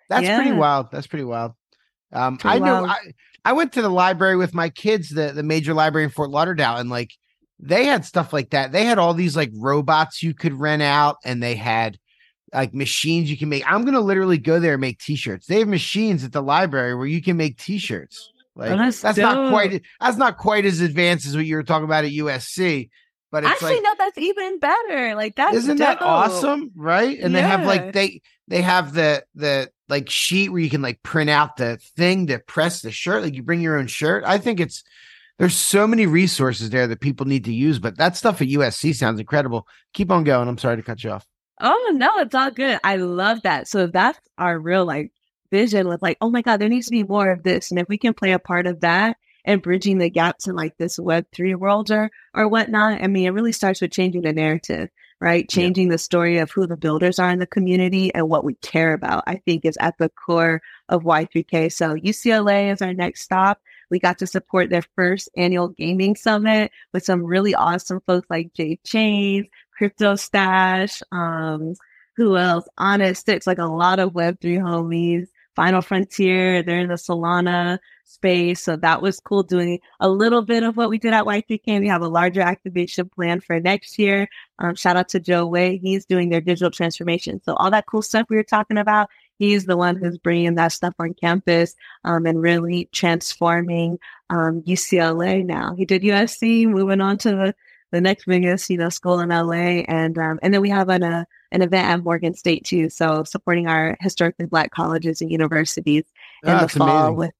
That's 0.08 0.24
yeah. 0.24 0.40
pretty 0.40 0.56
wild. 0.56 0.88
That's 0.90 1.06
pretty 1.06 1.24
wild. 1.24 1.52
Um, 2.12 2.38
Pretty 2.38 2.56
I 2.56 2.58
know. 2.58 2.86
I, 2.86 2.98
I 3.44 3.52
went 3.52 3.72
to 3.74 3.82
the 3.82 3.88
library 3.88 4.36
with 4.36 4.54
my 4.54 4.68
kids, 4.68 5.10
the, 5.10 5.32
the 5.32 5.42
major 5.42 5.74
library 5.74 6.04
in 6.04 6.10
Fort 6.10 6.30
Lauderdale, 6.30 6.76
and 6.76 6.90
like 6.90 7.12
they 7.58 7.84
had 7.84 8.04
stuff 8.04 8.32
like 8.32 8.50
that. 8.50 8.72
They 8.72 8.84
had 8.84 8.98
all 8.98 9.14
these 9.14 9.36
like 9.36 9.50
robots 9.54 10.22
you 10.22 10.34
could 10.34 10.54
rent 10.54 10.82
out, 10.82 11.16
and 11.24 11.42
they 11.42 11.54
had 11.54 11.98
like 12.52 12.74
machines 12.74 13.30
you 13.30 13.36
can 13.36 13.48
make. 13.48 13.70
I'm 13.70 13.84
gonna 13.84 14.00
literally 14.00 14.38
go 14.38 14.60
there 14.60 14.74
and 14.74 14.80
make 14.80 14.98
t-shirts. 14.98 15.46
They 15.46 15.60
have 15.60 15.68
machines 15.68 16.24
at 16.24 16.32
the 16.32 16.42
library 16.42 16.94
where 16.94 17.06
you 17.06 17.22
can 17.22 17.36
make 17.36 17.58
t-shirts. 17.58 18.30
Like 18.56 18.70
that's 18.70 19.00
that's 19.00 19.18
not 19.18 19.50
quite 19.50 19.82
that's 20.00 20.16
not 20.16 20.36
quite 20.36 20.64
as 20.64 20.80
advanced 20.80 21.26
as 21.26 21.36
what 21.36 21.46
you 21.46 21.56
were 21.56 21.62
talking 21.62 21.84
about 21.84 22.04
at 22.04 22.10
USC, 22.10 22.90
but 23.30 23.44
it's 23.44 23.52
Actually, 23.52 23.74
like 23.74 23.82
no, 23.84 23.94
that's 23.96 24.18
even 24.18 24.58
better. 24.58 25.14
Like 25.14 25.36
that's 25.36 25.56
isn't 25.56 25.78
that 25.78 26.02
awesome? 26.02 26.72
Right? 26.74 27.18
And 27.20 27.34
they 27.34 27.42
have 27.42 27.64
like 27.64 27.92
they 27.92 28.22
they 28.48 28.62
have 28.62 28.92
the 28.92 29.24
the 29.34 29.70
like 29.88 30.10
sheet 30.10 30.50
where 30.50 30.60
you 30.60 30.70
can 30.70 30.82
like 30.82 31.02
print 31.02 31.30
out 31.30 31.56
the 31.56 31.78
thing 31.96 32.26
to 32.26 32.38
press 32.38 32.82
the 32.82 32.90
shirt. 32.90 33.22
Like 33.22 33.34
you 33.34 33.42
bring 33.42 33.60
your 33.60 33.78
own 33.78 33.86
shirt. 33.86 34.24
I 34.26 34.38
think 34.38 34.58
it's 34.60 34.82
there's 35.38 35.56
so 35.56 35.86
many 35.86 36.06
resources 36.06 36.70
there 36.70 36.86
that 36.86 37.00
people 37.00 37.26
need 37.26 37.44
to 37.44 37.52
use, 37.52 37.78
but 37.78 37.96
that 37.98 38.16
stuff 38.16 38.42
at 38.42 38.48
USC 38.48 38.94
sounds 38.94 39.20
incredible. 39.20 39.66
Keep 39.94 40.10
on 40.10 40.24
going. 40.24 40.48
I'm 40.48 40.58
sorry 40.58 40.76
to 40.76 40.82
cut 40.82 41.02
you 41.02 41.10
off. 41.12 41.26
Oh 41.60 41.92
no, 41.94 42.18
it's 42.18 42.34
all 42.34 42.50
good. 42.50 42.78
I 42.84 42.96
love 42.96 43.42
that. 43.42 43.68
So 43.68 43.86
that's 43.86 44.18
our 44.38 44.58
real 44.58 44.84
like 44.84 45.12
vision 45.50 45.88
with 45.88 46.02
like, 46.02 46.18
oh 46.20 46.30
my 46.30 46.42
God, 46.42 46.58
there 46.60 46.68
needs 46.68 46.86
to 46.86 46.92
be 46.92 47.02
more 47.02 47.30
of 47.30 47.42
this. 47.42 47.70
And 47.70 47.78
if 47.78 47.88
we 47.88 47.98
can 47.98 48.14
play 48.14 48.32
a 48.32 48.38
part 48.38 48.66
of 48.66 48.80
that 48.80 49.16
and 49.44 49.62
bridging 49.62 49.98
the 49.98 50.10
gaps 50.10 50.46
in 50.46 50.54
like 50.54 50.76
this 50.78 50.98
web 50.98 51.26
three 51.32 51.54
world 51.54 51.90
or 51.90 52.10
or 52.34 52.48
whatnot, 52.48 53.02
I 53.02 53.06
mean, 53.06 53.26
it 53.26 53.30
really 53.30 53.52
starts 53.52 53.80
with 53.80 53.90
changing 53.92 54.22
the 54.22 54.32
narrative, 54.32 54.88
right? 55.20 55.48
Changing 55.48 55.88
the 55.88 55.98
story 55.98 56.38
of 56.38 56.50
who 56.50 56.66
the 56.66 56.76
builders 56.76 57.18
are 57.18 57.30
in 57.30 57.38
the 57.38 57.46
community 57.46 58.14
and 58.14 58.28
what 58.28 58.44
we 58.44 58.54
care 58.54 58.92
about, 58.94 59.24
I 59.26 59.36
think 59.36 59.64
is 59.64 59.76
at 59.80 59.98
the 59.98 60.08
core 60.08 60.62
of 60.88 61.02
Y3K. 61.02 61.72
So 61.72 61.94
UCLA 61.94 62.72
is 62.72 62.80
our 62.82 62.94
next 62.94 63.22
stop. 63.22 63.60
We 63.90 63.98
got 63.98 64.18
to 64.18 64.26
support 64.26 64.70
their 64.70 64.84
first 64.96 65.28
annual 65.36 65.68
gaming 65.68 66.16
summit 66.16 66.70
with 66.92 67.04
some 67.04 67.24
really 67.24 67.54
awesome 67.54 68.00
folks 68.06 68.28
like 68.30 68.52
Jay 68.54 68.78
Chains, 68.84 69.46
Crypto 69.76 70.16
Stash, 70.16 71.02
um, 71.12 71.74
who 72.16 72.36
else? 72.36 72.68
Honest, 72.76 73.28
it's 73.28 73.46
like 73.46 73.58
a 73.58 73.64
lot 73.64 73.98
of 73.98 74.12
Web3 74.12 74.58
homies. 74.58 75.26
Final 75.56 75.82
Frontier, 75.82 76.62
they're 76.62 76.80
in 76.80 76.88
the 76.88 76.94
Solana 76.94 77.78
space. 78.04 78.62
So 78.62 78.76
that 78.76 79.02
was 79.02 79.20
cool 79.20 79.42
doing 79.42 79.80
a 79.98 80.08
little 80.08 80.42
bit 80.42 80.62
of 80.62 80.76
what 80.76 80.90
we 80.90 80.98
did 80.98 81.12
at 81.12 81.24
Y3K. 81.24 81.80
We 81.80 81.88
have 81.88 82.02
a 82.02 82.08
larger 82.08 82.40
activation 82.40 83.08
plan 83.08 83.40
for 83.40 83.58
next 83.60 83.98
year. 83.98 84.28
Um, 84.58 84.74
shout 84.74 84.96
out 84.96 85.08
to 85.10 85.20
Joe 85.20 85.46
Way. 85.46 85.78
He's 85.78 86.06
doing 86.06 86.28
their 86.28 86.40
digital 86.40 86.70
transformation. 86.70 87.40
So 87.44 87.54
all 87.54 87.70
that 87.70 87.86
cool 87.86 88.02
stuff 88.02 88.26
we 88.28 88.36
were 88.36 88.42
talking 88.42 88.78
about, 88.78 89.08
he's 89.40 89.64
the 89.64 89.76
one 89.76 89.96
who's 89.96 90.18
bringing 90.18 90.54
that 90.54 90.70
stuff 90.70 90.94
on 91.00 91.14
campus 91.14 91.74
um, 92.04 92.26
and 92.26 92.40
really 92.40 92.88
transforming 92.92 93.98
um, 94.28 94.62
UCLA 94.62 95.44
now. 95.44 95.74
He 95.74 95.84
did 95.84 96.02
USC, 96.02 96.66
moving 96.68 97.00
on 97.00 97.18
to 97.18 97.30
the, 97.30 97.54
the 97.90 98.00
next 98.00 98.26
biggest, 98.26 98.70
you 98.70 98.76
know, 98.76 98.90
school 98.90 99.18
in 99.18 99.30
LA. 99.30 99.82
And, 99.88 100.16
um, 100.18 100.38
and 100.42 100.54
then 100.54 100.60
we 100.60 100.68
have 100.70 100.88
an, 100.90 101.02
uh, 101.02 101.24
an 101.50 101.62
event 101.62 101.88
at 101.88 102.04
Morgan 102.04 102.34
State 102.34 102.64
too. 102.64 102.90
So 102.90 103.24
supporting 103.24 103.66
our 103.66 103.96
historically 104.00 104.46
black 104.46 104.70
colleges 104.70 105.20
and 105.20 105.30
universities 105.32 106.04
in 106.44 106.50
Oh, 106.54 106.60
the 106.60 106.68
fall 106.68 106.88
amazing. 106.98 107.16
with, 107.16 107.30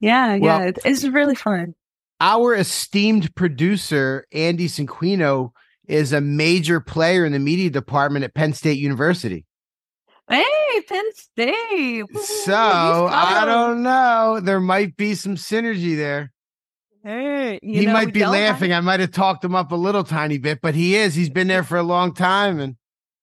yeah, 0.00 0.36
Well- 0.36 0.60
yeah, 0.60 0.66
it's, 0.68 0.80
it's 0.84 1.04
really 1.04 1.34
fun. 1.34 1.74
Our 2.20 2.54
esteemed 2.54 3.34
producer, 3.34 4.24
Andy 4.32 4.68
Cinquino, 4.68 5.50
is 5.86 6.12
a 6.12 6.20
major 6.20 6.80
player 6.80 7.26
in 7.26 7.32
the 7.32 7.38
media 7.40 7.68
department 7.70 8.24
at 8.24 8.34
Penn 8.34 8.52
State 8.54 8.78
University. 8.78 9.44
Hey, 10.28 10.80
Penn 10.88 11.04
State. 11.14 12.04
So 12.44 13.06
I 13.10 13.44
don't 13.44 13.82
know. 13.82 14.40
There 14.42 14.60
might 14.60 14.96
be 14.96 15.14
some 15.14 15.36
synergy 15.36 15.96
there. 15.96 16.32
Hey, 17.02 17.60
you 17.62 17.80
he 17.80 17.86
know, 17.86 17.92
might 17.92 18.14
be 18.14 18.20
don't 18.20 18.32
have- 18.34 18.54
laughing. 18.54 18.72
I 18.72 18.80
might 18.80 19.00
have 19.00 19.10
talked 19.10 19.44
him 19.44 19.54
up 19.54 19.72
a 19.72 19.76
little 19.76 20.04
tiny 20.04 20.38
bit, 20.38 20.60
but 20.62 20.74
he 20.74 20.96
is. 20.96 21.14
He's 21.14 21.28
been 21.28 21.48
there 21.48 21.62
for 21.62 21.76
a 21.76 21.82
long 21.82 22.14
time, 22.14 22.58
and 22.58 22.76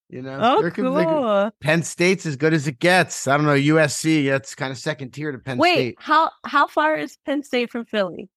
you 0.09 0.21
know, 0.21 0.37
Oh, 0.39 0.61
there 0.61 0.69
could- 0.69 1.53
Penn 1.61 1.81
State's 1.81 2.27
as 2.27 2.35
good 2.35 2.53
as 2.53 2.67
it 2.67 2.77
gets. 2.77 3.27
I 3.27 3.37
don't 3.37 3.45
know. 3.47 3.55
USC, 3.55 4.29
that's 4.29 4.53
kind 4.53 4.71
of 4.71 4.77
second 4.77 5.11
tier 5.11 5.31
to 5.31 5.39
Penn 5.39 5.57
Wait, 5.57 5.73
State. 5.73 5.95
how 5.99 6.29
how 6.45 6.67
far 6.67 6.95
is 6.95 7.17
Penn 7.25 7.41
State 7.43 7.71
from 7.71 7.85
Philly? 7.85 8.29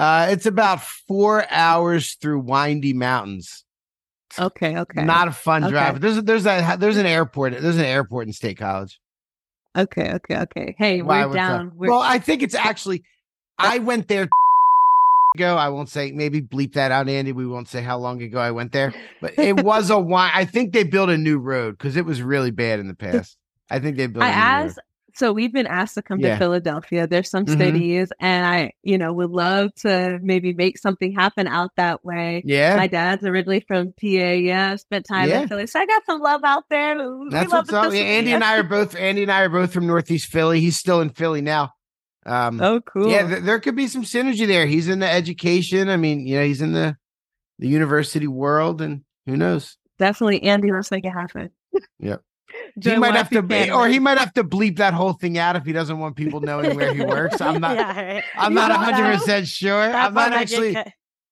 Uh, 0.00 0.26
it's 0.30 0.46
about 0.46 0.82
four 0.82 1.44
hours 1.48 2.14
through 2.14 2.40
windy 2.40 2.92
mountains. 2.94 3.64
Okay, 4.38 4.76
okay, 4.78 5.04
Not 5.04 5.28
a 5.28 5.32
fun 5.32 5.64
Okay. 5.64 5.70
drive. 5.72 6.00
There's 6.00 6.22
there's 6.22 6.46
a 6.46 6.76
there's 6.78 6.96
an 6.96 7.06
airport. 7.06 7.60
There's 7.60 7.76
an 7.78 7.84
airport 7.84 8.26
in 8.26 8.32
State 8.32 8.58
College. 8.58 8.98
okay, 9.76 10.12
okay, 10.14 10.36
okay. 10.38 10.74
Hey, 10.78 11.02
Why, 11.02 11.26
we're 11.26 11.34
down. 11.34 11.72
We're, 11.76 11.90
Well, 11.90 12.00
I 12.00 12.18
think 12.18 12.42
it's 12.42 12.54
actually. 12.54 13.02
I 13.58 13.78
went 13.78 14.08
there 14.08 14.28
ago. 15.36 15.56
I 15.56 15.68
won't 15.68 15.88
say. 15.88 16.12
Maybe 16.12 16.40
bleep 16.42 16.72
that 16.74 16.92
out, 16.92 17.08
Andy. 17.08 17.32
We 17.32 17.46
won't 17.46 17.68
say 17.68 17.82
how 17.82 17.98
long 17.98 18.22
ago 18.22 18.38
I 18.38 18.50
went 18.50 18.72
there, 18.72 18.92
but 19.20 19.38
it 19.38 19.56
was 19.64 19.90
a 19.90 19.98
while. 19.98 20.30
I 20.34 20.44
think 20.44 20.72
they 20.72 20.84
built 20.84 21.10
a 21.10 21.18
new 21.18 21.38
road 21.38 21.78
because 21.78 21.96
it 21.96 22.04
was 22.04 22.22
really 22.22 22.50
bad 22.50 22.80
in 22.80 22.88
the 22.88 22.94
past. 22.94 23.36
I 23.70 23.78
think 23.78 23.96
they 23.96 24.06
built. 24.06 24.24
I 24.24 24.28
a 24.28 24.32
new 24.32 24.38
asked. 24.66 24.76
road. 24.78 24.84
So 25.14 25.32
we've 25.32 25.52
been 25.52 25.66
asked 25.66 25.94
to 25.94 26.02
come 26.02 26.20
Yeah. 26.20 26.30
to 26.34 26.38
Philadelphia. 26.38 27.06
There's 27.06 27.28
some 27.30 27.44
Mhm. 27.44 27.54
studies, 27.54 28.12
and 28.20 28.46
I, 28.46 28.72
you 28.82 28.96
know, 28.98 29.12
would 29.12 29.30
love 29.30 29.74
to 29.82 30.18
maybe 30.22 30.52
make 30.54 30.78
something 30.78 31.12
happen 31.12 31.46
out 31.46 31.70
that 31.76 32.04
way. 32.04 32.42
Yeah, 32.44 32.76
My 32.76 32.86
dad's 32.86 33.24
originally 33.24 33.60
from 33.66 33.92
PA. 34.00 34.34
Yeah, 34.34 34.76
spent 34.76 35.06
time 35.06 35.28
Yeah. 35.28 35.42
in 35.42 35.48
Philly, 35.48 35.66
so 35.66 35.80
I 35.80 35.86
got 35.86 36.04
some 36.06 36.20
love 36.20 36.40
out 36.44 36.64
there. 36.70 36.96
We 36.96 37.28
that's 37.30 37.50
love 37.52 37.66
what's 37.68 37.72
up. 37.72 37.92
Yeah, 37.92 38.00
Andy 38.00 38.32
and 38.32 38.42
I 38.44 38.58
are 38.58 38.62
both. 38.62 38.96
Andy 38.96 39.22
and 39.22 39.30
I 39.32 39.42
are 39.42 39.48
both 39.48 39.72
from 39.72 39.86
Northeast 39.86 40.26
Philly. 40.30 40.60
He's 40.60 40.76
still 40.76 41.00
in 41.00 41.10
Philly 41.10 41.40
now. 41.42 41.72
Um, 42.24 42.60
Oh, 42.60 42.80
cool. 42.80 43.08
Yeah, 43.10 43.26
th- 43.26 43.42
there 43.42 43.58
could 43.60 43.74
be 43.76 43.88
some 43.88 44.04
synergy 44.04 44.46
there. 44.46 44.64
He's 44.66 44.88
in 44.88 45.00
the 45.00 45.10
education. 45.10 45.88
I 45.88 45.96
mean, 45.96 46.26
you 46.26 46.36
know, 46.38 46.44
he's 46.44 46.62
in 46.62 46.72
the 46.72 46.96
the 47.58 47.68
university 47.68 48.26
world, 48.26 48.80
and 48.80 49.02
who 49.26 49.36
knows? 49.36 49.76
Definitely, 49.98 50.42
Andy. 50.44 50.72
Let's 50.72 50.90
make 50.90 51.04
it 51.04 51.10
happen. 51.10 51.50
Yep. 52.00 52.22
Join 52.78 52.94
he 52.94 53.00
might 53.00 53.14
have 53.14 53.28
to, 53.30 53.42
YP 53.42 53.48
be, 53.66 53.70
or 53.70 53.88
he 53.88 53.98
might 53.98 54.18
have 54.18 54.32
to 54.34 54.44
bleep 54.44 54.78
that 54.78 54.94
whole 54.94 55.12
thing 55.12 55.36
out 55.38 55.56
if 55.56 55.64
he 55.64 55.72
doesn't 55.72 55.98
want 55.98 56.16
people 56.16 56.40
knowing 56.40 56.74
where 56.76 56.94
he 56.94 57.02
works. 57.04 57.40
I'm 57.40 57.60
not. 57.60 57.76
Yeah, 57.76 58.00
right. 58.14 58.24
I'm 58.36 58.52
You 58.52 58.56
not 58.58 58.70
100 58.70 59.18
percent 59.18 59.46
sure. 59.46 59.86
that 59.88 60.06
I'm 60.06 60.14
not 60.14 60.30
part 60.30 60.32
I 60.32 60.44
get 60.44 60.52
actually. 60.52 60.74
cut. 60.74 60.88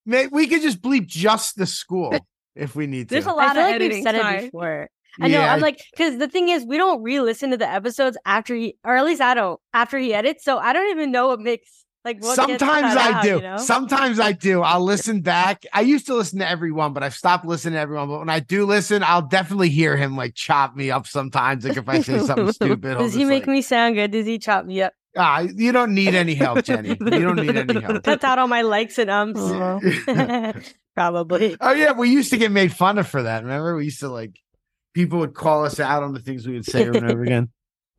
May, 0.07 0.27
we 0.27 0.47
could 0.47 0.63
just 0.63 0.81
bleep 0.83 1.07
just 1.07 1.57
the 1.57 1.67
school 1.67 2.19
if 2.55 2.75
we 2.77 2.87
need 2.87 3.09
to. 3.09 3.15
There's 3.15 3.27
a 3.27 3.33
lot 3.33 3.55
feel 3.55 3.65
of 3.65 3.71
like 3.71 3.81
we've 3.81 3.91
editing. 3.91 4.03
said 4.03 4.15
it 4.17 4.41
before. 4.53 4.89
I 5.21 5.29
know. 5.29 5.41
Yeah, 5.41 5.53
I'm 5.53 5.61
like, 5.61 5.81
because 5.93 6.19
the 6.19 6.29
thing 6.29 6.49
is, 6.51 6.65
we 6.65 6.79
don't 6.79 7.03
re-listen 7.03 7.51
to 7.51 7.57
the 7.57 7.69
episodes 7.69 8.17
after 8.25 8.55
he, 8.55 8.77
or 8.85 8.97
at 8.97 9.05
least 9.05 9.21
I 9.21 9.35
don't, 9.35 9.61
after 9.75 9.99
he 9.99 10.15
edits. 10.15 10.45
So 10.45 10.59
I 10.59 10.73
don't 10.73 10.89
even 10.91 11.11
know 11.11 11.29
what 11.29 11.41
makes 11.41 11.80
like 12.05 12.23
what. 12.23 12.37
gets 12.37 12.61
Sometimes 12.61 12.97
I 12.97 13.13
out, 13.13 13.23
do. 13.23 13.29
You 13.29 13.41
know? 13.41 13.57
Sometimes 13.59 14.21
I 14.21 14.33
do. 14.33 14.63
I'll 14.63 14.85
listen 14.85 15.21
back. 15.21 15.65
I 15.73 15.83
used 15.83 16.07
to 16.07 16.15
listen 16.15 16.39
to 16.39 16.49
everyone, 16.49 16.93
but 16.93 17.03
I've 17.03 17.15
stopped 17.15 17.45
listening 17.45 17.75
to 17.75 17.81
everyone. 17.81 18.09
But 18.09 18.21
when 18.21 18.31
I 18.31 18.41
do 18.41 18.65
listen, 18.67 19.03
I'll 19.03 19.27
definitely 19.27 19.69
hear 19.71 19.97
him 19.97 20.17
like 20.17 20.35
chop 20.35 20.75
me 20.77 20.91
up 20.91 21.07
sometimes. 21.07 21.67
Like 21.67 21.77
if 21.77 21.89
I 21.89 22.01
say 22.01 22.19
something 22.21 22.53
stupid, 22.53 22.99
Does 22.99 23.15
he 23.15 23.25
make 23.25 23.43
like, 23.43 23.49
me 23.49 23.63
sound 23.63 23.97
good? 23.97 24.11
Does 24.11 24.27
he 24.27 24.39
chop 24.39 24.65
me 24.65 24.83
up? 24.83 24.93
Ah, 25.17 25.41
you 25.41 25.73
don't 25.73 25.93
need 25.95 26.15
any 26.15 26.35
help, 26.35 26.65
Jenny. 26.65 26.91
You 26.91 26.97
don't 26.97 27.37
need 27.37 27.57
any 27.57 27.81
help. 27.81 28.05
Cuts 28.05 28.23
out 28.23 28.39
all 28.39 28.47
my 28.47 28.63
likes 28.63 28.97
and 28.99 29.11
ums. 29.11 29.41
Probably. 30.95 31.57
Oh 31.61 31.73
yeah, 31.73 31.93
we 31.93 32.11
used 32.11 32.31
to 32.31 32.37
get 32.37 32.53
made 32.53 32.73
fun 32.73 32.99
of 32.99 33.09
for 33.09 33.23
that. 33.23 33.43
Remember, 33.43 33.77
we 33.77 33.87
used 33.87 34.01
to 34.01 34.09
like 34.09 34.39
people 34.95 35.19
would 35.21 35.35
call 35.35 35.65
us 35.65 35.81
out 35.81 36.03
on 36.03 36.15
the 36.15 36.21
things 36.21 36.47
we 36.47 36.55
would 36.55 36.65
say 36.65 36.89
over 36.89 36.99
and 36.99 37.11
over 37.11 37.23
again. 37.23 37.49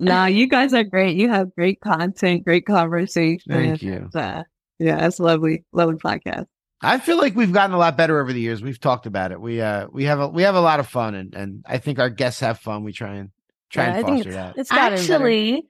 Nah, 0.01 0.25
you 0.25 0.47
guys 0.47 0.73
are 0.73 0.83
great. 0.83 1.15
You 1.15 1.29
have 1.29 1.53
great 1.55 1.79
content, 1.81 2.43
great 2.43 2.65
conversation. 2.65 3.51
Thank 3.51 3.81
you. 3.83 4.09
Uh, 4.13 4.43
Yeah, 4.79 5.05
it's 5.05 5.19
lovely, 5.19 5.63
lovely 5.71 5.95
podcast. 5.95 6.47
I 6.81 6.97
feel 6.97 7.17
like 7.17 7.35
we've 7.35 7.53
gotten 7.53 7.75
a 7.75 7.77
lot 7.77 7.95
better 7.95 8.19
over 8.19 8.33
the 8.33 8.41
years. 8.41 8.63
We've 8.63 8.79
talked 8.79 9.05
about 9.05 9.31
it. 9.31 9.39
We 9.39 9.61
uh 9.61 9.87
we 9.91 10.05
have 10.05 10.19
a 10.19 10.27
we 10.27 10.41
have 10.43 10.55
a 10.55 10.61
lot 10.61 10.79
of 10.79 10.87
fun 10.87 11.13
and 11.13 11.35
and 11.35 11.63
I 11.67 11.77
think 11.77 11.99
our 11.99 12.09
guests 12.09 12.39
have 12.39 12.57
fun. 12.59 12.83
We 12.83 12.91
try 12.91 13.15
and 13.15 13.29
try 13.69 13.83
Yeah, 13.85 13.91
I 13.93 13.97
and 13.97 14.05
think 14.05 14.17
foster 14.17 14.29
it's, 14.29 14.35
that. 14.37 14.57
it's 14.57 14.69
gotten 14.71 14.97
better. 14.97 15.13
Actually, 15.13 15.67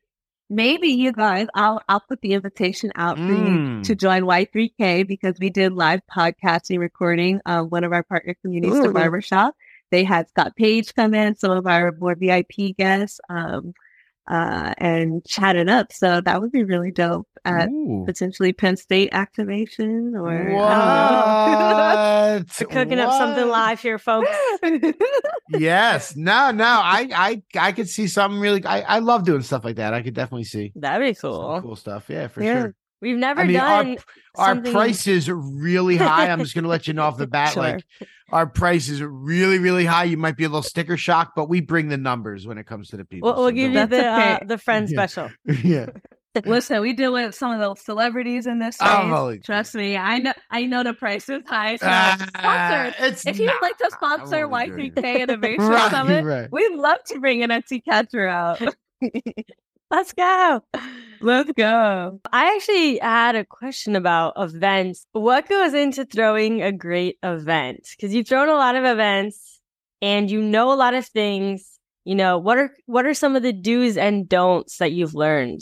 maybe 0.50 0.88
you 0.88 1.12
guys, 1.12 1.48
I'll 1.54 1.82
I'll 1.90 2.00
put 2.08 2.22
the 2.22 2.32
invitation 2.32 2.92
out 2.96 3.18
for 3.18 3.24
you 3.26 3.58
Mm. 3.58 3.84
to 3.84 3.96
join 3.96 4.24
Y3K 4.24 5.06
because 5.06 5.36
we 5.42 5.50
did 5.50 5.74
live 5.74 6.00
podcasting 6.10 6.80
recording 6.80 7.42
of 7.46 7.70
one 7.70 7.84
of 7.84 7.92
our 7.92 8.04
partner 8.04 8.34
communities, 8.42 8.80
the 8.82 8.92
barbershop. 8.92 9.54
They 9.92 10.06
had 10.06 10.30
Scott 10.30 10.56
Page 10.56 10.96
come 10.96 11.14
in, 11.14 11.36
some 11.36 11.52
of 11.52 11.68
our 11.68 11.92
more 12.00 12.16
VIP 12.16 12.78
guests, 12.78 13.20
um, 13.30 13.74
uh, 14.28 14.74
and 14.78 15.24
chat 15.26 15.56
it 15.56 15.70
up. 15.70 15.92
So 15.92 16.22
that 16.22 16.42
would 16.42 16.52
be 16.52 16.64
really 16.64 16.92
dope 16.92 17.28
at 17.44 17.70
Ooh. 17.70 18.04
potentially 18.06 18.54
Penn 18.54 18.78
State 18.78 19.10
activation 19.12 20.14
or 20.16 20.32
What? 20.56 22.48
Cooking 22.70 23.00
up 23.00 23.14
something 23.14 23.48
live 23.48 23.80
here, 23.82 23.98
folks. 24.00 24.30
Yes. 25.50 26.16
No, 26.16 26.52
no. 26.52 26.64
I 26.66 27.10
I 27.14 27.44
I 27.60 27.72
could 27.74 27.90
see 27.90 28.08
something 28.08 28.40
really 28.40 28.64
I, 28.66 28.82
I 28.82 29.00
love 29.00 29.26
doing 29.26 29.42
stuff 29.42 29.66
like 29.66 29.76
that. 29.78 29.94
I 29.94 30.02
could 30.02 30.14
definitely 30.14 30.46
see 30.46 30.72
That'd 30.76 31.06
be 31.06 31.14
some 31.14 31.32
cool. 31.32 31.62
cool 31.62 31.76
stuff. 31.76 32.06
Yeah, 32.10 32.28
for 32.28 32.42
Yeah. 32.42 32.54
sure. 32.62 32.76
We've 33.02 33.18
never 33.18 33.41
I 33.41 33.45
mean, 33.45 33.58
done 33.58 33.97
Our 34.36 34.47
something- 34.49 34.72
prices 34.74 35.28
are 35.30 35.36
really 35.36 35.97
high. 35.97 36.30
I'm 36.30 36.39
just 36.39 36.54
gonna 36.56 36.68
let 36.68 36.88
you 36.88 36.93
know 36.93 37.04
off 37.04 37.18
the 37.18 37.28
bat. 37.38 37.54
Sure. 37.54 37.64
Like 37.64 37.86
our 38.32 38.47
price 38.47 38.88
is 38.89 39.02
really, 39.02 39.58
really 39.60 39.86
high. 39.86 40.06
You 40.06 40.18
might 40.18 40.38
be 40.38 40.43
a 40.45 40.49
little 40.49 40.62
sticker 40.64 40.95
shock, 40.97 41.34
but 41.36 41.49
we 41.49 41.60
bring 41.62 41.89
the 41.89 41.97
numbers 41.97 42.47
when 42.47 42.58
it 42.58 42.66
comes 42.66 42.89
to 42.89 42.97
the 42.97 43.04
people. 43.06 43.34
We'll, 43.34 43.41
we'll 43.43 43.52
give 43.52 43.72
you 43.74 43.80
the 43.80 43.88
That's 43.88 44.43
uh, 44.43 44.45
the 44.45 44.58
friend 44.58 44.88
Yeah. 44.89 45.06
special. 45.08 45.30
yeah. 45.64 45.88
Listen, 46.45 46.80
we 46.82 46.93
deal 46.93 47.12
with 47.12 47.36
some 47.36 47.52
of 47.52 47.60
the 47.60 47.76
celebrities 47.84 48.47
in 48.47 48.60
this 48.60 48.76
space. 48.76 48.88
Oh, 48.89 49.10
holy- 49.10 49.39
Trust 49.39 49.76
me, 49.76 49.97
I 49.97 50.20
know. 50.20 50.32
I 50.49 50.66
know 50.66 50.82
the 50.82 50.93
price 50.93 51.28
is 51.28 51.41
high. 51.45 51.76
So 51.76 51.88
Ah, 51.89 52.16
sponsor. 52.26 52.95
it's 53.06 53.26
If 53.28 53.38
you'd 53.38 53.52
like 53.62 53.78
to 53.80 53.91
sponsor 53.91 54.47
won't 54.47 54.72
Y3K 54.72 55.24
Innovation 55.24 55.66
Right, 55.68 55.91
Summit, 55.91 56.24
right. 56.24 56.47
we'd 56.49 56.76
love 56.78 56.99
to 57.08 57.20
bring 57.20 57.43
an 57.43 57.49
NFT 57.49 57.84
catcher 57.84 58.30
out. 58.30 58.62
Let's 59.92 60.14
go. 60.14 60.64
Let's 61.20 61.52
go. 61.52 62.22
I 62.32 62.56
actually 62.56 62.98
had 63.00 63.36
a 63.36 63.44
question 63.44 63.98
about 63.98 64.34
events. 64.38 65.06
What 65.12 65.50
goes 65.50 65.74
into 65.74 66.06
throwing 66.06 66.62
a 66.62 66.72
great 66.72 67.18
event? 67.22 67.89
Because 67.92 68.14
you've 68.14 68.28
thrown 68.28 68.48
a 68.48 68.54
lot 68.54 68.78
of 68.78 68.86
events 68.86 69.60
and 70.02 70.32
you 70.32 70.42
know 70.42 70.72
a 70.72 70.76
lot 70.76 70.94
of 70.94 71.06
things. 71.06 71.78
You 72.06 72.16
know, 72.16 72.38
what 72.38 72.58
are 72.58 72.72
what 72.86 73.06
are 73.06 73.14
some 73.14 73.36
of 73.36 73.44
the 73.44 73.52
do's 73.52 73.98
and 73.98 74.30
don'ts 74.30 74.78
that 74.78 74.94
you've 74.94 75.14
learned? 75.14 75.62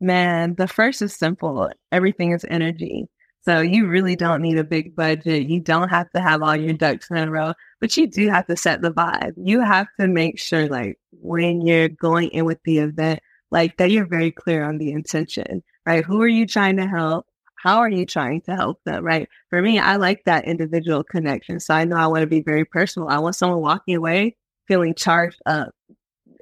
Man, 0.00 0.54
the 0.56 0.68
first 0.68 1.00
is 1.00 1.16
simple. 1.16 1.70
Everything 1.90 2.32
is 2.32 2.44
energy. 2.50 3.08
So 3.44 3.60
you 3.60 3.88
really 3.88 4.16
don't 4.16 4.42
need 4.42 4.58
a 4.58 4.64
big 4.64 4.94
budget. 4.94 5.48
You 5.48 5.60
don't 5.60 5.88
have 5.88 6.10
to 6.10 6.20
have 6.20 6.42
all 6.42 6.54
your 6.54 6.74
ducks 6.74 7.10
in 7.10 7.16
a 7.16 7.28
row, 7.28 7.54
but 7.80 7.96
you 7.96 8.06
do 8.06 8.28
have 8.28 8.46
to 8.48 8.56
set 8.56 8.82
the 8.82 8.92
vibe. 8.92 9.32
You 9.36 9.60
have 9.60 9.88
to 9.98 10.06
make 10.06 10.38
sure, 10.38 10.68
like, 10.68 11.00
when 11.10 11.66
you're 11.66 11.88
going 11.88 12.28
in 12.28 12.44
with 12.44 12.62
the 12.64 12.78
event, 12.78 13.20
like 13.52 13.76
that 13.76 13.90
you're 13.90 14.06
very 14.06 14.32
clear 14.32 14.64
on 14.64 14.78
the 14.78 14.90
intention, 14.90 15.62
right? 15.86 16.04
Who 16.04 16.20
are 16.22 16.28
you 16.28 16.46
trying 16.46 16.78
to 16.78 16.86
help? 16.88 17.26
How 17.54 17.78
are 17.78 17.88
you 17.88 18.04
trying 18.04 18.40
to 18.42 18.56
help 18.56 18.82
them, 18.84 19.04
right? 19.04 19.28
For 19.50 19.62
me, 19.62 19.78
I 19.78 19.96
like 19.96 20.24
that 20.24 20.46
individual 20.46 21.04
connection. 21.04 21.60
So 21.60 21.74
I 21.74 21.84
know 21.84 21.96
I 21.96 22.08
want 22.08 22.22
to 22.22 22.26
be 22.26 22.40
very 22.40 22.64
personal. 22.64 23.08
I 23.08 23.18
want 23.18 23.36
someone 23.36 23.60
walking 23.60 23.94
away 23.94 24.36
feeling 24.66 24.94
charged 24.94 25.40
up 25.46 25.70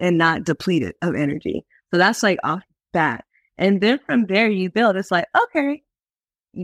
and 0.01 0.17
not 0.17 0.45
depleted 0.45 0.95
of 1.03 1.15
energy. 1.15 1.67
So 1.91 1.99
that's 1.99 2.23
like 2.23 2.39
off 2.45 2.63
bat. 2.93 3.25
And 3.59 3.81
then 3.81 3.99
from 3.99 4.27
there, 4.27 4.49
you 4.49 4.71
build. 4.71 4.97
It's 4.97 5.11
like, 5.11 5.27
okay, 5.45 5.83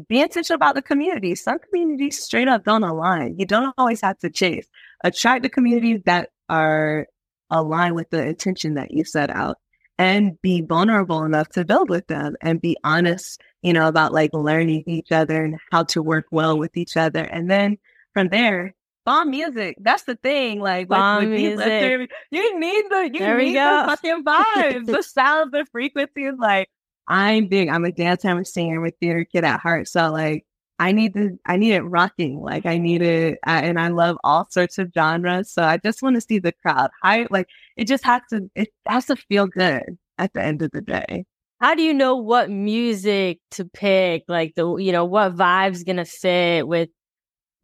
be 0.09 0.21
intentional 0.21 0.57
about 0.57 0.77
the 0.77 0.83
community. 0.83 1.35
Some 1.35 1.59
communities 1.59 2.23
straight 2.23 2.49
up 2.49 2.65
don't 2.65 2.85
align. 2.85 3.37
You 3.39 3.47
don't 3.47 3.75
always 3.77 4.01
have 4.01 4.19
to 4.21 4.31
chase. 4.31 4.69
Attract 5.05 5.43
the 5.43 5.51
communities 5.51 6.01
that 6.07 6.31
are 6.49 7.07
aligned 7.51 7.95
with 7.95 8.11
the 8.11 8.25
intention 8.25 8.75
that 8.75 8.93
you 8.93 9.05
set 9.05 9.29
out 9.29 9.59
and 9.99 10.41
be 10.43 10.61
vulnerable 10.61 11.25
enough 11.25 11.49
to 11.51 11.65
build 11.65 11.89
with 11.89 12.07
them 12.07 12.37
and 12.43 12.61
be 12.61 12.77
honest, 12.85 13.41
you 13.63 13.73
know, 13.73 13.89
about 13.89 14.13
like 14.13 14.31
learning 14.33 14.85
each 14.87 15.13
other 15.13 15.45
and 15.45 15.57
how 15.71 15.85
to 15.85 16.03
work 16.03 16.27
well 16.31 16.59
with 16.59 16.77
each 16.77 16.97
other. 16.97 17.25
And 17.25 17.51
then 17.51 17.79
from 18.13 18.29
there, 18.29 18.75
bomb 19.05 19.31
music. 19.31 19.77
That's 19.81 20.03
the 20.03 20.17
thing. 20.17 20.61
Like 20.61 20.89
Bomb 20.89 21.31
music. 21.31 22.11
you 22.31 22.61
need 22.61 22.85
the 22.91 23.11
you 23.15 23.21
There 23.21 23.39
need 23.39 23.57
the 23.57 23.85
fucking 23.87 24.25
vibes, 24.27 24.87
the 24.87 25.03
sound, 25.03 25.53
the 25.53 25.65
frequencies. 25.73 26.35
Like 26.39 26.69
I'm 27.09 27.47
big. 27.49 27.69
I'm 27.69 27.85
a 27.85 27.93
dancer. 27.93 28.29
I'm 28.29 28.39
a 28.39 28.45
singer. 28.45 28.79
I'm 28.79 28.87
a 28.87 28.91
theater 28.91 29.25
kid 29.25 29.45
at 29.45 29.61
heart. 29.61 29.89
So 29.89 30.11
like 30.13 30.45
I 30.79 30.93
need 30.93 31.15
to. 31.15 31.39
I 31.47 31.57
need 31.57 31.73
it 31.73 31.83
rocking. 31.83 32.41
Like 32.41 32.67
I 32.67 32.79
need 32.79 33.03
it, 33.03 33.39
I, 33.45 33.63
and 33.63 33.81
I 33.81 33.89
love 33.89 34.19
all 34.25 34.47
sorts 34.51 34.79
of 34.79 34.93
genres. 34.93 35.51
So 35.51 35.63
I 35.63 35.79
just 35.79 36.03
want 36.03 36.17
to 36.17 36.21
see 36.21 36.39
the 36.39 36.53
crowd. 36.53 36.91
I 37.03 37.27
like 37.31 37.49
it. 37.77 37.87
Just 37.87 38.05
has 38.05 38.23
to. 38.31 38.51
It 38.55 38.69
has 38.87 39.07
to 39.07 39.17
feel 39.17 39.47
good 39.47 39.97
at 40.19 40.35
the 40.35 40.43
end 40.43 40.63
of 40.63 40.71
the 40.73 40.83
day. 40.83 41.25
How 41.61 41.75
do 41.75 41.83
you 41.83 41.95
know 41.95 42.17
what 42.17 42.51
music 42.51 43.39
to 43.53 43.65
pick? 43.65 44.25
Like 44.29 44.55
the 44.55 44.77
you 44.77 44.93
know 44.93 45.07
what 45.07 45.35
vibes 45.35 45.87
gonna 45.87 46.05
fit 46.05 46.69
with 46.69 46.91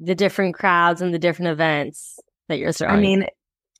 the 0.00 0.14
different 0.14 0.54
crowds 0.54 1.02
and 1.02 1.12
the 1.12 1.18
different 1.18 1.50
events 1.50 2.18
that 2.48 2.58
you're 2.58 2.72
throwing. 2.72 2.96
I 2.96 3.00
mean, 3.00 3.26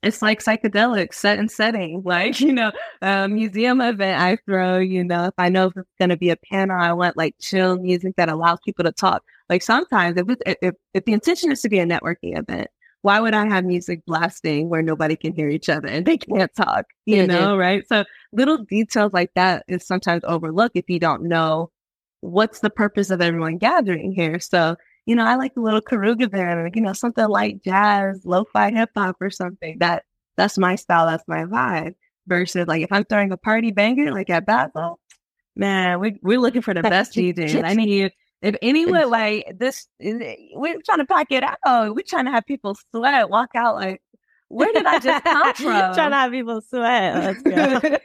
it's 0.03 0.21
like 0.21 0.43
psychedelic 0.43 1.13
set 1.13 1.39
and 1.39 1.49
setting. 1.51 2.03
Like, 2.13 2.39
you 2.39 2.53
know, 2.53 2.71
a 3.01 3.27
museum 3.27 3.81
event 3.81 4.21
I 4.21 4.37
throw, 4.45 4.77
you 4.79 5.03
know, 5.03 5.25
if 5.25 5.33
I 5.37 5.49
know 5.49 5.67
if 5.67 5.77
it's 5.77 5.89
going 5.99 6.09
to 6.09 6.17
be 6.17 6.29
a 6.29 6.37
panel, 6.37 6.77
I 6.79 6.93
want 6.93 7.17
like 7.17 7.35
chill 7.39 7.77
music 7.79 8.15
that 8.17 8.29
allows 8.29 8.59
people 8.65 8.83
to 8.85 8.91
talk. 8.91 9.23
Like 9.49 9.63
sometimes 9.63 10.17
if, 10.17 10.29
it's, 10.29 10.41
if, 10.61 10.75
if 10.93 11.05
the 11.05 11.13
intention 11.13 11.51
is 11.51 11.61
to 11.61 11.69
be 11.69 11.79
a 11.79 11.85
networking 11.85 12.37
event, 12.37 12.67
why 13.01 13.19
would 13.19 13.33
I 13.33 13.47
have 13.47 13.65
music 13.65 14.01
blasting 14.05 14.69
where 14.69 14.81
nobody 14.81 15.15
can 15.15 15.33
hear 15.33 15.49
each 15.49 15.69
other 15.69 15.87
and 15.87 16.05
they 16.05 16.17
can't 16.17 16.53
talk, 16.55 16.85
you 17.05 17.23
Yeah, 17.23 17.27
know, 17.27 17.57
right? 17.57 17.83
So 17.87 18.05
little 18.31 18.59
details 18.59 19.11
like 19.13 19.31
that 19.35 19.63
is 19.67 19.85
sometimes 19.85 20.23
overlooked 20.25 20.77
if 20.77 20.89
you 20.89 20.99
don't 20.99 21.23
know 21.23 21.71
what's 22.21 22.59
the 22.61 22.69
purpose 22.69 23.09
of 23.09 23.21
everyone 23.21 23.57
gathering 23.57 24.11
here. 24.13 24.39
So, 24.39 24.77
you 25.05 25.15
know, 25.15 25.25
I 25.25 25.35
like 25.35 25.53
a 25.57 25.61
little 25.61 25.81
Karuga 25.81 26.29
band 26.29 26.59
or, 26.59 26.69
you 26.73 26.81
know, 26.81 26.93
something 26.93 27.27
like 27.27 27.61
jazz, 27.63 28.21
lo-fi 28.25 28.71
hip 28.71 28.91
hop 28.95 29.17
or 29.19 29.29
something. 29.29 29.77
That 29.79 30.03
that's 30.37 30.57
my 30.57 30.75
style, 30.75 31.07
that's 31.07 31.27
my 31.27 31.43
vibe. 31.43 31.95
Versus 32.25 32.67
like 32.67 32.81
if 32.81 32.91
I'm 32.91 33.03
throwing 33.03 33.31
a 33.31 33.37
party 33.37 33.71
banger 33.71 34.13
like 34.13 34.29
at 34.29 34.45
Basel, 34.45 34.99
man, 35.55 35.99
we 35.99 36.17
we're 36.21 36.39
looking 36.39 36.61
for 36.61 36.73
the 36.73 36.81
best 36.81 37.13
DJs. 37.15 37.63
I 37.63 37.73
need 37.73 38.13
if 38.41 38.55
anyone 38.61 39.09
like 39.09 39.57
this 39.57 39.87
we're 39.99 40.81
trying 40.85 40.99
to 40.99 41.05
pack 41.05 41.31
it 41.31 41.43
out. 41.65 41.95
We're 41.95 42.03
trying 42.07 42.25
to 42.25 42.31
have 42.31 42.45
people 42.45 42.75
sweat, 42.91 43.29
walk 43.29 43.49
out 43.55 43.75
like 43.75 44.01
where 44.53 44.71
did 44.71 44.85
I 44.85 44.99
just 44.99 45.23
come 45.23 45.53
from? 45.55 45.93
Trying 45.95 46.11
to 46.11 46.15
have 46.15 46.31
people 46.31 46.61
sweat. 46.61 47.15
Let's 47.15 47.41
go. 47.41 47.97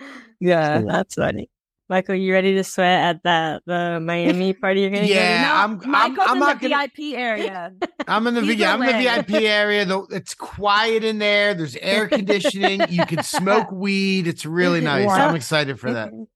yeah, 0.40 0.82
that's 0.82 1.14
funny. 1.14 1.48
Michael, 1.90 2.14
you 2.14 2.32
ready 2.32 2.54
to 2.54 2.62
sweat 2.62 2.86
at 3.16 3.22
that 3.24 3.62
the 3.66 3.98
Miami 4.00 4.52
party 4.52 4.82
you're 4.82 4.90
gonna 4.90 5.08
get? 5.08 5.16
Yeah, 5.16 5.42
go 5.42 5.48
to? 5.48 5.54
I'm- 5.54 5.80
I'm- 5.82 5.90
Michael's 5.90 6.28
I'm 6.30 6.36
in 6.36 6.40
not 6.40 6.60
the 6.60 6.68
gonna- 6.68 6.86
VIP 6.96 7.14
area. 7.16 7.72
I'm 8.06 8.26
in 8.28 8.34
the 8.34 8.40
Either 8.42 8.52
yeah, 8.52 8.72
I'm 8.74 8.82
in 8.82 8.96
the. 8.96 9.02
VIP 9.32 9.42
area. 9.42 9.84
Though 9.84 10.06
it's 10.10 10.34
quiet 10.34 11.02
in 11.02 11.18
there. 11.18 11.52
There's 11.52 11.74
air 11.76 12.06
conditioning. 12.16 12.82
you 12.88 13.04
can 13.06 13.24
smoke 13.24 13.72
weed. 13.72 14.28
It's 14.28 14.46
really 14.46 14.80
nice. 14.80 15.06
Yeah. 15.06 15.26
I'm 15.28 15.34
excited 15.34 15.80
for 15.80 15.92
that. 15.92 16.12
You 16.12 16.28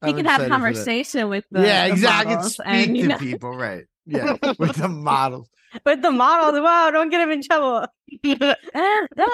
I'm 0.00 0.16
can 0.16 0.24
have 0.26 0.40
excited 0.40 0.44
for 0.44 0.48
that. 0.48 0.50
conversation 0.50 1.28
with 1.28 1.44
the 1.50 1.60
yeah, 1.62 1.86
the 1.88 1.92
exactly. 1.92 2.34
models 2.36 2.52
Speak 2.54 2.66
and, 2.66 2.96
you 2.96 3.02
to 3.02 3.08
know- 3.08 3.18
people, 3.18 3.56
right? 3.56 3.84
Yeah, 4.06 4.36
with 4.60 4.76
the 4.76 4.88
models. 4.88 5.48
With 5.84 6.02
the 6.02 6.10
models, 6.12 6.60
wow, 6.60 6.90
don't 6.92 7.10
get 7.10 7.20
him 7.20 7.30
in 7.32 7.42
trouble. 7.42 7.86
hey, 8.22 8.38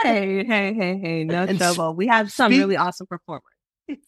hey, 0.02 0.44
hey, 0.74 0.98
hey, 1.02 1.24
no 1.24 1.42
And 1.44 1.58
trouble. 1.58 1.94
We 1.94 2.06
have 2.08 2.32
some 2.32 2.50
speak- 2.50 2.60
really 2.62 2.76
awesome 2.78 3.06
performers. 3.06 3.42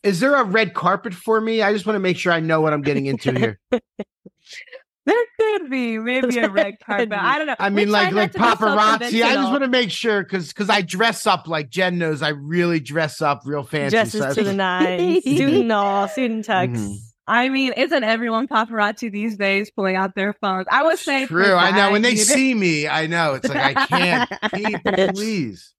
Is 0.03 0.21
there 0.21 0.35
a 0.35 0.45
red 0.45 0.75
carpet 0.75 1.15
for 1.15 1.41
me? 1.41 1.63
I 1.63 1.73
just 1.73 1.87
want 1.87 1.95
to 1.97 2.01
make 2.01 2.17
sure 2.17 2.33
I 2.33 2.41
know 2.41 2.61
what 2.61 2.73
I'm 2.73 2.83
getting 2.83 3.07
into 3.13 3.33
here. 3.33 3.61
There 3.71 5.25
could 5.41 5.71
be 5.71 5.97
maybe 5.99 6.39
a 6.39 6.51
red 6.51 6.75
carpet. 6.85 7.13
I 7.13 7.39
don't 7.39 7.47
know. 7.47 7.57
I 7.59 7.71
mean, 7.71 7.89
try 7.89 8.11
like 8.11 8.13
like 8.13 8.33
to 8.33 8.39
be 8.39 8.45
so 8.45 8.55
paparazzi. 8.57 9.25
I 9.25 9.35
just 9.35 9.51
want 9.51 9.63
to 9.63 9.69
make 9.69 9.91
sure 9.91 10.23
because 10.23 10.49
because 10.49 10.69
I 10.69 10.83
dress 10.83 11.27
up 11.27 11.49
like 11.49 11.71
Jen 11.71 11.97
knows. 11.97 12.21
I 12.21 12.31
really 12.31 12.79
dress 12.79 13.23
up 13.23 13.41
real 13.47 13.63
fancy. 13.63 13.97
Dresses 13.97 14.21
so 14.21 14.35
to 14.35 14.45
the 14.45 14.53
nines, 14.53 15.23
student 15.23 15.73
all, 15.73 16.09
student 16.09 16.47
tux. 16.47 16.77
Mhm. 16.77 16.97
I 17.27 17.49
mean, 17.51 17.73
isn't 17.75 18.05
everyone 18.05 18.49
paparazzi 18.49 19.11
these 19.11 19.37
days 19.37 19.71
pulling 19.71 19.97
out 19.97 20.15
their 20.15 20.35
phones? 20.35 20.67
I 20.71 20.83
would 20.83 20.99
say 20.99 21.27
True. 21.27 21.55
I 21.55 21.71
know 21.71 21.91
when 21.93 22.03
they 22.03 22.15
that, 22.15 22.25
see 22.25 22.55
me, 22.55 22.89
I 22.89 23.07
know 23.07 23.35
it's 23.35 23.49
like 23.49 23.77
I 23.77 23.87
can't. 23.87 24.31
People, 24.55 25.09
please. 25.15 25.75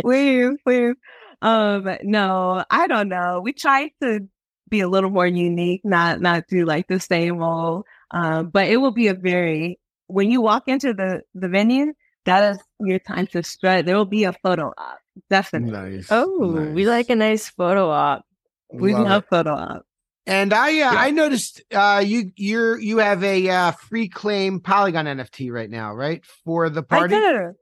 please, 0.00 0.56
please. 0.64 0.94
Um, 1.42 1.88
no, 2.02 2.64
I 2.70 2.86
don't 2.86 3.08
know. 3.08 3.40
We 3.42 3.52
tried 3.52 3.90
to 4.02 4.28
be 4.68 4.80
a 4.80 4.88
little 4.88 5.10
more 5.10 5.26
unique, 5.26 5.82
not 5.84 6.20
not 6.20 6.44
do 6.48 6.64
like 6.64 6.86
the 6.88 7.00
same 7.00 7.42
old. 7.42 7.84
Um, 8.10 8.48
but 8.48 8.68
it 8.68 8.76
will 8.78 8.92
be 8.92 9.08
a 9.08 9.14
very 9.14 9.78
when 10.06 10.30
you 10.30 10.40
walk 10.40 10.64
into 10.66 10.92
the 10.92 11.22
the 11.34 11.48
venue, 11.48 11.92
that 12.24 12.52
is 12.52 12.58
your 12.80 12.98
time 12.98 13.26
to 13.28 13.42
strut. 13.42 13.86
There 13.86 13.96
will 13.96 14.04
be 14.04 14.24
a 14.24 14.32
photo 14.32 14.72
op, 14.76 14.98
definitely. 15.28 15.96
Nice. 15.96 16.08
Oh, 16.10 16.70
we 16.72 16.86
like 16.86 17.10
a 17.10 17.16
nice 17.16 17.48
photo 17.48 17.90
op. 17.90 18.24
We 18.72 18.92
Love 18.92 19.04
love 19.04 19.24
photo 19.30 19.54
op. 19.54 19.82
And 20.26 20.52
I 20.52 20.80
uh, 20.80 20.92
I 20.94 21.10
noticed 21.10 21.62
uh, 21.72 22.02
you 22.04 22.30
you're 22.36 22.78
you 22.78 22.98
have 22.98 23.24
a 23.24 23.48
uh, 23.48 23.72
free 23.72 24.08
claim 24.08 24.60
Polygon 24.60 25.06
NFT 25.06 25.50
right 25.50 25.70
now, 25.70 25.94
right? 25.94 26.24
For 26.44 26.68
the 26.68 26.82
party. 26.82 27.14
I 27.14 27.18
do. 27.18 27.54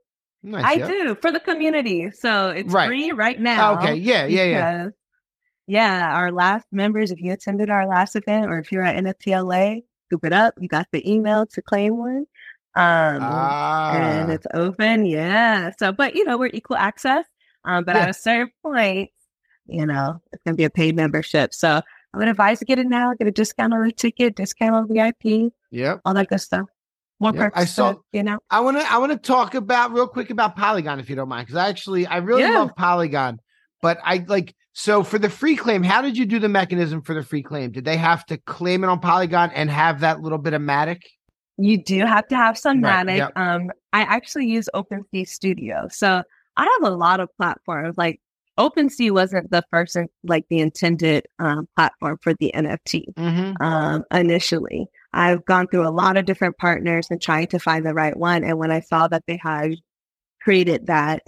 Nice, 0.42 0.64
I 0.64 0.86
do 0.86 1.14
for 1.16 1.32
the 1.32 1.40
community. 1.40 2.10
So 2.12 2.50
it's 2.50 2.72
Right. 2.72 2.86
free 2.86 3.12
right 3.12 3.38
now. 3.40 3.78
Okay, 3.78 3.94
yeah, 3.96 4.24
yeah, 4.26 4.44
yeah. 4.44 4.88
Yeah, 5.66 6.14
our 6.16 6.32
last 6.32 6.66
members, 6.72 7.10
if 7.10 7.20
you 7.20 7.32
attended 7.32 7.68
our 7.70 7.86
last 7.86 8.16
event 8.16 8.46
or 8.50 8.58
if 8.58 8.72
you're 8.72 8.82
at 8.84 8.96
NFTLA, 8.96 9.82
scoop 10.06 10.24
it 10.24 10.32
up. 10.32 10.54
You 10.58 10.68
got 10.68 10.86
the 10.92 11.10
email 11.10 11.44
to 11.46 11.60
claim 11.62 11.98
one. 11.98 12.24
Um, 12.74 13.18
Ah. 13.22 13.92
and 13.96 14.32
it's 14.32 14.46
open. 14.54 15.04
Yeah. 15.04 15.70
So, 15.78 15.92
but 15.92 16.14
you 16.14 16.24
know, 16.24 16.38
we're 16.38 16.50
equal 16.54 16.76
access. 16.76 17.26
Um, 17.64 17.84
but 17.84 17.96
Yeah. 17.96 18.02
at 18.02 18.10
a 18.10 18.14
certain 18.14 18.52
point, 18.62 19.10
you 19.66 19.84
know, 19.84 20.22
it's 20.32 20.42
going 20.44 20.54
to 20.54 20.56
be 20.56 20.64
a 20.64 20.70
paid 20.70 20.94
membership. 20.96 21.52
So 21.52 21.82
I 22.14 22.16
would 22.16 22.28
advise 22.28 22.60
to 22.60 22.64
get 22.64 22.78
it 22.78 22.86
now, 22.86 23.12
get 23.18 23.26
a 23.26 23.30
discount 23.32 23.74
on 23.74 23.84
the 23.84 23.92
ticket, 23.92 24.36
discount 24.36 24.74
on 24.74 24.88
VIP, 24.88 25.52
Yeah. 25.70 25.96
all 26.04 26.14
that 26.14 26.28
good 26.28 26.40
stuff. 26.40 26.66
More 27.20 27.34
Yep, 27.34 27.52
I 27.54 27.64
saw- 27.64 27.94
you 28.12 28.22
know. 28.22 28.38
I 28.50 28.60
want 28.60 28.78
to 28.78 28.92
I 28.92 28.98
want 28.98 29.12
to 29.12 29.18
talk 29.18 29.54
about 29.54 29.92
real 29.92 30.06
quick 30.06 30.30
about 30.30 30.56
Polygon 30.56 31.00
if 31.00 31.10
you 31.10 31.16
don't 31.16 31.28
mind 31.28 31.46
because 31.46 31.56
I 31.58 31.68
actually 31.68 32.06
I 32.06 32.18
really 32.18 32.42
Yeah. 32.42 32.58
love 32.60 32.70
Polygon, 32.76 33.40
but 33.82 33.98
I 34.04 34.24
like 34.28 34.54
so 34.72 35.02
for 35.02 35.18
the 35.18 35.28
free 35.28 35.56
claim. 35.56 35.82
How 35.82 36.00
did 36.00 36.16
you 36.16 36.24
do 36.26 36.38
the 36.38 36.48
mechanism 36.48 37.02
for 37.02 37.14
the 37.14 37.24
free 37.24 37.42
claim? 37.42 37.72
Did 37.72 37.84
they 37.84 37.96
have 37.96 38.24
to 38.26 38.36
claim 38.38 38.84
it 38.84 38.86
on 38.88 39.00
Polygon 39.00 39.50
and 39.52 39.68
have 39.70 40.00
that 40.00 40.20
little 40.20 40.38
bit 40.38 40.52
of 40.54 40.62
Matic? 40.62 41.00
You 41.56 41.82
do 41.82 42.06
have 42.06 42.28
to 42.28 42.36
have 42.36 42.56
some 42.56 42.80
Right, 42.82 43.04
Matic. 43.04 43.16
yep. 43.16 43.32
Um, 43.34 43.72
I 43.92 44.02
actually 44.02 44.46
use 44.46 44.68
OpenSea 44.74 45.26
Studio. 45.26 45.88
So 45.90 46.22
I 46.56 46.62
have 46.80 46.92
a 46.92 46.94
lot 46.94 47.18
of 47.18 47.28
platforms. 47.36 47.96
Like 47.98 48.20
OpenSea 48.60 49.10
wasn't 49.10 49.50
the 49.50 49.64
first, 49.72 49.96
like 50.22 50.44
the 50.50 50.60
intended 50.60 51.26
um, 51.40 51.66
platform 51.74 52.18
for 52.22 52.34
the 52.34 52.52
NFT 52.54 53.06
Mm-hmm. 53.16 53.60
um, 53.60 54.04
initially. 54.12 54.86
I've 55.18 55.44
gone 55.44 55.66
through 55.66 55.86
a 55.86 55.90
lot 55.90 56.16
of 56.16 56.24
different 56.26 56.56
partners 56.58 57.08
and 57.10 57.20
trying 57.20 57.48
to 57.48 57.58
find 57.58 57.84
the 57.84 57.92
right 57.92 58.16
one. 58.16 58.44
And 58.44 58.56
when 58.58 58.70
I 58.70 58.80
saw 58.80 59.08
that 59.08 59.24
they 59.26 59.36
had 59.42 59.72
created 60.40 60.86
that, 60.86 61.22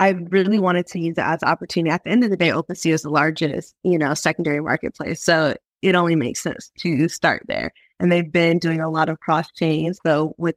I 0.00 0.10
really 0.10 0.58
wanted 0.58 0.88
to 0.88 0.98
use 0.98 1.16
it 1.16 1.22
as 1.24 1.42
an 1.42 1.48
opportunity. 1.48 1.90
At 1.92 2.04
the 2.04 2.10
end 2.10 2.24
of 2.24 2.30
the 2.30 2.36
day, 2.36 2.48
OpenSea 2.48 2.92
is 2.92 3.02
the 3.02 3.08
largest, 3.10 3.74
you 3.82 3.98
know, 3.98 4.12
secondary 4.14 4.60
marketplace. 4.60 5.22
So 5.22 5.54
it 5.80 5.94
only 5.94 6.16
makes 6.16 6.42
sense 6.42 6.70
to 6.80 7.08
start 7.08 7.44
there. 7.46 7.72
And 8.00 8.10
they've 8.10 8.30
been 8.30 8.58
doing 8.58 8.80
a 8.80 8.90
lot 8.90 9.08
of 9.08 9.20
cross 9.20 9.50
chains. 9.52 9.98
So 10.04 10.34
with 10.38 10.56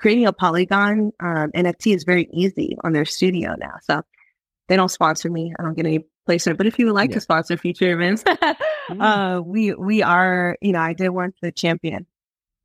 creating 0.00 0.26
a 0.26 0.32
Polygon 0.32 1.12
um, 1.20 1.52
NFT 1.52 1.94
is 1.94 2.04
very 2.04 2.28
easy 2.32 2.76
on 2.82 2.92
their 2.92 3.04
studio 3.04 3.54
now. 3.58 3.76
So 3.84 4.02
they 4.68 4.76
don't 4.76 4.90
sponsor 4.90 5.30
me. 5.30 5.54
I 5.58 5.62
don't 5.62 5.74
get 5.76 5.86
any 5.86 6.04
placement. 6.26 6.58
But 6.58 6.66
if 6.66 6.78
you 6.78 6.86
would 6.86 6.94
like 6.94 7.10
Yeah. 7.10 7.14
to 7.14 7.20
sponsor 7.20 7.56
future 7.56 7.92
events, 7.92 8.24
uh, 9.00 9.40
we 9.44 9.72
we 9.74 10.02
are. 10.02 10.56
You 10.60 10.72
know, 10.72 10.80
I 10.80 10.92
did 10.94 11.10
want 11.10 11.36
the 11.40 11.52
champion, 11.52 12.06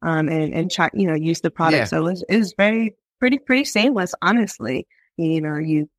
um, 0.02 0.30
and 0.30 0.54
and 0.54 0.72
try 0.72 0.90
you 0.94 1.08
know 1.08 1.16
use 1.16 1.42
the 1.42 1.52
product. 1.52 1.78
Yeah. 1.80 1.86
So 1.86 1.98
it 2.00 2.04
was 2.12 2.24
it 2.30 2.38
was 2.38 2.54
very 2.58 2.96
pretty 3.20 3.40
pretty 3.40 3.66
seamless. 3.66 4.14
Honestly, 4.22 4.88
you 5.18 5.42
know, 5.42 5.58
you 5.58 5.90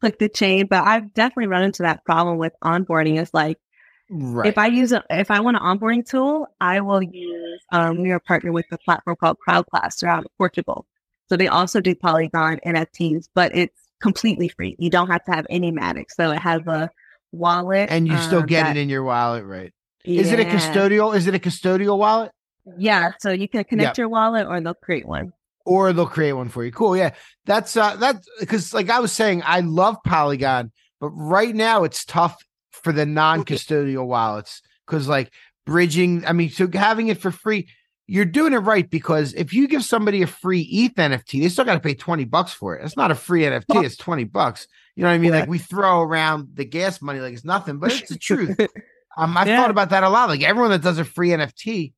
click 0.00 0.18
the 0.18 0.28
chain, 0.28 0.66
but 0.66 0.84
I've 0.84 1.12
definitely 1.14 1.48
run 1.48 1.62
into 1.64 1.82
that 1.82 2.04
problem 2.04 2.38
with 2.38 2.52
onboarding. 2.64 3.20
It's 3.20 3.34
like 3.34 3.58
Right. 4.12 4.48
if 4.48 4.58
I 4.58 4.66
use 4.66 4.90
a 4.90 5.04
if 5.08 5.30
I 5.30 5.38
want 5.40 5.56
an 5.56 5.62
onboarding 5.62 6.04
tool, 6.04 6.48
I 6.60 6.80
will 6.80 7.02
use 7.02 7.60
um 7.70 8.02
we 8.02 8.10
are 8.10 8.18
partnered 8.20 8.54
with 8.54 8.66
a 8.72 8.78
platform 8.78 9.16
called 9.20 9.36
CrowdClass. 9.46 9.98
They're 10.00 10.10
out 10.10 10.24
of 10.24 10.30
Portugal. 10.36 10.86
So 11.28 11.36
they 11.36 11.46
also 11.46 11.80
do 11.80 11.94
Polygon 11.94 12.58
NFTs, 12.66 13.28
but 13.36 13.54
it's 13.54 13.78
completely 14.02 14.48
free. 14.48 14.74
You 14.80 14.90
don't 14.90 15.08
have 15.08 15.24
to 15.26 15.30
have 15.32 15.46
any 15.48 15.70
Matic. 15.70 16.06
So 16.10 16.32
it 16.32 16.38
has 16.40 16.60
a 16.66 16.90
wallet. 17.30 17.88
and 17.90 18.08
you 18.08 18.16
still 18.18 18.40
um, 18.40 18.46
get 18.46 18.64
that- 18.64 18.76
it 18.76 18.80
in 18.80 18.88
your 18.88 19.04
wallet, 19.04 19.44
right? 19.44 19.72
Is 20.04 20.32
it 20.32 20.40
a 20.40 20.44
custodial? 20.44 21.14
Is 21.14 21.26
it 21.28 21.34
a 21.34 21.38
custodial 21.38 21.96
wallet? 21.98 22.32
Yeah. 22.78 23.12
So 23.20 23.30
you 23.30 23.48
can 23.48 23.64
connect 23.64 23.90
Yep. 23.90 23.98
your 23.98 24.08
wallet 24.08 24.46
or 24.46 24.60
they'll 24.60 24.74
create 24.74 25.06
one. 25.06 25.32
or 25.66 25.92
they'll 25.92 26.06
create 26.06 26.32
one 26.32 26.48
for 26.48 26.64
you. 26.64 26.72
Cool. 26.72 26.96
Yeah. 26.96 27.14
That's 27.46 27.76
uh 27.76 27.96
that's 27.96 28.26
because 28.40 28.72
like 28.74 28.88
I 28.90 29.00
was 29.00 29.12
saying, 29.12 29.42
I 29.44 29.60
love 29.60 29.96
Polygon, 30.04 30.72
but 31.00 31.10
right 31.10 31.54
now 31.54 31.84
it's 31.84 32.04
tough 32.04 32.36
for 32.70 32.92
the 32.92 33.04
non-custodial 33.06 34.06
wallets 34.06 34.62
because 34.86 35.06
like 35.08 35.30
bridging, 35.66 36.24
I 36.26 36.32
mean, 36.32 36.50
so 36.50 36.68
having 36.72 37.08
it 37.08 37.18
for 37.18 37.30
free, 37.30 37.68
you're 38.06 38.24
doing 38.24 38.52
it 38.54 38.58
right 38.58 38.88
because 38.88 39.34
if 39.34 39.52
you 39.52 39.68
give 39.68 39.84
somebody 39.84 40.22
a 40.22 40.26
free 40.26 40.62
ETH 40.62 40.94
NFT, 40.96 41.42
they 41.42 41.48
still 41.48 41.64
got 41.64 41.74
to 41.74 41.80
pay 41.80 41.94
20 41.94 42.24
bucks 42.24 42.52
for 42.52 42.76
it. 42.76 42.84
It's 42.84 42.96
not 42.96 43.10
a 43.10 43.14
free 43.14 43.42
NFT, 43.42 43.84
it's 43.84 43.96
20 43.96 44.24
bucks. 44.24 44.66
You 44.96 45.02
know 45.04 45.10
what 45.10 45.14
I 45.14 45.18
mean? 45.18 45.30
Like 45.32 45.48
we 45.48 45.58
throw 45.58 46.00
around 46.00 46.48
the 46.54 46.64
gas 46.64 47.00
money 47.00 47.20
like 47.20 47.34
it's 47.34 47.44
nothing, 47.44 47.78
but 47.78 47.92
it's 47.92 48.08
the 48.10 48.18
truth. 48.28 48.58
Um, 49.16 49.36
I've 49.36 49.46
Yeah. 49.46 49.60
thought 49.60 49.70
about 49.70 49.90
that 49.90 50.02
a 50.02 50.08
lot. 50.08 50.28
Like 50.28 50.42
everyone 50.42 50.70
that 50.70 50.82
does 50.82 50.98
a 50.98 51.04
free 51.04 51.28
NFT, 51.28 51.92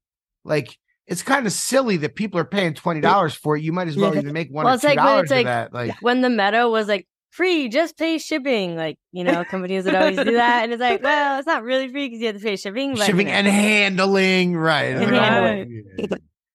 like 0.45 0.77
it's 1.07 1.23
kind 1.23 1.47
of 1.47 1.53
silly 1.53 1.97
that 1.99 2.15
people 2.15 2.39
are 2.41 2.45
paying 2.45 2.75
twenty 2.75 3.01
dollars 3.01 3.35
for 3.35 3.57
it. 3.57 3.63
You 3.63 3.73
might 3.73 3.89
as 3.89 3.97
well 3.97 4.15
Yeah. 4.15 4.21
even 4.21 4.33
make 4.33 4.49
one 4.51 4.65
Well, 4.65 4.73
or 4.73 4.77
it's 4.77 4.83
two 4.83 4.89
like 4.89 4.97
when 4.99 5.07
dollars 5.07 5.23
it's 5.25 5.33
of 5.33 5.37
like- 5.39 5.47
that. 5.47 5.73
Like 5.75 5.95
when 6.03 6.21
the 6.21 6.31
meta 6.31 6.69
was 6.69 6.89
like 6.89 7.07
free, 7.31 7.69
just 7.69 7.97
pay 7.99 8.19
shipping. 8.19 8.77
Like 8.77 8.99
you 9.13 9.25
know, 9.25 9.45
companies 9.45 9.85
would 9.85 9.95
always 9.95 10.17
do 10.17 10.25
that, 10.33 10.65
and 10.65 10.73
it's 10.73 10.81
like, 10.81 11.03
well, 11.03 11.39
it's 11.39 11.47
not 11.47 11.63
really 11.65 11.89
free 11.89 12.07
because 12.09 12.21
you 12.21 12.27
have 12.29 12.37
to 12.37 12.43
pay 12.43 12.57
shipping. 12.57 12.95
But, 12.95 13.07
shipping 13.07 13.27
you 13.27 13.33
know. 13.33 13.39
and 13.39 13.47
handling, 13.49 14.57
right? 14.57 14.97
And 14.97 15.11
Right. 15.11 15.21
handling. 15.21 16.09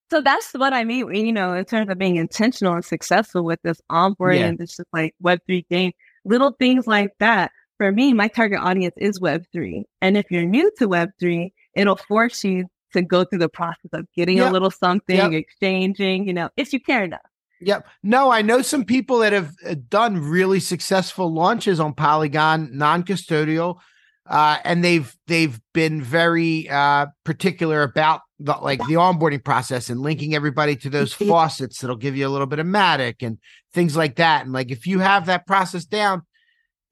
So 0.09 0.21
that's 0.21 0.53
what 0.53 0.71
I 0.71 0.85
mean, 0.85 1.13
you 1.13 1.33
know, 1.33 1.53
in 1.53 1.65
terms 1.65 1.89
of 1.89 1.97
being 1.97 2.15
intentional 2.15 2.73
and 2.75 2.85
successful 2.85 3.43
with 3.43 3.59
this 3.63 3.81
onboarding 3.91 4.39
Yeah. 4.39 4.45
and 4.45 4.57
this 4.57 4.77
just 4.77 4.88
like 4.93 5.13
Web3 5.21 5.67
game, 5.69 5.91
little 6.23 6.51
things 6.57 6.88
like 6.88 7.11
that. 7.19 7.51
For 7.77 7.91
me, 7.91 8.13
my 8.13 8.29
target 8.29 8.59
audience 8.59 8.95
is 8.97 9.19
Web3. 9.19 9.83
And 10.01 10.15
if 10.17 10.25
you're 10.31 10.45
new 10.45 10.71
to 10.79 10.88
Web3, 10.88 11.49
it'll 11.75 11.97
force 11.97 12.43
you 12.45 12.67
to 12.97 13.07
go 13.07 13.23
through 13.23 13.39
the 13.39 13.49
process 13.49 13.91
of 13.93 14.07
getting 14.15 14.37
Yep. 14.37 14.49
a 14.49 14.53
little 14.53 14.71
something, 14.71 15.15
Yep. 15.15 15.31
exchanging, 15.33 16.27
you 16.27 16.33
know, 16.33 16.49
if 16.57 16.73
you 16.73 16.79
care 16.79 17.03
enough. 17.03 17.21
Yep. 17.61 17.87
No, 18.03 18.29
I 18.31 18.43
know 18.43 18.61
some 18.61 18.85
people 18.85 19.19
that 19.19 19.33
have 19.33 19.51
uh, 19.67 19.75
done 19.89 20.19
really 20.19 20.59
successful 20.59 21.33
launches 21.33 21.79
on 21.79 21.93
Polygon, 21.93 22.69
non-custodial, 22.77 23.77
uh, 24.29 24.57
and 24.63 24.83
they've 24.83 25.15
they've 25.27 25.59
been 25.73 26.01
very 26.01 26.69
uh, 26.69 27.07
particular 27.23 27.81
about 27.81 28.21
the 28.39 28.53
like 28.61 28.79
the 28.81 28.93
onboarding 28.95 29.43
process 29.43 29.89
and 29.89 30.01
linking 30.01 30.35
everybody 30.35 30.75
to 30.75 30.89
those 30.89 31.13
faucets 31.13 31.79
that'll 31.79 31.95
give 31.95 32.15
you 32.15 32.27
a 32.27 32.29
little 32.29 32.45
bit 32.45 32.59
of 32.59 32.67
Matic 32.67 33.15
and 33.21 33.39
things 33.73 33.95
like 33.97 34.17
that. 34.17 34.43
And 34.43 34.53
like 34.53 34.69
if 34.69 34.85
you 34.85 34.99
have 34.99 35.25
that 35.25 35.47
process 35.47 35.85
down, 35.85 36.23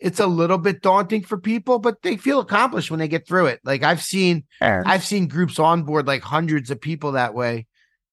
it's 0.06 0.20
a 0.20 0.28
little 0.28 0.58
bit 0.60 0.82
daunting 0.82 1.24
for 1.24 1.38
people, 1.38 1.80
but 1.80 2.02
they 2.04 2.16
feel 2.16 2.40
accomplished 2.40 2.92
when 2.92 3.00
they 3.00 3.08
get 3.08 3.28
through 3.28 3.48
it. 3.48 3.60
Like 3.64 3.82
I've 3.84 4.02
seen 4.04 4.44
I've 4.86 5.04
seen 5.04 5.28
groups 5.28 5.58
onboard 5.60 6.06
like 6.06 6.22
hundreds 6.22 6.70
of 6.70 6.80
people 6.80 7.14
that 7.14 7.34
way. 7.34 7.66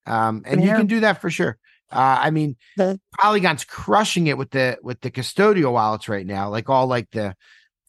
Um, 0.07 0.43
and 0.47 0.62
you 0.64 0.70
can 0.70 0.86
do 0.86 1.01
that 1.01 1.20
for 1.20 1.30
sure. 1.30 1.59
Uh, 1.93 2.18
I 2.26 2.30
mean, 2.30 2.57
The- 2.78 2.99
Polygon's 3.20 3.64
crushing 3.64 4.26
it 4.28 4.38
with 4.38 4.51
the 4.51 4.78
with 4.82 5.01
the 5.03 5.11
custodial 5.11 5.72
wallets 5.72 6.09
right 6.09 6.26
now, 6.26 6.49
like 6.49 6.70
all 6.70 6.86
like 6.86 7.09
the 7.12 7.36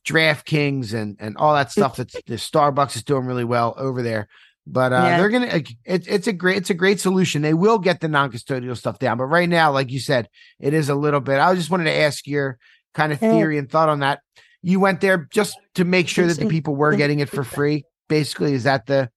DraftKings 0.05 0.93
and 0.93 1.15
and 1.19 1.37
all 1.37 1.53
that 1.53 1.71
stuff. 1.71 1.95
That's 1.95 2.13
the 2.25 2.35
Starbucks 2.35 2.95
is 2.97 3.03
doing 3.03 3.25
really 3.25 3.45
well 3.45 3.73
over 3.77 4.01
there. 4.01 4.27
But 4.67 4.93
uh, 4.93 4.95
Yeah. 4.97 5.17
they're 5.17 5.29
gonna 5.29 5.47
it, 5.85 6.07
it's 6.07 6.27
a 6.27 6.33
great 6.33 6.57
it's 6.57 6.69
a 6.69 6.73
great 6.73 6.99
solution. 6.99 7.41
They 7.41 7.53
will 7.53 7.79
get 7.79 7.99
the 8.01 8.07
non 8.07 8.31
custodial 8.31 8.77
stuff 8.77 8.99
down, 8.99 9.17
but 9.17 9.25
right 9.25 9.49
now, 9.49 9.71
like 9.71 9.91
you 9.91 9.99
said, 9.99 10.27
it 10.59 10.73
is 10.73 10.89
a 10.89 10.95
little 10.95 11.21
bit. 11.21 11.39
I 11.39 11.55
just 11.55 11.69
wanted 11.69 11.85
to 11.85 11.95
ask 11.95 12.27
your 12.27 12.57
kind 12.93 13.11
of 13.11 13.19
theory 13.19 13.57
and 13.57 13.69
thought 13.69 13.89
on 13.89 13.99
that. 13.99 14.19
You 14.61 14.79
went 14.79 15.01
there 15.01 15.27
just 15.31 15.57
to 15.75 15.83
make 15.83 16.07
sure 16.07 16.25
that 16.27 16.39
the 16.39 16.47
people 16.47 16.75
were 16.75 16.95
getting 16.95 17.19
it 17.19 17.29
for 17.29 17.43
free. 17.43 17.83
Basically, 18.07 18.53
is 18.53 18.63
that 18.63 18.85
the 18.85 19.09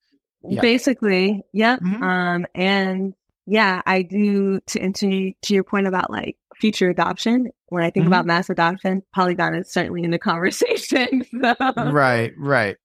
Yeah. 0.42 0.60
Basically, 0.60 1.42
yep. 1.52 1.80
Mhm. 1.80 2.02
Um, 2.02 2.46
and 2.54 3.14
yeah, 3.46 3.82
I 3.86 4.02
do 4.02 4.60
to 4.60 4.80
and 4.80 4.94
to, 4.96 5.32
to 5.42 5.54
your 5.54 5.64
point 5.64 5.86
about 5.86 6.10
like 6.10 6.36
future 6.56 6.88
adoption. 6.88 7.50
When 7.68 7.82
I 7.84 7.90
think 7.90 8.04
Mhm. 8.04 8.08
about 8.08 8.26
mass 8.26 8.48
adoption, 8.48 9.02
Polygon 9.14 9.54
is 9.54 9.72
certainly 9.72 10.02
in 10.04 10.10
the 10.12 10.18
conversation. 10.18 11.24
So. 11.42 11.54
right 11.90 12.32
right 12.38 12.76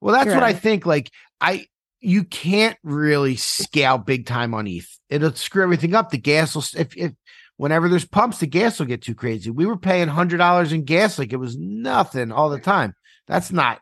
well 0.00 0.14
that's 0.14 0.32
what 0.34 0.42
i 0.42 0.52
think 0.52 0.86
like 0.86 1.10
i 1.40 1.66
you 2.00 2.24
can't 2.24 2.76
really 2.82 3.36
scale 3.36 3.98
big 3.98 4.26
time 4.26 4.54
on 4.54 4.66
eth 4.66 4.98
it'll 5.10 5.34
screw 5.34 5.62
everything 5.62 5.94
up 5.94 6.10
the 6.10 6.18
gas 6.18 6.54
will 6.54 6.64
if, 6.76 6.96
if 6.96 7.12
whenever 7.60 7.88
there's 7.88 8.06
pumps 8.06 8.38
the 8.38 8.46
gas 8.46 8.78
will 8.78 8.86
get 8.86 9.02
too 9.02 9.14
crazy. 9.14 9.50
We 9.50 9.66
were 9.66 9.76
paying 9.76 10.08
hundred 10.08 10.38
dollars 10.38 10.72
in 10.72 10.84
gas 10.84 11.18
like 11.18 11.32
it 11.32 11.36
was 11.36 11.56
nothing 11.58 12.32
all 12.32 12.48
the 12.48 12.58
time. 12.58 12.94
That's 13.26 13.52
not 13.52 13.80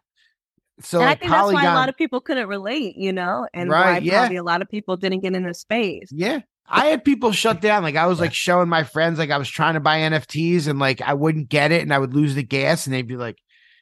so 0.80 0.98
and 0.98 1.06
I 1.06 1.10
like 1.10 1.20
think 1.20 1.30
that's 1.32 1.52
why 1.52 1.64
a 1.64 1.74
lot 1.74 1.88
of 1.88 1.96
people 1.96 2.20
couldn't 2.20 2.48
relate, 2.48 2.96
you 2.96 3.12
know, 3.12 3.46
and 3.54 3.70
why 3.70 3.92
Right, 3.92 4.02
yeah. 4.02 4.20
probably 4.20 4.36
a 4.36 4.42
lot 4.42 4.62
of 4.62 4.68
people 4.68 4.96
didn't 4.96 5.20
get 5.20 5.34
into 5.34 5.54
space. 5.54 6.08
yeah. 6.10 6.40
I 6.70 6.86
had 6.86 7.02
people 7.02 7.32
shut 7.32 7.62
down 7.62 7.82
like 7.82 7.96
i 7.96 8.04
was 8.06 8.20
like 8.20 8.34
showing 8.34 8.68
my 8.68 8.84
friends 8.84 9.18
like 9.18 9.30
i 9.30 9.38
was 9.38 9.48
trying 9.48 9.72
to 9.72 9.80
buy 9.80 10.00
nfts 10.00 10.68
and 10.68 10.78
like 10.78 11.00
i 11.00 11.14
wouldn't 11.14 11.48
get 11.48 11.72
it 11.72 11.80
and 11.80 11.94
i 11.94 11.98
would 11.98 12.12
lose 12.12 12.34
the 12.34 12.42
gas 12.42 12.84
and 12.86 12.92
they'd 12.92 13.06
be 13.08 13.16
like 13.16 13.38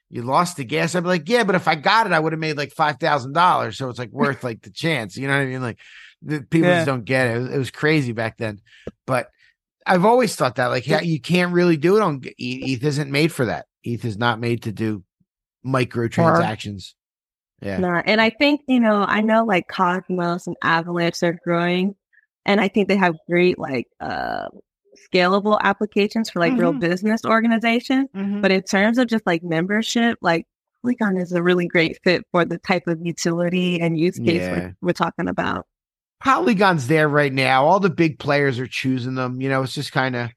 you 0.09 0.23
lost 0.23 0.57
the 0.57 0.63
gas? 0.65 0.95
I'd 0.95 1.03
be 1.03 1.09
like 1.09 1.29
yeah 1.29 1.43
but 1.43 1.57
if 1.57 1.67
i 1.67 1.75
got 1.75 2.07
it 2.07 2.13
i 2.13 2.21
would 2.21 2.33
have 2.33 2.39
made 2.39 2.57
like 2.57 2.71
five 2.73 2.99
thousand 3.01 3.33
dollars 3.33 3.77
so 3.77 3.89
it's 3.89 3.99
like 3.99 4.13
worth 4.13 4.45
like 4.45 4.63
the 4.63 4.71
chance. 4.71 5.17
You 5.17 5.27
know 5.27 5.35
what 5.35 5.43
i 5.43 5.47
mean? 5.47 5.63
Like 5.63 5.81
the 6.23 6.43
people 6.43 6.69
Yeah. 6.69 6.77
just 6.77 6.87
don't 6.87 7.05
get 7.05 7.27
it. 7.27 7.37
it 7.37 7.39
was, 7.41 7.51
it 7.55 7.59
was 7.59 7.71
crazy 7.73 8.13
back 8.13 8.37
then. 8.39 8.61
But 9.05 9.31
i've 9.87 10.05
always 10.05 10.35
thought 10.37 10.57
that 10.57 10.67
like 10.69 10.87
yeah, 10.87 11.01
you 11.01 11.21
can't 11.21 11.53
really 11.53 11.77
do 11.77 11.97
it 11.97 12.03
on 12.03 12.21
eth 12.39 12.85
isn't 12.85 13.11
made 13.11 13.33
for 13.33 13.47
that 13.47 13.67
eth 13.85 14.05
is 14.05 14.19
not 14.19 14.39
made 14.41 14.63
to 14.63 14.73
do 14.73 15.03
microtransactions 15.65 16.95
Yeah. 17.63 17.79
Nah, 17.79 18.03
and 18.05 18.21
I 18.21 18.31
think, 18.31 18.61
you 18.69 18.81
know, 18.81 19.05
I 19.09 19.23
know 19.23 19.45
like 19.45 19.67
Cosmos 19.69 20.47
and 20.47 20.57
Avalanche 20.63 21.23
are 21.23 21.39
growing 21.45 21.95
and 22.45 22.61
I 22.61 22.69
think 22.69 22.89
they 22.89 22.97
have 22.97 23.17
great 23.29 23.59
like 23.59 23.87
uh 24.01 24.49
scalable 25.13 25.59
applications 25.61 26.31
for 26.31 26.41
like 26.41 26.53
real 26.59 26.73
Mhm. 26.73 26.81
business 26.81 27.23
organizations. 27.25 28.09
Mhm. 28.15 28.43
But 28.43 28.51
in 28.51 28.63
terms 28.63 28.99
of 28.99 29.09
just 29.09 29.27
like 29.27 29.43
membership, 29.43 30.19
like 30.23 30.47
Polygon 30.83 31.17
is 31.17 31.33
a 31.33 31.43
really 31.43 31.67
great 31.67 31.99
fit 32.05 32.25
for 32.31 32.45
the 32.45 32.59
type 32.59 32.87
of 32.87 32.99
utility 33.05 33.81
and 33.81 33.99
use 33.99 34.19
case 34.19 34.43
Yeah. 34.43 34.51
we're, 34.53 34.77
we're 34.83 34.93
talking 34.93 35.29
about. 35.29 35.67
Polygon's 36.23 36.87
there 36.89 37.09
right 37.09 37.33
now. 37.33 37.67
All 37.67 37.81
the 37.81 37.91
big 37.91 38.19
players 38.19 38.59
are 38.59 38.67
choosing 38.67 39.15
them. 39.15 39.41
You 39.41 39.49
know, 39.49 39.63
it's 39.63 39.75
just 39.75 39.93
kind 39.93 40.17
of, 40.17 40.31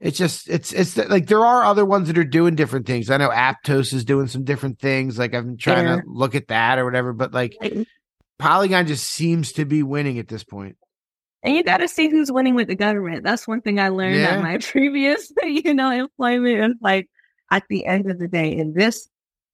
it's 0.00 0.18
just, 0.18 0.48
it's, 0.48 0.72
it's 0.72 0.96
like 0.96 1.26
there 1.26 1.44
are 1.44 1.64
other 1.64 1.84
ones 1.84 2.08
that 2.08 2.18
are 2.18 2.24
doing 2.24 2.54
different 2.54 2.86
things. 2.86 3.08
I 3.10 3.16
know 3.16 3.30
Aptos 3.30 3.94
is 3.94 4.04
doing 4.04 4.26
some 4.26 4.44
different 4.44 4.78
things. 4.78 5.18
Like 5.18 5.34
I've 5.34 5.44
been 5.44 5.56
trying 5.56 5.86
Yeah. 5.86 5.96
to 5.96 6.02
look 6.06 6.34
at 6.34 6.48
that 6.48 6.78
or 6.78 6.84
whatever, 6.84 7.12
but 7.12 7.32
like 7.32 7.56
Polygon 8.38 8.86
just 8.86 9.06
seems 9.08 9.52
to 9.52 9.64
be 9.64 9.82
winning 9.82 10.18
at 10.18 10.28
this 10.28 10.44
point. 10.44 10.76
And 11.42 11.54
you 11.54 11.62
got 11.62 11.78
to 11.78 11.88
see 11.88 12.08
who's 12.08 12.32
winning 12.32 12.54
with 12.54 12.68
the 12.68 12.74
government. 12.74 13.22
That's 13.22 13.46
one 13.46 13.60
thing 13.60 13.78
I 13.78 13.88
learned 13.88 14.16
Yeah. 14.16 14.36
at 14.36 14.42
my 14.42 14.58
previous, 14.62 15.30
you 15.42 15.74
know, 15.74 15.90
employment. 15.90 16.60
And 16.60 16.74
like 16.80 17.08
at 17.50 17.64
the 17.68 17.86
end 17.86 18.10
of 18.10 18.18
the 18.18 18.28
day, 18.28 18.54
in 18.54 18.74
this 18.74 19.08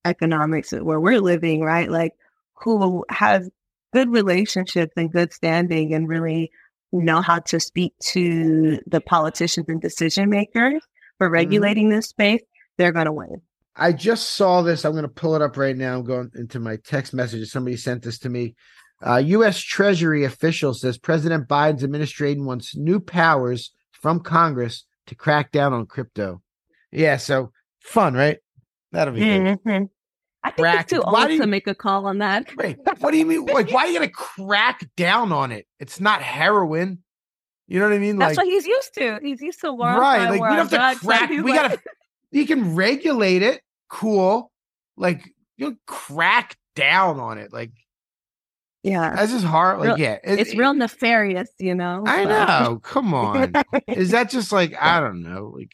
economics 0.04 0.72
where 0.72 1.00
we're 1.00 1.20
living, 1.20 1.60
right? 1.60 1.90
Like 1.90 2.12
who 2.54 3.04
has 3.10 3.48
good 3.92 4.10
relationships 4.10 4.92
and 4.96 5.12
good 5.12 5.32
standing 5.32 5.94
and 5.94 6.08
really 6.08 6.50
know 6.92 7.20
how 7.20 7.38
to 7.38 7.60
speak 7.60 7.94
to 8.00 8.80
the 8.86 9.00
politicians 9.00 9.66
and 9.68 9.80
decision 9.80 10.28
makers 10.28 10.82
for 11.18 11.30
regulating 11.30 11.88
this 11.88 12.08
space, 12.08 12.42
they're 12.76 12.92
going 12.92 13.06
to 13.06 13.12
win. 13.12 13.40
I 13.76 13.92
just 13.92 14.34
saw 14.34 14.62
this. 14.62 14.84
I'm 14.84 14.92
going 14.92 15.02
to 15.02 15.08
pull 15.08 15.36
it 15.36 15.42
up 15.42 15.56
right 15.56 15.76
now. 15.76 15.96
I'm 15.96 16.04
going 16.04 16.30
into 16.34 16.58
my 16.58 16.76
text 16.84 17.14
messages. 17.14 17.52
Somebody 17.52 17.76
sent 17.76 18.02
this 18.02 18.18
to 18.20 18.28
me. 18.28 18.54
Uh, 19.06 19.16
U.S. 19.16 19.58
Treasury 19.58 20.24
official 20.24 20.74
says 20.74 20.98
President 20.98 21.48
Biden's 21.48 21.84
administration 21.84 22.44
wants 22.44 22.76
new 22.76 23.00
powers 23.00 23.72
from 23.92 24.20
Congress 24.20 24.84
to 25.06 25.14
crack 25.14 25.52
down 25.52 25.72
on 25.72 25.86
crypto. 25.86 26.42
Yeah, 26.92 27.16
so 27.16 27.52
fun, 27.80 28.14
right? 28.14 28.38
That'll 28.92 29.14
be 29.14 29.20
good. 29.64 29.88
I 30.42 30.50
think 30.50 30.68
it's 30.80 30.90
too 30.92 31.00
why 31.02 31.22
old 31.24 31.32
you- 31.32 31.40
to 31.40 31.46
make 31.46 31.66
a 31.66 31.74
call 31.74 32.06
on 32.06 32.18
that. 32.18 32.48
Wait, 32.56 32.78
what 33.00 33.10
do 33.10 33.18
you 33.18 33.26
mean? 33.26 33.44
Like, 33.46 33.70
why 33.72 33.82
are 33.84 33.88
you 33.88 33.98
to 34.00 34.08
crack 34.08 34.88
down 34.96 35.32
on 35.32 35.52
it? 35.52 35.66
It's 35.78 36.00
not 36.00 36.22
heroin. 36.22 37.02
You 37.68 37.78
know 37.78 37.88
what 37.88 37.94
I 37.94 37.98
mean? 37.98 38.18
That's 38.18 38.36
like, 38.36 38.46
what 38.46 38.52
he's 38.52 38.66
used 38.66 38.94
to. 38.94 39.18
He's 39.22 39.40
used 39.42 39.60
to 39.60 39.72
war 39.72 39.86
right? 39.88 40.28
Like, 40.30 40.40
we 40.40 40.48
don't 40.48 40.70
have 40.70 40.94
to 40.98 41.06
crack. 41.06 41.30
We 41.30 41.52
got 41.52 41.70
got 41.70 41.72
to. 41.72 41.80
You 42.32 42.46
can 42.46 42.74
regulate 42.74 43.42
it. 43.42 43.60
Cool. 43.88 44.50
Like, 44.96 45.22
you 45.56 45.76
crack 45.86 46.56
down 46.74 47.20
on 47.20 47.38
it. 47.38 47.52
Like, 47.52 47.72
Yeah. 48.82 49.14
that's 49.14 49.30
just 49.32 49.44
hard. 49.44 49.78
Like, 49.80 49.86
Real- 49.88 49.98
yeah, 49.98 50.18
it- 50.24 50.40
it's 50.40 50.54
real 50.56 50.72
nefarious, 50.74 51.50
you 51.58 51.74
know. 51.74 52.02
I 52.06 52.24
so- 52.24 52.28
know. 52.28 52.80
Come 52.82 53.12
on. 53.14 53.52
Is 53.88 54.10
that 54.12 54.30
just 54.30 54.52
like 54.52 54.74
I 54.80 55.00
don't 55.00 55.22
know? 55.22 55.52
Like 55.56 55.72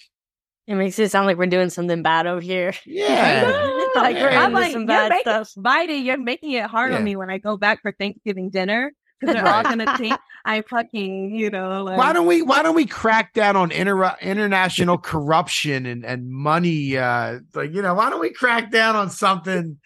It 0.66 0.74
makes 0.74 0.98
it 0.98 1.10
sound 1.10 1.26
like 1.26 1.36
we're 1.38 1.46
doing 1.46 1.70
something 1.70 2.02
bad 2.02 2.26
over 2.26 2.40
here. 2.40 2.72
yeah. 2.84 3.42
like 3.94 4.16
we're 4.16 4.28
I'm 4.30 4.46
into 4.50 4.60
like, 4.60 4.72
some 4.72 4.80
you're 4.82 4.88
bad 4.88 5.10
making, 5.10 5.22
stuff. 5.22 5.52
Biden, 5.56 6.04
you're 6.04 6.18
making 6.18 6.52
it 6.52 6.64
hard 6.64 6.90
Yeah. 6.92 6.98
on 6.98 7.04
me 7.04 7.16
when 7.16 7.30
I 7.30 7.38
go 7.38 7.56
back 7.56 7.82
for 7.82 7.92
Thanksgiving 7.92 8.50
dinner 8.50 8.92
because 9.20 9.34
they're 9.34 9.46
all 9.46 9.62
gonna 9.62 9.96
think 9.96 10.18
I 10.44 10.62
fucking, 10.62 11.34
you 11.34 11.50
know, 11.50 11.82
like 11.84 11.96
Why 11.98 12.12
don't 12.12 12.26
we 12.26 12.42
why 12.42 12.62
don't 12.62 12.74
we 12.74 12.86
crack 12.86 13.32
down 13.32 13.56
on 13.56 13.70
inter- 13.72 14.16
international 14.20 14.98
corruption 14.98 15.86
and, 15.86 16.04
and 16.04 16.28
money 16.30 16.96
uh 16.98 17.38
like 17.54 17.72
you 17.72 17.82
know 17.82 17.94
why 17.94 18.10
don't 18.10 18.20
we 18.20 18.30
crack 18.32 18.70
down 18.70 18.94
on 18.96 19.10
something 19.10 19.78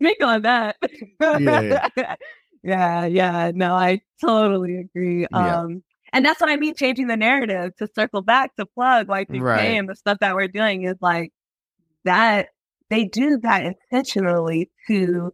make 0.00 0.22
on 0.22 0.42
that. 0.42 0.76
Yeah. 1.20 1.88
yeah, 2.62 3.06
yeah. 3.06 3.52
No, 3.54 3.74
I 3.74 4.00
totally 4.20 4.76
agree. 4.78 5.26
Yeah. 5.30 5.60
Um, 5.60 5.82
and 6.16 6.24
that's 6.24 6.40
what 6.40 6.50
I 6.50 6.56
mean, 6.56 6.74
changing 6.74 7.06
the 7.06 7.16
narrative 7.16 7.76
to 7.76 7.88
circle 7.94 8.22
back 8.22 8.56
to 8.56 8.66
plug 8.66 9.08
like 9.08 9.28
the 9.28 9.40
Right. 9.40 9.60
and 9.60 9.88
the 9.88 9.94
stuff 9.94 10.18
that 10.20 10.34
we're 10.34 10.48
doing 10.48 10.82
is 10.84 10.96
like 11.00 11.32
that 12.04 12.48
they 12.90 13.04
do 13.04 13.38
that 13.38 13.64
intentionally 13.64 14.70
to 14.88 15.32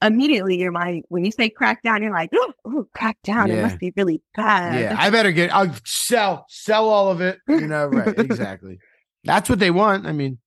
immediately 0.00 0.56
your 0.58 0.70
mind 0.70 1.04
when 1.08 1.24
you 1.24 1.30
say 1.32 1.48
crack 1.50 1.82
down, 1.82 2.02
you're 2.02 2.12
like, 2.12 2.30
oh, 2.34 2.86
crack 2.94 3.18
down. 3.24 3.50
It 3.50 3.62
must 3.62 3.78
be 3.78 3.92
really 3.96 4.22
bad. 4.36 4.80
yeah 4.80 4.96
I 4.98 5.10
better 5.10 5.32
get 5.32 5.54
I'll 5.54 5.74
sell 5.84 6.46
sell 6.48 6.88
all 6.88 7.10
of 7.10 7.20
it 7.20 7.38
you 7.48 7.66
know 7.66 7.86
right 7.88 8.18
exactly 8.18 8.78
that's 9.24 9.48
what 9.50 9.58
they 9.58 9.70
want 9.70 10.06
I 10.06 10.12
mean 10.12 10.38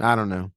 I 0.00 0.14
don't 0.14 0.28
know 0.28 0.50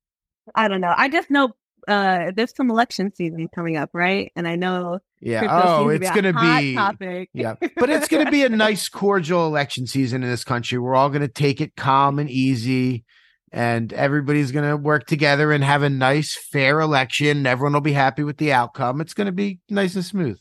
I 0.55 0.67
don't 0.67 0.82
know. 0.82 0.93
I 0.95 1.07
just 1.07 1.30
know 1.30 1.53
uh 1.88 2.32
there's 2.36 2.55
some 2.55 2.69
election 2.69 3.13
season 3.15 3.47
coming 3.53 3.77
up, 3.77 3.89
right? 3.93 4.32
And 4.36 4.47
I 4.47 4.55
know 4.55 4.99
yeah 5.19 5.47
oh 5.49 5.88
it's 5.89 6.09
to 6.09 6.13
be 6.15 6.21
gonna 6.21 6.34
hot 6.34 6.59
be 6.61 6.75
topic. 6.75 7.29
yeah 7.34 7.53
but 7.79 7.89
it's 7.91 8.07
going 8.07 8.25
to 8.25 8.32
be 8.32 8.43
a 8.43 8.49
nice 8.49 8.89
cordial 8.89 9.45
election 9.45 9.86
season 9.86 10.23
in 10.23 10.29
this 10.29 10.43
country 10.43 10.79
we're 10.79 10.95
all 10.95 11.09
going 11.09 11.21
to 11.21 11.27
take 11.27 11.61
it 11.61 11.75
calm 11.75 12.17
and 12.17 12.27
easy 12.27 13.03
and 13.51 13.93
everybody's 13.93 14.51
going 14.51 14.67
to 14.67 14.75
work 14.75 15.05
together 15.05 15.51
and 15.51 15.63
have 15.63 15.84
a 15.84 15.89
nice 15.91 16.36
fair 16.51 16.79
election 16.79 17.45
everyone 17.45 17.73
will 17.73 17.82
be 17.82 17.93
happy 17.93 18.23
with 18.23 18.38
the 18.38 18.51
outcome 18.51 18.99
it's 18.99 19.13
going 19.13 19.27
to 19.27 19.32
be 19.32 19.59
nice 19.69 19.93
and 19.93 20.03
smooth 20.05 20.39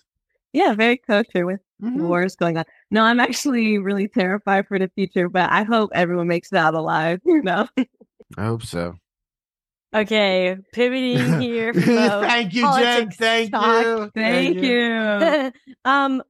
Yeah, 0.54 0.72
very 0.74 0.96
kosher 0.96 1.44
with 1.44 1.60
Mhm. 1.82 2.08
wars 2.08 2.36
going 2.36 2.56
on. 2.58 2.64
No, 2.90 3.02
I'm 3.04 3.20
actually 3.20 3.78
really 3.78 4.08
terrified 4.08 4.66
for 4.66 4.78
the 4.78 4.90
future, 4.94 5.28
but 5.28 5.50
I 5.50 5.62
hope 5.62 5.90
everyone 5.94 6.28
makes 6.28 6.52
it 6.52 6.56
out 6.58 6.74
alive, 6.74 7.20
you 7.26 7.42
know. 7.42 7.68
i 8.38 8.44
hope 8.44 8.62
so 8.64 8.94
Okay, 9.92 10.56
pivoting 10.72 11.40
here. 11.40 11.74
Thank 11.74 12.54
you 12.54 12.62
jen 12.62 13.10
thank 13.10 13.50
talk. 13.50 13.84
you 13.84 14.10
Thank 14.14 14.58
you. 14.58 15.52
um, 15.84 16.22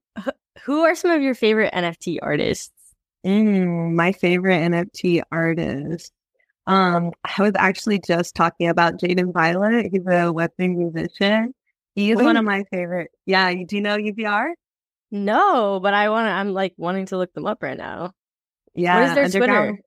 who 0.65 0.81
are 0.81 0.95
some 0.95 1.11
of 1.11 1.23
your 1.23 1.35
favorite 1.35 1.73
NFT 1.73 2.19
artists? 2.23 2.73
Mm, 3.27 3.95
my 3.95 4.13
favorite 4.13 4.61
NFT 4.71 5.23
artist. 5.31 6.13
Um, 6.67 7.13
I 7.25 7.43
was 7.43 7.53
actually 7.57 8.01
just 8.01 8.35
talking 8.35 8.69
about 8.69 8.99
Jadyn 8.99 9.33
Violet. 9.33 9.89
He's 9.93 10.07
a 10.07 10.33
Western 10.33 10.79
musician. 10.79 11.55
He's 11.95 12.17
one 12.17 12.37
of 12.37 12.45
my 12.45 12.65
favorite. 12.71 13.11
Yeah, 13.27 13.53
do 13.53 13.77
you 13.77 13.83
know 13.83 13.97
UBR? 13.97 14.53
No, 15.11 15.81
but 15.83 15.93
I 15.93 16.09
want 16.09 16.27
to. 16.27 16.31
I'm 16.31 16.55
like 16.55 16.73
wanting 16.77 17.07
to 17.07 17.19
look 17.19 17.33
them 17.35 17.47
up 17.47 17.63
right 17.63 17.77
now. 17.77 18.13
Yeah. 18.75 19.01
what 19.01 19.27
is 19.27 19.33
their 19.33 19.41
Twitter? 19.41 19.81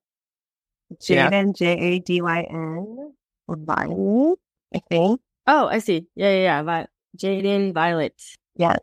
Jadyn 1.00 1.56
J 1.56 1.72
A 1.72 1.98
D 1.98 2.20
Y 2.20 2.46
N 2.48 3.14
Violet, 3.48 4.38
I 4.74 4.80
think. 4.88 5.20
Oh, 5.46 5.66
I 5.66 5.78
see. 5.78 6.06
Yeah, 6.14 6.30
yeah, 6.30 6.42
yeah. 6.42 6.62
Vi- 6.62 6.86
Jadyn 7.18 7.72
Violet. 7.74 8.14
Yes. 8.56 8.78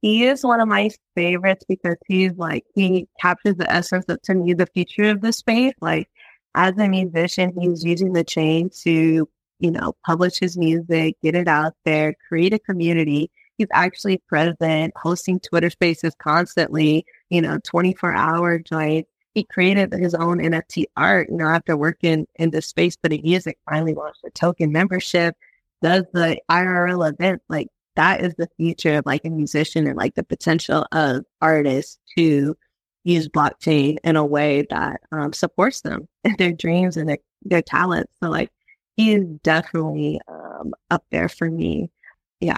He 0.00 0.24
is 0.26 0.44
one 0.44 0.60
of 0.60 0.68
my 0.68 0.90
favorites 1.14 1.64
because 1.66 1.96
he's 2.06 2.32
like, 2.36 2.64
he 2.74 3.08
captures 3.20 3.56
the 3.56 3.70
essence 3.72 4.04
of, 4.08 4.20
to 4.22 4.34
me, 4.34 4.52
the 4.52 4.66
future 4.66 5.10
of 5.10 5.22
the 5.22 5.32
space. 5.32 5.72
Like, 5.80 6.08
as 6.54 6.76
a 6.78 6.88
musician, 6.88 7.52
he's 7.58 7.84
using 7.84 8.12
the 8.12 8.22
chain 8.22 8.70
to, 8.82 9.28
you 9.60 9.70
know, 9.70 9.94
publish 10.04 10.38
his 10.38 10.56
music, 10.58 11.16
get 11.22 11.34
it 11.34 11.48
out 11.48 11.72
there, 11.84 12.14
create 12.28 12.52
a 12.52 12.58
community. 12.58 13.30
He's 13.56 13.68
actually 13.72 14.18
present, 14.28 14.92
hosting 14.96 15.40
Twitter 15.40 15.70
spaces 15.70 16.14
constantly, 16.18 17.06
you 17.30 17.40
know, 17.40 17.58
24 17.64 18.12
hour 18.12 18.58
joints. 18.58 19.08
He 19.34 19.44
created 19.44 19.92
his 19.92 20.14
own 20.14 20.38
NFT 20.38 20.84
art, 20.96 21.28
you 21.28 21.36
know, 21.36 21.46
after 21.46 21.76
working 21.76 22.26
in 22.36 22.50
the 22.50 22.62
space, 22.62 22.96
but 22.96 23.10
putting 23.10 23.24
music, 23.24 23.58
finally 23.68 23.94
launched 23.94 24.24
a 24.24 24.30
token 24.30 24.70
membership, 24.70 25.36
does 25.82 26.04
the 26.12 26.38
IRL 26.48 27.12
event. 27.12 27.42
Like, 27.48 27.68
that 27.96 28.20
is 28.22 28.34
the 28.36 28.48
future 28.56 28.98
of 28.98 29.06
like 29.06 29.24
a 29.24 29.30
musician 29.30 29.86
and 29.86 29.96
like 29.96 30.14
the 30.14 30.24
potential 30.24 30.86
of 30.92 31.24
artists 31.40 31.98
to 32.16 32.56
use 33.04 33.28
blockchain 33.28 33.98
in 34.02 34.16
a 34.16 34.24
way 34.24 34.66
that 34.70 35.00
um, 35.12 35.32
supports 35.32 35.82
them 35.82 36.08
and 36.24 36.36
their 36.38 36.52
dreams 36.52 36.96
and 36.96 37.08
their, 37.08 37.18
their 37.42 37.62
talents. 37.62 38.12
So 38.22 38.30
like 38.30 38.50
he 38.96 39.14
is 39.14 39.24
definitely 39.42 40.20
um, 40.28 40.74
up 40.90 41.04
there 41.10 41.28
for 41.28 41.50
me. 41.50 41.90
Yeah. 42.40 42.56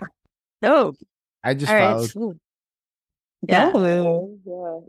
Oh, 0.62 0.94
i 1.44 1.54
just 1.54 1.70
all 1.70 1.78
right. 1.78 2.10
followed 2.10 2.16
Ooh. 2.16 2.40
Yeah. 3.42 3.70
Yeah. 3.76 4.20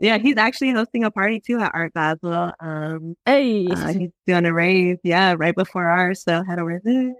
Yeah. 0.00 0.18
He's 0.18 0.36
actually 0.36 0.72
hosting 0.72 1.04
a 1.04 1.10
party 1.10 1.40
too 1.40 1.58
at 1.60 1.70
Art 1.74 1.92
Basel. 1.94 2.52
Um, 2.60 3.14
Hey. 3.26 3.66
uh, 3.68 3.92
he's 3.92 4.10
doing 4.26 4.46
a 4.46 4.52
rave. 4.52 4.96
Yeah. 5.04 5.34
Right 5.38 5.54
before 5.54 5.86
ours. 5.88 6.22
So 6.22 6.42
head 6.44 6.58
over 6.58 6.80
there. 6.84 7.12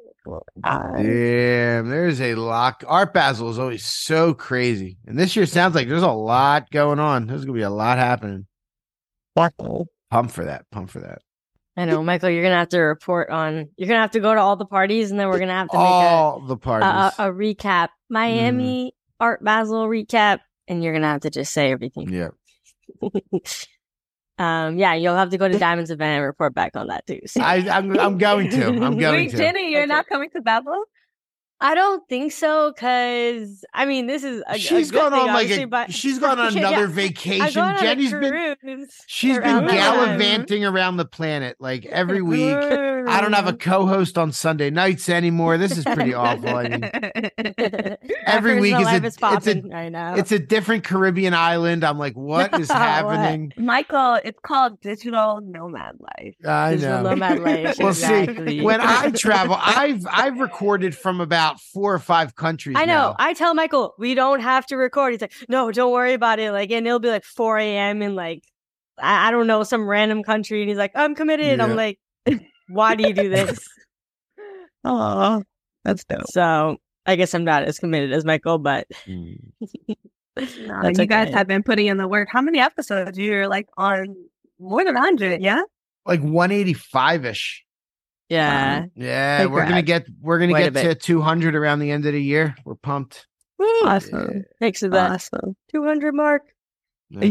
Uh, 0.63 0.93
Damn, 1.03 1.89
there's 1.89 2.21
a 2.21 2.35
lot. 2.35 2.83
Art 2.87 3.15
Basel 3.15 3.49
is 3.49 3.59
always 3.59 3.85
so 3.85 4.35
crazy, 4.35 4.99
and 5.07 5.19
this 5.19 5.35
year 5.35 5.47
sounds 5.47 5.75
like 5.75 5.89
there's 5.89 6.03
a 6.03 6.11
lot 6.11 6.71
going 6.71 6.99
on. 6.99 7.27
There's 7.27 7.47
gonna 7.47 7.57
be 7.57 7.63
a 7.63 7.71
lot 7.71 7.97
happening. 7.97 8.47
Pump 9.35 10.31
for 10.31 10.45
that. 10.45 10.65
Pump 10.71 10.91
for 10.91 11.01
that. 11.01 11.21
I 11.79 11.85
know, 11.85 12.03
Michael. 12.03 12.29
You're 12.31 12.43
gonna 12.43 12.57
have 12.57 12.69
to 12.71 12.81
report 12.81 13.31
on. 13.31 13.69
You're 13.77 13.89
gonna 13.89 14.01
have 14.01 14.11
to 14.11 14.21
go 14.21 14.35
to 14.35 14.41
all 14.41 14.57
the 14.57 14.67
parties, 14.67 15.11
and 15.11 15.19
then 15.19 15.29
we're 15.29 15.39
gonna 15.39 15.53
have 15.53 15.69
to 15.69 15.77
make 15.79 15.85
a 15.85 15.89
All 15.89 16.41
the 16.41 16.57
parties. 16.57 17.15
a, 17.19 17.29
a 17.29 17.33
recap, 17.33 17.89
Miami 18.11 18.93
Art 19.21 19.43
Basel 19.43 19.87
recap, 19.87 20.41
and 20.69 20.85
you're 20.85 20.93
gonna 20.93 21.09
have 21.09 21.23
to 21.23 21.31
just 21.31 21.53
say 21.53 21.73
everything. 21.73 22.11
yeah. 22.11 22.29
um, 24.39 24.79
yeah, 24.79 24.95
you'll 24.95 25.17
have 25.17 25.31
to 25.31 25.39
go 25.39 25.49
to 25.49 25.59
Diamond's 25.59 25.91
event 25.91 26.17
and 26.19 26.25
report 26.25 26.55
back 26.55 26.77
on 26.77 26.87
that 26.89 27.07
too. 27.07 27.21
So. 27.27 27.41
I, 27.43 27.57
I'm, 27.71 27.99
I'm 27.99 28.19
going 28.19 28.51
to. 28.51 28.67
I'm 28.67 28.79
going 28.99 29.01
Wait, 29.27 29.31
to. 29.33 29.37
Jenny, 29.37 29.73
you're 29.73 29.83
Okay. 29.83 29.89
not 29.89 30.07
coming 30.09 30.31
to 30.31 30.41
Basel? 30.41 30.85
I 31.61 31.75
don't 31.75 32.09
think 32.09 32.33
so, 32.33 32.73
because 32.73 33.65
I 33.75 33.85
mean, 33.87 34.07
this 34.07 34.23
is 34.23 34.43
a, 34.49 34.55
a 34.55 34.59
she's 34.59 34.91
good 34.91 34.99
gone 35.01 35.13
thing, 35.13 35.21
on 35.29 35.35
like 35.35 35.51
a, 35.51 35.65
but 35.65 35.93
she's 35.93 36.19
gone 36.21 36.39
on 36.39 36.57
another 36.57 36.83
yeah. 36.83 36.87
Vacation. 36.87 37.61
on 37.63 37.79
Jenny's 37.79 38.13
a 38.13 38.21
been 38.21 38.89
she's 39.07 39.37
been 39.37 39.43
around 39.45 39.65
the 39.65 39.71
time. 39.73 39.77
gallivanting 39.79 40.65
around 40.65 40.97
the 40.99 41.05
planet 41.05 41.57
like 41.59 41.85
every 41.87 42.23
week. 42.23 42.55
I 42.55 43.21
don't 43.21 43.33
have 43.33 43.49
a 43.49 43.55
co-host 43.55 44.19
on 44.19 44.31
Sunday 44.33 44.71
nights 44.71 45.09
anymore. 45.09 45.59
This 45.59 45.77
is 45.77 45.85
pretty 45.85 46.15
awful. 46.15 46.49
I 46.49 46.69
mean, 46.69 46.85
every 48.27 48.61
week 48.61 48.75
is 48.79 48.87
a, 48.87 48.95
is 49.05 49.17
it's 49.21 49.47
a 49.47 49.63
right 49.63 49.89
now. 49.91 50.15
it's 50.15 50.31
a 50.31 50.39
different 50.39 50.85
Caribbean 50.85 51.35
island. 51.35 51.85
I'm 51.85 51.99
like, 51.99 52.13
what 52.17 52.59
is 52.61 52.71
happening? 52.71 53.53
Michael, 53.57 54.21
it's 54.25 54.39
called 54.43 54.81
digital 54.81 55.41
nomad 55.41 55.97
life. 55.99 56.35
I 56.47 56.73
Digital 56.73 57.03
know. 57.03 57.11
nomad 57.11 57.41
life. 57.41 57.77
Well, 57.79 57.89
exactly. 57.89 58.59
see, 58.59 58.61
when 58.61 58.81
I 58.81 59.11
travel, 59.11 59.57
I've 59.59 60.07
I've 60.11 60.39
recorded 60.39 60.95
from 60.95 61.21
about 61.21 61.48
four 61.61 61.95
or 61.95 61.99
five 61.99 62.35
countries. 62.37 62.77
I 62.79 62.85
know. 62.85 62.93
now. 62.93 63.17
I 63.19 63.33
tell 63.35 63.55
Michael 63.55 63.95
we 63.99 64.15
don't 64.15 64.41
have 64.41 64.67
to 64.67 64.77
record. 64.77 65.13
He's 65.13 65.21
like, 65.21 65.33
no, 65.49 65.71
don't 65.73 65.93
worry 65.93 66.13
about 66.13 66.39
it. 66.39 66.53
Like, 66.53 66.71
and 66.71 66.87
it'll 66.87 66.99
be 66.99 67.09
like 67.09 67.25
4 67.25 67.59
a.m. 67.59 68.03
in 68.03 68.15
like, 68.15 68.45
I, 68.99 69.29
I 69.29 69.31
don't 69.31 69.47
know, 69.47 69.63
some 69.63 69.89
random 69.89 70.23
country. 70.23 70.61
And 70.61 70.69
he's 70.69 70.79
like, 70.79 70.93
I'm 70.95 71.15
committed. 71.15 71.59
Yeah. 71.59 71.65
I'm 71.65 71.77
like, 71.77 71.99
why 72.69 72.95
do 72.95 73.07
you 73.09 73.15
do 73.15 73.29
this? 73.29 73.59
Oh, 74.85 75.43
that's 75.85 76.05
dope. 76.05 76.27
so 76.31 76.77
I 77.05 77.17
guess 77.17 77.35
I'm 77.35 77.45
not 77.45 77.65
as 77.65 77.79
committed 77.81 78.13
as 78.13 78.25
Michael, 78.25 78.59
but 78.59 78.87
Mm. 79.07 79.37
No, 80.37 80.83
That's 80.83 80.99
you 81.01 81.07
guys 81.07 81.27
okay. 81.29 81.37
have 81.37 81.49
been 81.49 81.65
putting 81.65 81.87
in 81.89 81.97
the 81.97 82.07
work. 82.07 82.29
How 82.31 82.41
many 82.41 82.61
episodes? 82.61 83.19
You're 83.19 83.49
like 83.49 83.67
on 83.77 84.15
more 84.61 84.85
than 84.85 84.95
100, 84.95 85.43
yeah? 85.43 85.63
Like 86.07 86.21
185 86.21 87.25
ish. 87.25 87.65
Yeah. 88.29 88.87
Yeah, 88.95 89.47
we're 89.47 89.65
gonna 89.65 89.83
get 89.83 90.07
we're 90.21 90.39
gonna 90.39 90.53
Quite 90.53 90.73
get 90.73 90.83
to 90.83 90.95
200 90.95 91.55
around 91.55 91.81
the 91.81 91.91
end 91.91 92.07
of 92.07 92.13
the 92.13 92.23
year. 92.23 92.55
We're 92.65 92.75
pumped. 92.75 93.27
Woo! 93.59 93.67
Awesome. 93.85 94.45
Thanks 94.61 94.81
for 94.81 94.89
that 94.89 95.13
Awesome. 95.13 95.57
200 95.73 96.15
mark. 96.15 96.43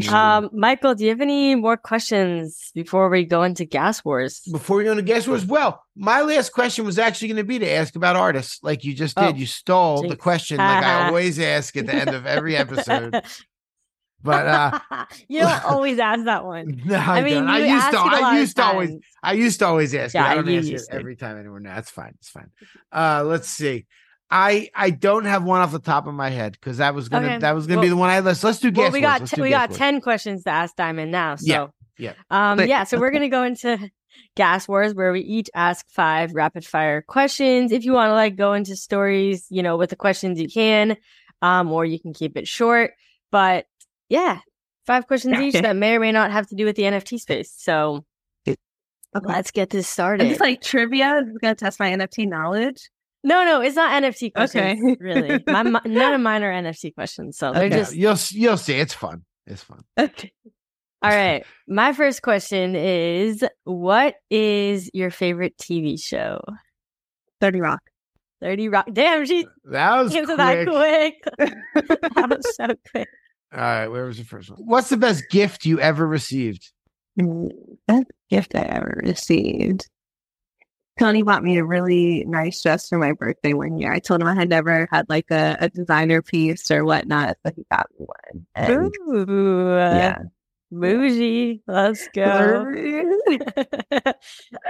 Um, 0.09 0.49
Michael, 0.53 0.95
do 0.95 1.03
you 1.03 1.11
have 1.11 1.21
any 1.21 1.53
more 1.53 1.77
questions 1.77 2.71
before 2.73 3.09
we 3.09 3.25
go 3.25 3.43
into 3.43 3.63
gas 3.63 4.03
wars? 4.03 4.41
Before 4.51 4.77
we 4.77 4.83
go 4.83 4.91
into 4.91 5.03
gas 5.03 5.27
wars, 5.27 5.45
well, 5.45 5.83
my 5.95 6.21
last 6.21 6.51
question 6.51 6.83
was 6.83 6.97
actually 6.97 7.27
going 7.27 7.37
to 7.37 7.43
be 7.43 7.59
to 7.59 7.71
ask 7.71 7.95
about 7.95 8.15
artists, 8.15 8.59
like 8.63 8.83
you 8.83 8.95
just 8.95 9.15
did. 9.15 9.35
Oh, 9.35 9.37
you 9.37 9.45
stole 9.45 10.07
the 10.07 10.15
question, 10.15 10.57
like 10.57 10.83
I 10.83 11.05
always 11.07 11.37
ask 11.39 11.77
at 11.77 11.85
the 11.85 11.93
end 11.93 12.09
of 12.09 12.25
every 12.25 12.57
episode. 12.57 13.21
But 14.23 14.47
uh 14.47 15.05
you 15.27 15.41
don't 15.41 15.63
always 15.65 15.99
ask 15.99 16.25
that 16.25 16.45
one. 16.45 16.81
no, 16.85 16.95
I, 16.95 17.19
I 17.19 17.23
mean, 17.23 17.35
don't. 17.35 17.47
I 17.49 17.65
used 17.65 17.91
to. 17.91 17.95
it 17.95 17.95
a 17.95 17.97
lot 17.97 18.23
I 18.23 18.39
used 18.39 18.55
to 18.57 18.63
always. 18.63 18.91
I 19.23 19.33
used 19.33 19.59
to 19.59 19.65
always 19.65 19.95
ask. 19.95 20.13
Yeah, 20.15 20.25
I 20.25 20.35
don't 20.35 20.47
you 20.47 20.57
ask 20.57 20.67
it 20.67 20.71
used 20.71 20.89
to. 20.89 20.95
every 20.95 21.15
time 21.15 21.37
anymore. 21.37 21.59
No, 21.59 21.73
it's 21.73 21.91
fine. 21.91 22.13
It's 22.19 22.29
fine. 22.29 22.49
Uh, 22.91 23.23
let's 23.25 23.47
see. 23.47 23.85
I 24.29 24.69
I 24.75 24.89
don't 24.89 25.25
have 25.25 25.43
one 25.43 25.61
off 25.61 25.71
the 25.71 25.79
top 25.79 26.07
of 26.07 26.13
my 26.13 26.29
head 26.29 26.53
because 26.53 26.77
that 26.77 26.93
was 26.93 27.09
gonna 27.09 27.27
Okay. 27.27 27.37
that 27.39 27.53
was 27.55 27.67
gonna 27.67 27.81
be 27.81 27.89
the 27.89 27.95
one 27.95 28.09
I 28.09 28.19
let's 28.19 28.43
let's 28.43 28.59
do 28.59 28.71
guess. 28.71 28.83
Well, 28.83 28.91
we 28.91 29.01
got 29.01 29.25
t- 29.27 29.35
do 29.37 29.41
we 29.41 29.49
got 29.49 29.69
wars. 29.69 29.77
ten 29.77 30.01
questions 30.01 30.43
to 30.43 30.49
ask 30.49 30.75
Diamond 30.75 31.11
now. 31.11 31.35
So 31.35 31.45
Yeah, 31.47 31.67
yeah. 31.97 32.13
Um, 32.29 32.57
But- 32.57 32.67
yeah, 32.67 32.83
so 32.83 32.99
we're 32.99 33.11
gonna 33.11 33.29
go 33.29 33.43
into 33.43 33.77
gas 34.35 34.67
wars 34.67 34.93
where 34.93 35.13
we 35.13 35.21
each 35.21 35.49
ask 35.55 35.85
five 35.89 36.33
rapid 36.33 36.65
fire 36.65 37.01
questions. 37.01 37.71
If 37.71 37.85
you 37.85 37.93
want 37.93 38.09
to 38.09 38.13
like 38.13 38.35
go 38.35 38.53
into 38.53 38.75
stories, 38.75 39.45
you 39.49 39.63
know, 39.63 39.77
with 39.77 39.91
the 39.91 39.95
questions 39.95 40.41
you 40.41 40.49
can, 40.49 40.97
um, 41.41 41.71
or 41.71 41.85
you 41.85 41.99
can 41.99 42.13
keep 42.13 42.35
it 42.35 42.47
short. 42.47 42.91
But 43.31 43.65
yeah, 44.09 44.39
five 44.85 45.07
questions 45.07 45.37
each 45.39 45.53
that 45.61 45.75
may 45.75 45.95
or 45.95 45.99
may 45.99 46.11
not 46.11 46.31
have 46.31 46.47
to 46.47 46.55
do 46.55 46.65
with 46.65 46.75
the 46.75 46.83
NFT 46.83 47.19
space. 47.19 47.53
So 47.57 48.05
Okay. 49.15 49.25
let's 49.33 49.51
get 49.51 49.69
this 49.69 49.87
started. 49.87 50.27
it's 50.27 50.39
like 50.41 50.61
trivia. 50.61 51.21
This 51.23 51.31
is 51.31 51.37
going 51.39 51.55
to 51.55 51.59
test 51.59 51.79
my 51.79 51.89
NFT 51.91 52.27
knowledge. 52.27 52.89
no, 53.23 53.43
no, 53.45 53.61
it's 53.61 53.75
not 53.75 54.03
NFT 54.03 54.33
questions. 54.33 54.79
Okay. 54.83 54.97
really, 54.99 55.43
my, 55.47 55.63
mi- 55.63 55.79
none 55.85 56.13
of 56.13 56.21
mine 56.21 56.43
are 56.43 56.51
NFT 56.51 56.93
questions. 56.93 57.37
So 57.37 57.51
they're 57.53 57.67
Yeah, 57.67 57.77
just 57.77 57.95
you'll 57.95 58.17
you'll 58.31 58.57
see. 58.57 58.73
It's 58.75 58.93
fun. 58.93 59.23
It's 59.47 59.63
fun. 59.63 59.81
Okay. 59.97 60.31
All 61.01 61.09
right. 61.11 61.45
My 61.67 61.93
first 61.93 62.21
question 62.21 62.75
is 62.75 63.43
what 63.63 64.15
is 64.29 64.89
your 64.93 65.09
favorite 65.09 65.57
TV 65.57 66.01
show? 66.01 66.41
30 67.39 67.61
Rock. 67.61 67.81
30 68.41 68.69
Rock. 68.69 68.87
Damn, 68.91 69.25
she 69.25 69.47
That 69.65 70.01
was 70.03 70.15
answered 70.15 70.35
quick. 70.35 71.15
that 71.23 71.33
quick. 71.37 71.55
that 72.15 72.29
was 72.29 72.55
so 72.55 72.67
quick. 72.91 73.07
All 73.53 73.59
right, 73.59 73.87
where 73.87 74.05
was 74.05 74.17
the 74.17 74.25
first 74.25 74.49
one? 74.49 74.59
What's 74.65 74.89
the 74.89 74.97
best 74.97 75.29
gift 75.29 75.65
you 75.65 75.79
ever 75.79 76.05
received? 76.05 76.71
Best 77.87 78.11
gift 78.29 78.55
I 78.55 78.61
ever 78.61 79.01
received. 79.03 79.87
Tony 80.99 81.21
bought 81.21 81.43
me 81.43 81.57
a 81.57 81.63
really 81.63 82.25
nice 82.27 82.61
dress 82.61 82.89
for 82.89 82.97
my 82.97 83.13
birthday 83.13 83.53
one 83.53 83.77
year. 83.77 83.93
I 83.93 83.99
told 83.99 84.21
him 84.21 84.27
I 84.27 84.33
had 84.35 84.49
never 84.49 84.87
had 84.91 85.07
like 85.09 85.29
a, 85.31 85.55
a 85.59 85.69
designer 85.69 86.21
piece 86.21 86.69
or 86.71 86.83
whatnot, 86.83 87.37
so 87.45 87.51
he 87.55 87.65
got 87.71 87.87
me 87.99 88.05
one. 88.05 88.47
And 88.55 88.91
Ooh. 89.29 89.75
yeah. 89.77 90.19
Bougie. 90.71 91.61
Let's 91.67 92.09
go. 92.13 92.65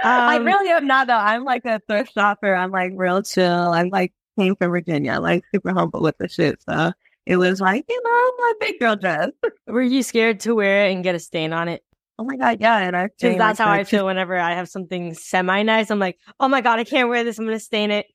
I 0.04 0.36
Um, 0.36 0.44
really 0.44 0.70
am 0.70 0.86
not 0.86 1.06
though. 1.08 1.14
I'm 1.14 1.44
like 1.44 1.64
a 1.64 1.80
thrift 1.88 2.12
shopper. 2.12 2.54
I'm 2.54 2.70
like 2.70 2.92
real 2.94 3.22
chill. 3.22 3.72
I'm 3.72 3.88
like 3.88 4.12
came 4.38 4.54
from 4.54 4.70
Virginia, 4.70 5.18
like 5.20 5.42
super 5.52 5.72
humble 5.72 6.00
with 6.00 6.16
the 6.18 6.28
shit. 6.28 6.62
So 6.68 6.92
it 7.28 7.36
was 7.36 7.60
like, 7.60 7.84
you 7.86 8.02
know, 8.02 8.32
my 8.38 8.52
big 8.58 8.80
girl 8.80 8.96
dress. 8.96 9.28
Were 9.66 9.82
you 9.82 10.02
scared 10.02 10.40
to 10.40 10.54
wear 10.54 10.86
it 10.86 10.92
and 10.92 11.04
get 11.04 11.14
a 11.14 11.18
stain 11.18 11.52
on 11.52 11.68
it? 11.68 11.84
Oh 12.18 12.24
my 12.24 12.36
god, 12.36 12.56
yeah. 12.58 12.78
And 12.78 12.96
I 12.96 13.08
Because 13.08 13.36
that's 13.36 13.58
how 13.58 13.70
I 13.70 13.84
feel 13.84 14.06
whenever 14.06 14.36
I 14.38 14.54
have 14.54 14.68
something 14.68 15.12
semi 15.12 15.62
nice. 15.62 15.90
I'm 15.90 15.98
like, 15.98 16.18
oh 16.40 16.48
my 16.48 16.62
God, 16.62 16.78
I 16.78 16.84
can't 16.84 17.10
wear 17.10 17.24
this. 17.24 17.38
I'm 17.38 17.44
going 17.44 17.56
to 17.56 17.64
stain 17.64 17.90
it. 17.90 18.06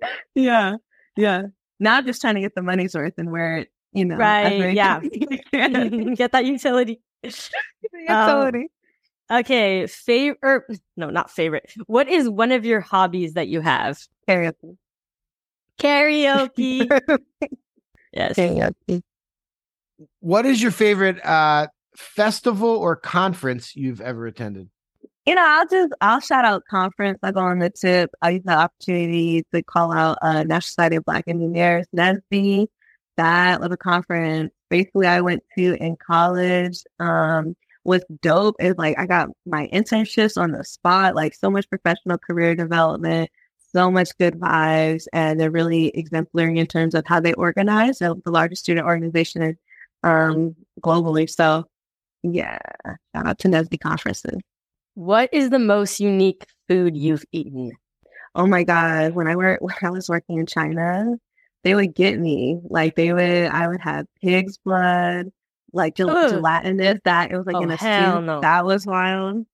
Yeah, 0.34 0.76
yeah. 1.16 1.42
Now 1.80 1.96
I'm 1.96 2.06
just 2.06 2.20
trying 2.20 2.36
to 2.36 2.40
get 2.40 2.54
the 2.54 2.62
money's 2.62 2.94
worth 2.94 3.14
and 3.18 3.32
wear 3.32 3.58
it. 3.58 3.72
You 3.92 4.04
know, 4.04 4.16
Right, 4.16 4.74
yeah. 4.74 5.00
times 5.00 5.10
as 5.16 5.38
I 5.52 5.56
can. 5.56 6.14
Get 6.14 6.32
that 6.32 6.44
utility. 6.44 7.00
Utility. 7.24 8.68
Um, 9.28 9.38
okay, 9.40 9.86
favorite 9.88 10.38
or 10.42 10.66
no, 10.96 11.10
not 11.10 11.32
favorite. 11.32 11.72
What 11.86 12.08
is 12.08 12.28
one 12.28 12.52
of 12.52 12.64
your 12.64 12.80
hobbies 12.80 13.34
that 13.34 13.48
you 13.48 13.60
have? 13.60 13.98
Karaoke. 14.28 14.76
Karaoke. 15.80 17.18
Yes. 18.12 18.36
Karaoke. 18.36 19.02
What 20.20 20.46
is 20.46 20.62
your 20.62 20.70
favorite 20.70 21.24
uh 21.24 21.68
festival 21.96 22.68
or 22.68 22.96
conference 22.96 23.74
you've 23.74 24.00
ever 24.00 24.26
attended? 24.26 24.68
You 25.26 25.34
know, 25.34 25.44
I'll 25.44 25.66
just 25.66 25.92
I'll 26.00 26.20
shout 26.20 26.44
out 26.44 26.62
conference. 26.70 27.18
I 27.22 27.32
go 27.32 27.40
on 27.40 27.58
the 27.58 27.70
tip. 27.70 28.10
I 28.22 28.30
use 28.30 28.42
the 28.44 28.52
opportunity 28.52 29.44
to 29.52 29.62
call 29.62 29.92
out 29.92 30.18
uh 30.22 30.44
National 30.44 30.60
Society 30.62 30.96
of 30.96 31.04
Black 31.04 31.24
Engineers, 31.26 31.86
NSBE. 31.94 32.68
That 33.16 33.60
little 33.60 33.76
conference 33.76 34.52
basically 34.70 35.06
I 35.06 35.20
went 35.20 35.42
to 35.56 35.74
in 35.82 35.96
college. 35.96 36.82
Um 37.00 37.56
was 37.84 38.04
dope 38.22 38.56
is 38.60 38.74
like 38.76 38.98
I 38.98 39.06
got 39.06 39.28
my 39.46 39.68
internships 39.72 40.40
on 40.40 40.52
the 40.52 40.62
spot, 40.62 41.14
like 41.14 41.34
so 41.34 41.50
much 41.50 41.68
professional 41.68 42.18
career 42.18 42.54
development, 42.54 43.30
so 43.72 43.90
much 43.90 44.16
good 44.18 44.34
vibes, 44.34 45.06
and 45.12 45.38
they're 45.38 45.50
really 45.50 45.88
exemplary 45.88 46.58
in 46.58 46.66
terms 46.66 46.94
of 46.94 47.04
how 47.06 47.20
they 47.20 47.34
organize. 47.34 47.98
They're 47.98 48.14
the 48.24 48.30
largest 48.30 48.62
student 48.62 48.86
organization 48.86 49.56
um 50.04 50.54
globally. 50.80 51.28
So 51.28 51.64
yeah, 52.22 52.58
shout 52.86 53.26
out 53.26 53.38
to 53.40 53.48
NSBE 53.48 53.80
conferences. 53.80 54.40
What 54.94 55.28
is 55.32 55.50
the 55.50 55.58
most 55.58 56.00
unique 56.00 56.46
food 56.68 56.96
you've 56.96 57.24
eaten? 57.32 57.72
Oh 58.34 58.46
my 58.46 58.64
god, 58.64 59.14
when 59.14 59.26
I 59.28 59.36
work 59.36 59.60
when 59.62 59.74
I 59.82 59.90
was 59.90 60.08
working 60.08 60.38
in 60.38 60.46
China, 60.46 61.16
they 61.64 61.74
would 61.74 61.94
get 61.94 62.18
me. 62.18 62.60
Like 62.64 62.94
they 62.96 63.12
would 63.12 63.22
I 63.46 63.68
would 63.68 63.80
have 63.80 64.06
pig's 64.22 64.58
blood, 64.58 65.30
like 65.72 65.96
gel- 65.96 66.28
gelatinous 66.28 67.00
that 67.04 67.30
it 67.30 67.36
was 67.36 67.46
like 67.46 67.56
Oh, 67.56 67.62
in 67.62 67.70
a 67.70 67.78
soup. 67.78 68.24
no. 68.24 68.40
That 68.40 68.64
was 68.64 68.86
wild. 68.86 69.46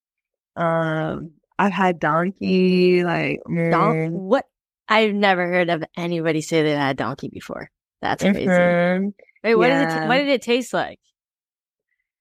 Um 0.57 1.33
I've 1.59 1.73
had 1.73 1.99
donkey, 2.01 3.05
like 3.05 3.41
Don- 3.47 3.95
mm, 3.95 4.11
what? 4.11 4.45
I've 4.89 5.15
never 5.15 5.47
heard 5.47 5.71
of 5.71 5.83
anybody 5.97 6.41
say 6.43 6.63
they 6.63 6.73
had 6.73 6.97
donkey 6.97 7.29
before. 7.33 7.71
That's 8.03 8.23
crazy. 8.23 8.47
mhm. 8.47 9.13
Wait, 9.43 9.55
what 9.55 9.69
did 9.69 9.83
it? 9.83 9.89
Yeah. 9.89 10.09
what 10.09 10.17
did 10.19 10.29
it 10.29 10.43
taste 10.43 10.73
like? 10.75 10.99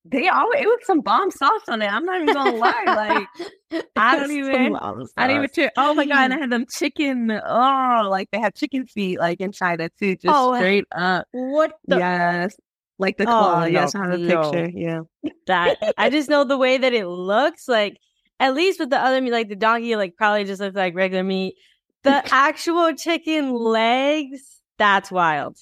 They 0.05 0.27
always 0.27 0.59
it 0.61 0.65
was 0.65 0.79
some 0.86 0.99
bomb 0.99 1.31
sauce 1.31 1.61
on 1.69 1.81
it. 1.81 1.88
I'm 1.88 2.03
not 2.03 2.21
even 2.21 2.34
gonna 2.34 2.57
lie. 2.57 2.84
Like 2.86 3.84
I 3.95 4.17
don't 4.19 4.31
even- 4.31 4.75
I 4.75 5.27
didn't 5.27 5.38
even 5.38 5.49
cheer. 5.53 5.71
Oh 5.77 5.93
my 5.93 6.05
god, 6.05 6.17
and 6.25 6.34
I 6.34 6.38
had 6.41 6.49
them 6.49 6.65
chicken. 6.69 7.31
Oh, 7.31 8.07
like 8.09 8.29
they 8.31 8.39
have 8.41 8.53
chicken 8.53 8.86
feet 8.86 9.17
like 9.19 9.39
in 9.39 9.51
China 9.53 9.89
too, 9.99 10.15
just 10.15 10.25
Oh, 10.27 10.55
straight 10.55 10.86
up. 10.93 11.27
What 11.31 11.73
the? 11.88 11.97
yes. 11.97 12.55
Like 12.99 13.17
the 13.17 13.23
Oh, 13.23 13.27
claw. 13.27 13.65
yes, 13.65 13.93
no, 13.95 14.01
I 14.01 14.03
have 14.05 14.13
a 14.13 14.17
no. 14.17 14.51
picture. 14.51 14.69
Yeah. 14.77 14.99
that 15.47 15.77
I 15.97 16.09
just 16.09 16.29
know 16.29 16.43
the 16.43 16.57
way 16.57 16.77
that 16.77 16.93
it 16.93 17.07
looks 17.07 17.67
like 17.69 17.97
at 18.43 18.53
least 18.53 18.79
with 18.79 18.89
the 18.89 18.99
other 18.99 19.21
meat 19.21 19.31
like 19.31 19.47
the 19.49 19.55
donkey 19.55 19.95
like 19.95 20.15
probably 20.17 20.43
just 20.43 20.59
looks 20.61 20.75
like 20.75 20.93
regular 20.95 21.23
meat 21.23 21.55
the 22.03 22.21
actual 22.33 22.93
chicken 22.93 23.53
legs 23.55 24.41
that's 24.77 25.09
wild 25.11 25.57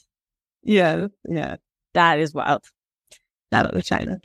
Yeah. 0.64 1.08
Yeah. 1.30 1.58
that 1.94 2.20
is 2.20 2.34
wild 2.34 2.64
That 3.52 3.74
was 3.74 3.86
China. 3.86 4.20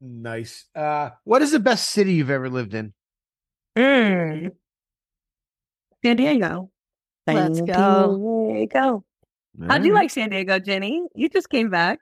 Nice. 0.00 0.66
Uh 0.74 1.10
what 1.24 1.42
is 1.42 1.52
the 1.52 1.60
best 1.60 1.90
city 1.90 2.14
you've 2.14 2.30
ever 2.30 2.48
lived 2.48 2.74
in? 2.74 2.92
Mm. 3.76 4.50
San 6.02 6.16
Diego. 6.16 6.70
Let's 7.26 7.58
San 7.58 7.66
go. 7.66 8.52
Diego. 8.54 9.04
How'd 9.68 9.84
you 9.84 9.92
like 9.92 10.10
San 10.10 10.30
Diego, 10.30 10.58
Jenny? 10.58 11.02
You 11.14 11.28
just 11.28 11.50
came 11.50 11.68
back. 11.70 11.98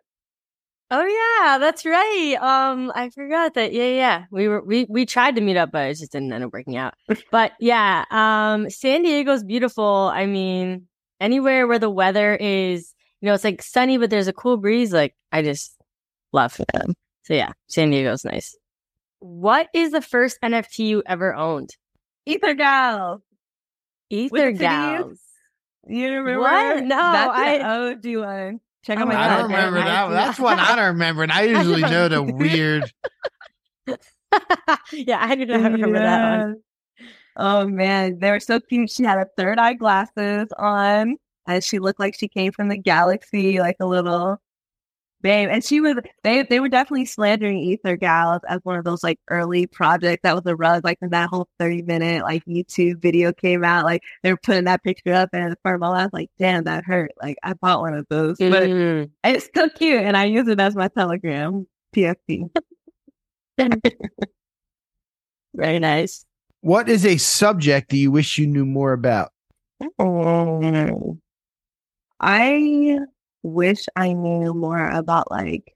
Oh 0.90 1.04
yeah, 1.04 1.58
that's 1.58 1.84
right. 1.84 2.36
Um, 2.40 2.90
I 2.94 3.10
forgot 3.10 3.52
that. 3.54 3.72
Yeah, 3.74 3.88
yeah. 3.90 4.24
We 4.30 4.48
were 4.48 4.64
we 4.64 4.86
we 4.88 5.04
tried 5.04 5.34
to 5.34 5.42
meet 5.42 5.58
up, 5.58 5.70
but 5.70 5.90
it 5.90 5.94
just 5.98 6.12
didn't 6.12 6.32
end 6.32 6.44
up 6.44 6.52
working 6.52 6.76
out. 6.76 6.94
but 7.30 7.52
yeah, 7.60 8.04
um, 8.10 8.70
San 8.70 9.02
Diego's 9.02 9.44
beautiful. 9.44 10.10
I 10.14 10.24
mean, 10.24 10.86
anywhere 11.20 11.66
where 11.66 11.78
the 11.78 11.90
weather 11.90 12.34
is, 12.36 12.94
you 13.20 13.26
know, 13.26 13.34
it's 13.34 13.44
like 13.44 13.60
sunny, 13.62 13.98
but 13.98 14.08
there's 14.08 14.28
a 14.28 14.32
cool 14.32 14.56
breeze. 14.56 14.92
Like 14.92 15.14
I 15.30 15.42
just 15.42 15.76
love 16.32 16.58
them. 16.72 16.94
So 17.24 17.34
yeah, 17.34 17.52
San 17.66 17.90
Diego's 17.90 18.24
nice. 18.24 18.56
What 19.20 19.68
is 19.74 19.90
the 19.92 20.00
first 20.00 20.38
NFT 20.42 20.78
you 20.78 21.02
ever 21.04 21.34
owned? 21.34 21.70
Ether 22.24 22.54
Gal. 22.54 23.22
Ether 24.08 24.52
With 24.52 24.58
Gals. 24.58 25.18
You 25.86 26.12
remember? 26.12 26.40
What? 26.40 26.84
No, 26.84 26.96
That's 26.96 27.38
I- 27.38 27.58
the 27.58 28.18
OG 28.18 28.24
one. 28.24 28.60
Check 28.88 29.00
out 29.00 29.06
my 29.06 29.22
I 29.22 29.36
don't 29.36 29.50
remember 29.50 29.80
that. 29.80 30.04
one. 30.04 30.14
That's 30.14 30.38
one 30.38 30.58
I 30.58 30.74
don't 30.74 30.86
remember, 30.86 31.22
and 31.22 31.30
I 31.30 31.42
usually 31.42 31.82
know 31.82 32.08
the 32.08 32.22
weird. 32.22 32.90
yeah, 34.92 35.18
I 35.22 35.34
do 35.34 35.44
not 35.44 35.72
remember 35.72 35.98
that 35.98 36.38
one. 36.38 36.62
Yeah. 36.98 37.06
Oh 37.36 37.68
man, 37.68 38.18
they 38.18 38.30
were 38.30 38.40
so 38.40 38.60
cute. 38.60 38.88
She 38.88 39.02
had 39.02 39.18
a 39.18 39.26
third 39.36 39.58
eye 39.58 39.74
glasses 39.74 40.48
on, 40.56 41.18
and 41.46 41.62
she 41.62 41.80
looked 41.80 42.00
like 42.00 42.18
she 42.18 42.28
came 42.28 42.50
from 42.50 42.68
the 42.68 42.78
galaxy, 42.78 43.60
like 43.60 43.76
a 43.78 43.84
little 43.84 44.40
babe. 45.22 45.48
And 45.50 45.64
she 45.64 45.80
was 45.80 45.96
they 46.22 46.42
they 46.42 46.60
were 46.60 46.68
definitely 46.68 47.04
slandering 47.06 47.58
Ether 47.58 47.96
Gals 47.96 48.40
as 48.48 48.60
one 48.64 48.78
of 48.78 48.84
those 48.84 49.02
like 49.02 49.18
early 49.28 49.66
projects 49.66 50.22
that 50.22 50.34
was 50.34 50.46
a 50.46 50.56
rug. 50.56 50.84
Like 50.84 51.00
when 51.00 51.10
that 51.10 51.28
whole 51.28 51.48
thirty 51.58 51.82
minute 51.82 52.22
like 52.22 52.44
YouTube 52.44 53.00
video 53.00 53.32
came 53.32 53.64
out, 53.64 53.84
like 53.84 54.02
they 54.22 54.32
were 54.32 54.38
putting 54.42 54.64
that 54.64 54.82
picture 54.82 55.12
up, 55.12 55.30
and 55.32 55.54
for 55.62 55.78
my 55.78 55.88
life, 55.88 56.10
like 56.12 56.30
damn, 56.38 56.64
that 56.64 56.84
hurt. 56.84 57.12
Like 57.22 57.36
I 57.42 57.54
bought 57.54 57.80
one 57.80 57.94
of 57.94 58.06
those, 58.08 58.36
but 58.38 58.64
Mhm. 58.64 59.10
it's 59.24 59.48
so 59.54 59.68
cute, 59.68 60.02
and 60.02 60.16
I 60.16 60.24
use 60.24 60.48
it 60.48 60.60
as 60.60 60.74
my 60.76 60.88
Telegram 60.88 61.66
PFP. 61.94 62.50
Very 65.54 65.78
nice. 65.78 66.24
What 66.60 66.88
is 66.88 67.06
a 67.06 67.16
subject 67.16 67.90
that 67.90 67.96
you 67.96 68.10
wish 68.10 68.38
you 68.38 68.46
knew 68.46 68.66
more 68.66 68.92
about? 68.92 69.32
Mm. 70.00 71.18
I 72.20 72.98
wish 73.42 73.86
I 73.96 74.12
knew 74.12 74.54
more 74.54 74.88
about 74.88 75.30
like 75.30 75.74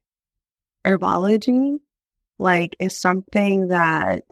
herbology. 0.86 1.78
Like, 2.38 2.76
it's 2.80 3.00
something 3.00 3.68
that 3.68 4.24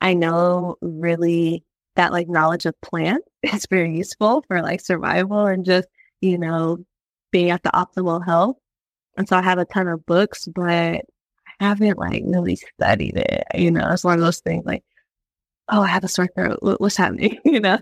I 0.00 0.14
know 0.14 0.76
really 0.80 1.64
that 1.96 2.12
like 2.12 2.28
knowledge 2.28 2.66
of 2.66 2.80
plants 2.80 3.26
is 3.42 3.66
very 3.70 3.96
useful 3.96 4.44
for 4.48 4.62
like 4.62 4.80
survival 4.80 5.46
and 5.46 5.64
just, 5.64 5.88
you 6.20 6.38
know, 6.38 6.78
being 7.30 7.50
at 7.50 7.62
the 7.62 7.70
optimal 7.70 8.24
health. 8.24 8.56
And 9.16 9.28
so 9.28 9.36
I 9.36 9.42
have 9.42 9.58
a 9.58 9.64
ton 9.64 9.88
of 9.88 10.04
books, 10.06 10.48
but 10.54 10.66
I 10.66 11.02
haven't 11.60 11.98
like 11.98 12.22
really 12.26 12.56
studied 12.56 13.16
it. 13.16 13.44
You 13.54 13.70
know, 13.70 13.88
it's 13.90 14.04
one 14.04 14.14
of 14.14 14.20
those 14.20 14.40
things 14.40 14.64
like, 14.64 14.82
oh, 15.68 15.82
I 15.82 15.88
have 15.88 16.04
a 16.04 16.08
sore 16.08 16.28
throat. 16.34 16.58
What's 16.60 16.96
happening? 16.96 17.38
you 17.44 17.60
know? 17.60 17.78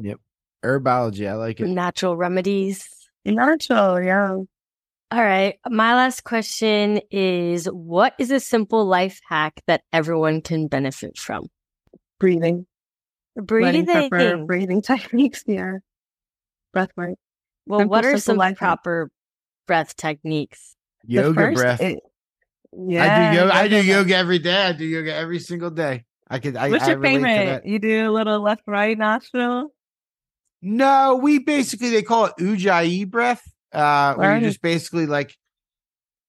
Yep. 0.00 0.20
Herbology. 0.64 1.28
I 1.28 1.34
like 1.34 1.60
it. 1.60 1.68
Natural 1.68 2.16
remedies. 2.16 2.88
Natural, 3.24 4.02
yeah. 4.02 4.36
All 5.12 5.24
right. 5.24 5.58
My 5.68 5.94
last 5.94 6.24
question 6.24 7.00
is 7.10 7.66
what 7.66 8.14
is 8.18 8.30
a 8.30 8.38
simple 8.40 8.84
life 8.84 9.20
hack 9.28 9.60
that 9.66 9.82
everyone 9.92 10.40
can 10.40 10.68
benefit 10.68 11.18
from? 11.18 11.46
Breathing. 12.18 12.66
Breathing. 13.36 13.86
proper 13.86 14.44
breathing 14.44 14.82
techniques. 14.82 15.42
Yeah. 15.46 15.78
Breath 16.72 16.90
work. 16.96 17.16
Well, 17.66 17.80
simple, 17.80 17.90
what 17.90 18.04
are 18.04 18.18
some 18.18 18.36
life 18.36 18.58
hack. 18.58 18.82
proper 18.82 19.10
breath 19.66 19.96
techniques? 19.96 20.76
Yoga 21.06 21.34
first 21.34 21.56
breath. 21.56 21.80
is- 21.82 21.96
I 22.72 22.76
yeah. 22.86 23.32
do 23.32 23.38
yoga. 23.38 23.54
I 23.54 23.68
do 23.68 23.84
yoga 23.84 24.16
every 24.16 24.38
day. 24.38 24.66
I 24.66 24.72
do 24.72 24.84
yoga 24.84 25.12
every 25.12 25.40
single 25.40 25.70
day. 25.70 26.04
I 26.28 26.38
could. 26.38 26.56
I, 26.56 26.70
What's 26.70 26.86
your 26.86 26.98
relate 26.98 27.18
to 27.18 27.24
favorite? 27.24 27.66
You 27.66 27.78
do 27.80 28.08
a 28.08 28.12
little 28.12 28.40
left, 28.40 28.62
right 28.68 28.96
nostril. 28.96 29.72
No, 30.62 31.18
we 31.22 31.38
basically 31.38 31.90
they 31.90 32.02
call 32.02 32.26
it 32.26 32.34
ujjayi 32.38 33.08
breath. 33.08 33.42
Uh, 33.72 34.14
where 34.14 34.36
you 34.36 34.42
just 34.42 34.60
basically 34.62 35.06
like 35.06 35.36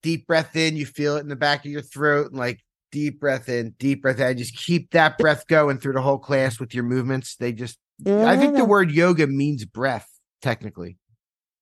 deep 0.02 0.26
breath 0.26 0.56
in, 0.56 0.76
you 0.76 0.86
feel 0.86 1.16
it 1.16 1.20
in 1.20 1.28
the 1.28 1.36
back 1.36 1.64
of 1.64 1.70
your 1.70 1.82
throat, 1.82 2.30
and 2.30 2.38
like 2.38 2.60
deep 2.92 3.20
breath 3.20 3.48
in, 3.48 3.74
deep 3.78 4.02
breath 4.02 4.20
out. 4.20 4.36
Just 4.36 4.56
keep 4.56 4.90
that 4.92 5.18
breath 5.18 5.46
going 5.48 5.78
through 5.78 5.94
the 5.94 6.02
whole 6.02 6.18
class 6.18 6.60
with 6.60 6.74
your 6.74 6.84
movements. 6.84 7.36
They 7.36 7.52
just. 7.52 7.78
I 8.06 8.36
think 8.36 8.56
the 8.56 8.64
word 8.64 8.90
yoga 8.90 9.26
means 9.28 9.64
breath, 9.64 10.08
technically, 10.40 10.96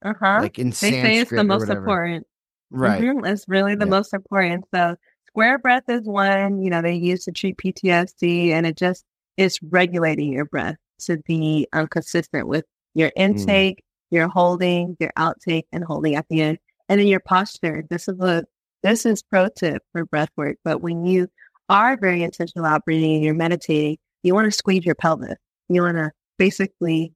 Uh 0.02 0.14
huh. 0.18 0.40
like 0.42 0.58
in 0.58 0.70
They 0.70 0.74
say 0.74 1.18
it's 1.18 1.30
the 1.30 1.44
most 1.44 1.68
important. 1.68 2.26
Right. 2.70 3.02
Mhm, 3.02 3.26
It's 3.26 3.46
really 3.48 3.74
the 3.74 3.84
Yeah. 3.84 3.90
most 3.90 4.14
important. 4.14 4.64
So 4.72 4.96
square 5.26 5.58
breath 5.58 5.84
is 5.88 6.02
one, 6.02 6.62
you 6.62 6.70
know, 6.70 6.80
they 6.80 6.94
use 6.94 7.24
to 7.24 7.32
treat 7.32 7.58
PTSD 7.58 8.52
and 8.52 8.64
it 8.66 8.76
just 8.76 9.04
is 9.36 9.58
regulating 9.62 10.32
your 10.32 10.44
breath 10.46 10.76
to 11.06 11.18
be 11.18 11.66
um, 11.72 11.86
consistent 11.88 12.48
with 12.48 12.64
your 12.94 13.12
intake, 13.16 13.82
your 14.10 14.28
holding, 14.28 14.96
your 15.00 15.12
outtake, 15.16 15.64
and 15.72 15.84
holding 15.84 16.14
at 16.16 16.26
the 16.28 16.40
end. 16.40 16.58
And 16.88 16.98
then 17.00 17.06
your 17.06 17.20
posture. 17.20 17.84
This 17.88 18.08
is 18.08 18.18
a 18.20 18.44
this 18.82 19.06
is 19.06 19.22
pro 19.22 19.48
tip 19.48 19.82
for 19.92 20.04
breath 20.04 20.30
work. 20.36 20.56
But 20.64 20.80
when 20.80 21.04
you 21.04 21.28
are 21.68 21.96
very 21.96 22.22
intentional 22.22 22.66
about 22.66 22.84
breathing 22.84 23.14
and 23.14 23.24
you're 23.24 23.34
meditating, 23.34 23.98
you 24.22 24.34
want 24.34 24.46
to 24.46 24.50
squeeze 24.50 24.84
your 24.84 24.94
pelvis. 24.94 25.36
You 25.68 25.82
want 25.82 25.98
to 25.98 26.10
basically 26.38 27.12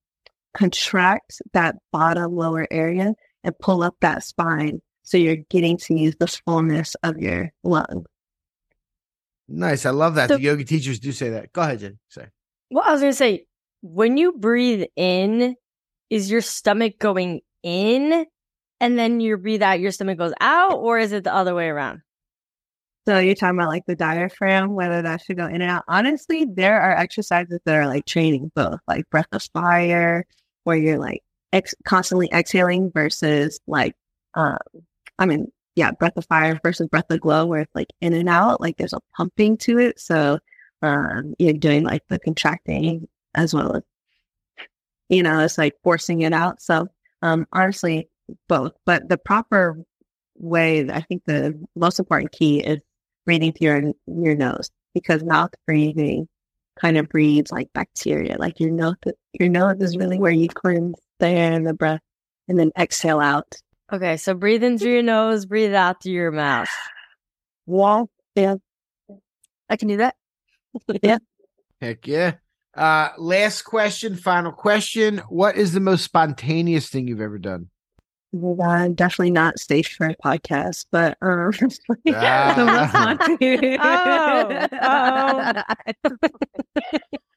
contract 0.55 1.41
that 1.53 1.76
bottom 1.91 2.37
lower 2.37 2.68
area 2.70 3.14
and 3.43 3.59
pull 3.59 3.82
up 3.82 3.97
that 4.01 4.22
spine 4.22 4.80
so 5.03 5.18
you're 5.18 5.37
getting 5.51 5.76
to 5.76 5.99
use 5.99 6.14
the 6.18 6.26
fullness 6.26 6.95
of 7.03 7.18
your 7.18 7.51
lung. 7.62 8.07
Nice. 9.49 9.85
I 9.85 9.91
love 9.91 10.14
that. 10.14 10.28
So- 10.28 10.37
the 10.37 10.43
yoga 10.43 10.64
teachers 10.64 10.99
do 10.99 11.12
say 11.12 11.30
that. 11.30 11.53
Go 11.53 11.62
ahead, 11.62 11.80
Jen. 11.80 11.99
Say. 12.09 12.26
Well, 12.70 12.85
I 12.87 12.93
was 12.93 13.01
going 13.01 13.12
to 13.12 13.16
say, 13.16 13.47
when 13.85 14.16
you 14.16 14.32
breathe 14.32 14.87
in, 14.97 15.57
is 16.09 16.30
your 16.30 16.41
stomach 16.41 16.99
going 16.99 17.43
in 17.62 18.24
and 18.80 18.99
then 18.99 19.20
you 19.20 19.37
breathe 19.37 19.62
out, 19.62 19.78
your 19.78 19.93
stomach 19.93 20.16
goes 20.16 20.32
out, 20.41 20.72
or 20.78 20.99
is 20.99 21.12
it 21.12 21.22
the 21.24 21.35
other 21.35 21.55
way 21.55 21.68
around? 21.68 22.01
So 23.07 23.18
you're 23.18 23.35
talking 23.35 23.59
about 23.59 23.68
like 23.68 23.85
the 23.85 23.95
diaphragm, 23.95 24.72
whether 24.72 25.03
that 25.03 25.20
should 25.20 25.37
go 25.37 25.47
in 25.47 25.61
and 25.61 25.70
out. 25.70 25.85
Honestly, 25.87 26.47
there 26.47 26.80
are 26.80 26.97
exercises 26.97 27.61
that 27.66 27.76
are 27.76 27.87
like 27.87 28.07
training 28.07 28.51
both, 28.55 28.80
like 28.89 29.09
breath 29.11 29.28
of 29.32 29.43
fire, 29.53 30.24
where 30.64 30.78
you're 30.78 30.99
like 30.99 31.22
ex- 31.53 31.74
constantly 31.85 32.30
exhaling 32.32 32.91
versus 32.91 33.61
like, 33.66 33.95
um, 34.32 34.57
I 35.18 35.26
mean, 35.26 35.53
yeah, 35.76 35.91
breath 35.91 36.16
of 36.16 36.24
fire 36.24 36.59
versus 36.64 36.89
breath 36.89 37.11
of 37.11 37.20
glow, 37.20 37.45
where 37.45 37.61
it's 37.61 37.74
like 37.74 37.89
in 38.01 38.14
and 38.14 38.30
out, 38.30 38.62
like 38.62 38.78
there's 38.78 38.95
a 38.95 39.01
pumping 39.14 39.59
to 39.59 39.78
it. 39.78 40.01
So 40.01 40.39
um, 40.80 41.35
you're 41.39 41.53
doing 41.53 41.85
like 41.85 42.03
the 42.09 42.18
contracting 42.18 43.09
as 43.35 43.55
well 43.55 43.76
as, 43.76 43.82
you 45.09 45.22
know, 45.22 45.41
it's 45.41 45.59
like 45.59 45.74
forcing 45.82 46.22
it 46.22 46.32
out. 46.32 46.61
So 46.62 46.89
um, 47.22 47.47
honestly, 47.53 48.09
both. 48.49 48.72
But 48.87 49.09
the 49.09 49.18
proper 49.18 49.76
way, 50.37 50.89
I 50.91 51.01
think 51.03 51.22
the 51.26 51.59
most 51.76 51.99
important 51.99 52.32
key 52.32 52.61
is 52.61 52.78
breathing 53.26 53.53
through 53.53 53.66
your, 53.66 53.93
your 54.07 54.35
nose 54.35 54.70
because 54.95 55.24
mouth 55.24 55.51
breathing 55.66 56.28
kind 56.78 56.97
of 56.97 57.09
breeds 57.09 57.51
like 57.53 57.72
bacteria. 57.72 58.37
Like 58.39 58.61
your 58.61 58.70
nose, 58.70 58.97
your 59.32 59.49
nose 59.49 59.76
is 59.80 59.97
really 59.97 60.18
where 60.18 60.32
you 60.32 60.49
cleanse 60.49 60.99
the 61.20 61.28
air 61.28 61.53
and 61.53 61.66
the 61.66 61.74
breath, 61.74 62.01
and 62.49 62.59
then 62.59 62.72
exhale 62.78 63.20
out. 63.20 63.55
Okay, 63.93 64.16
so 64.16 64.35
breathe 64.35 64.64
in 64.64 64.78
through 64.78 64.93
your 64.93 65.03
nose, 65.03 65.47
breathe 65.47 65.74
out 65.74 66.03
through 66.03 66.12
your 66.12 66.32
mouth. 66.32 66.68
Wall, 67.66 68.11
yeah, 68.35 68.57
I 69.68 69.76
can 69.76 69.89
do 69.89 69.99
that. 69.99 70.16
yeah. 71.03 71.18
Heck 71.80 72.07
yeah. 72.07 72.35
Uh, 72.77 73.11
last 73.18 73.62
question, 73.62 74.16
final 74.16 74.53
question. 74.53 75.18
What 75.29 75.57
is 75.57 75.72
the 75.72 75.81
most 75.81 76.03
spontaneous 76.05 76.89
thing 76.89 77.07
you've 77.09 77.20
ever 77.20 77.39
done? 77.39 77.68
Uh, 78.35 78.89
definitely 78.89 79.31
not 79.31 79.61
staged 79.61 79.95
for 79.95 80.07
a 80.09 80.16
podcast, 80.16 80.87
but 80.91 81.16
um, 81.22 81.53
most 81.61 81.81
spontaneous- 82.93 83.79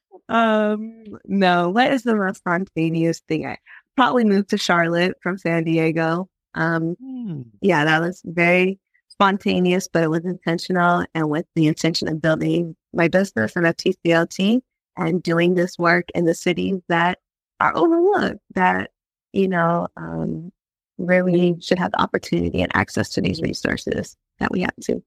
um, 0.28 1.04
no. 1.26 1.70
What 1.70 1.92
is 1.92 2.02
the 2.02 2.16
most 2.16 2.38
spontaneous 2.38 3.20
thing? 3.28 3.46
I 3.46 3.58
probably 3.96 4.24
moved 4.24 4.50
to 4.50 4.58
Charlotte 4.58 5.16
from 5.22 5.38
San 5.38 5.62
Diego. 5.64 6.28
Um, 6.54 6.96
Hmm. 7.00 7.42
yeah, 7.60 7.84
that 7.84 8.00
was 8.00 8.20
very 8.24 8.80
spontaneous, 9.08 9.86
but 9.86 10.02
it 10.02 10.10
was 10.10 10.24
intentional 10.24 11.04
and 11.14 11.28
with 11.30 11.46
the 11.54 11.66
intention 11.68 12.08
of 12.08 12.20
building 12.20 12.74
my 12.92 13.06
business 13.08 13.54
NFTCLT 13.54 14.60
and 14.98 15.22
doing 15.22 15.54
this 15.54 15.78
work 15.78 16.04
in 16.14 16.24
the 16.26 16.34
cities 16.34 16.80
that 16.88 17.18
are 17.60 17.74
overlooked, 17.76 18.40
that, 18.54 18.90
you 19.32 19.48
know, 19.48 19.88
um, 19.96 20.52
really 20.98 21.56
should 21.60 21.78
have 21.78 21.92
the 21.92 22.02
opportunity 22.02 22.60
and 22.60 22.70
access 22.74 23.08
to 23.10 23.20
these 23.20 23.40
resources 23.40 24.16
that 24.40 24.50
we 24.50 24.60
have 24.60 24.76
to. 24.82 25.02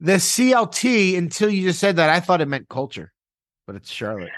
The 0.00 0.14
CLT, 0.14 1.16
until 1.16 1.48
you 1.50 1.62
just 1.62 1.80
said 1.80 1.96
that, 1.96 2.10
I 2.10 2.20
thought 2.20 2.40
it 2.40 2.48
meant 2.48 2.68
culture. 2.68 3.12
but 3.66 3.76
it's 3.76 3.90
Charlotte. 3.90 4.30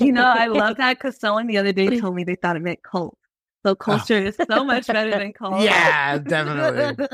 you 0.00 0.12
know, 0.12 0.24
I 0.24 0.46
love 0.48 0.76
that 0.78 0.96
because 0.98 1.18
someone 1.18 1.46
the 1.46 1.58
other 1.58 1.72
day 1.72 2.00
told 2.00 2.14
me 2.14 2.24
they 2.24 2.36
thought 2.36 2.56
it 2.56 2.62
meant 2.62 2.82
cult. 2.82 3.18
So 3.66 3.74
culture 3.74 4.18
is 4.18 4.36
so 4.50 4.62
much 4.62 4.86
better 4.86 5.10
than 5.10 5.32
cult. 5.38 5.62
Yeah, 5.62 6.18
definitely. 6.18 7.06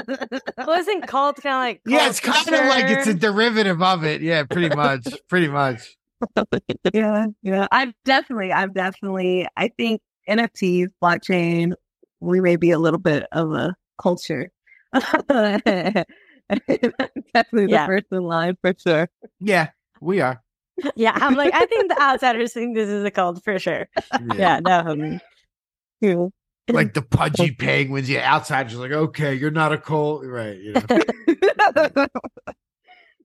Wasn't 0.67 1.07
cult 1.07 1.37
kind 1.41 1.55
of 1.55 1.61
like 1.61 1.81
Yeah, 1.87 2.09
it's 2.09 2.19
kind 2.21 2.49
of 2.49 2.67
like 2.67 2.87
it's 2.87 3.07
a 3.07 3.15
derivative 3.15 3.81
of 3.83 4.05
it. 4.05 4.21
Yeah, 4.21 4.43
pretty 4.45 4.75
much. 4.75 5.07
pretty 5.29 5.49
much. 5.49 5.97
yeah, 6.95 7.27
yeah. 7.43 7.67
I'm 7.71 7.95
definitely, 8.05 8.53
I'm 8.53 8.73
definitely, 8.73 9.47
I 9.57 9.69
think 9.69 10.01
NFTs, 10.29 10.89
blockchain, 11.03 11.73
we 12.21 12.41
may 12.41 12.57
be 12.57 12.71
a 12.71 12.79
little 12.79 13.01
bit 13.01 13.27
of 13.33 13.53
a 13.53 13.75
culture. 14.01 14.51
definitely 14.93 16.05
the 17.33 17.85
first 17.87 18.07
in 18.13 18.23
line 18.23 18.57
for 18.61 18.75
sure. 18.79 19.09
Yeah, 19.41 19.69
we 20.01 20.21
are. 20.21 20.43
Yeah, 20.97 21.13
I'm 21.15 21.35
like, 21.35 21.53
I 21.53 21.67
think 21.67 21.91
the 21.91 22.01
outsiders 22.01 22.55
think 22.55 22.75
this 22.75 22.89
is 22.89 23.05
a 23.05 23.11
cult 23.11 23.45
for 23.45 23.59
sure. 23.59 23.87
Yeah, 24.35 24.61
no. 24.61 24.79
um, 24.79 25.21
Yeah. 26.01 26.27
Like 26.69 26.95
the 26.95 27.03
pudgy 27.03 27.51
penguins. 27.51 28.09
Yeah, 28.09 28.33
outsiders 28.33 28.75
are 28.75 28.79
like, 28.79 28.93
okay, 28.93 29.35
you're 29.35 29.51
not 29.51 29.75
a 29.75 29.79
cult. 29.79 30.25
Right. 30.25 30.57
You 30.59 30.73
know? 30.73 32.07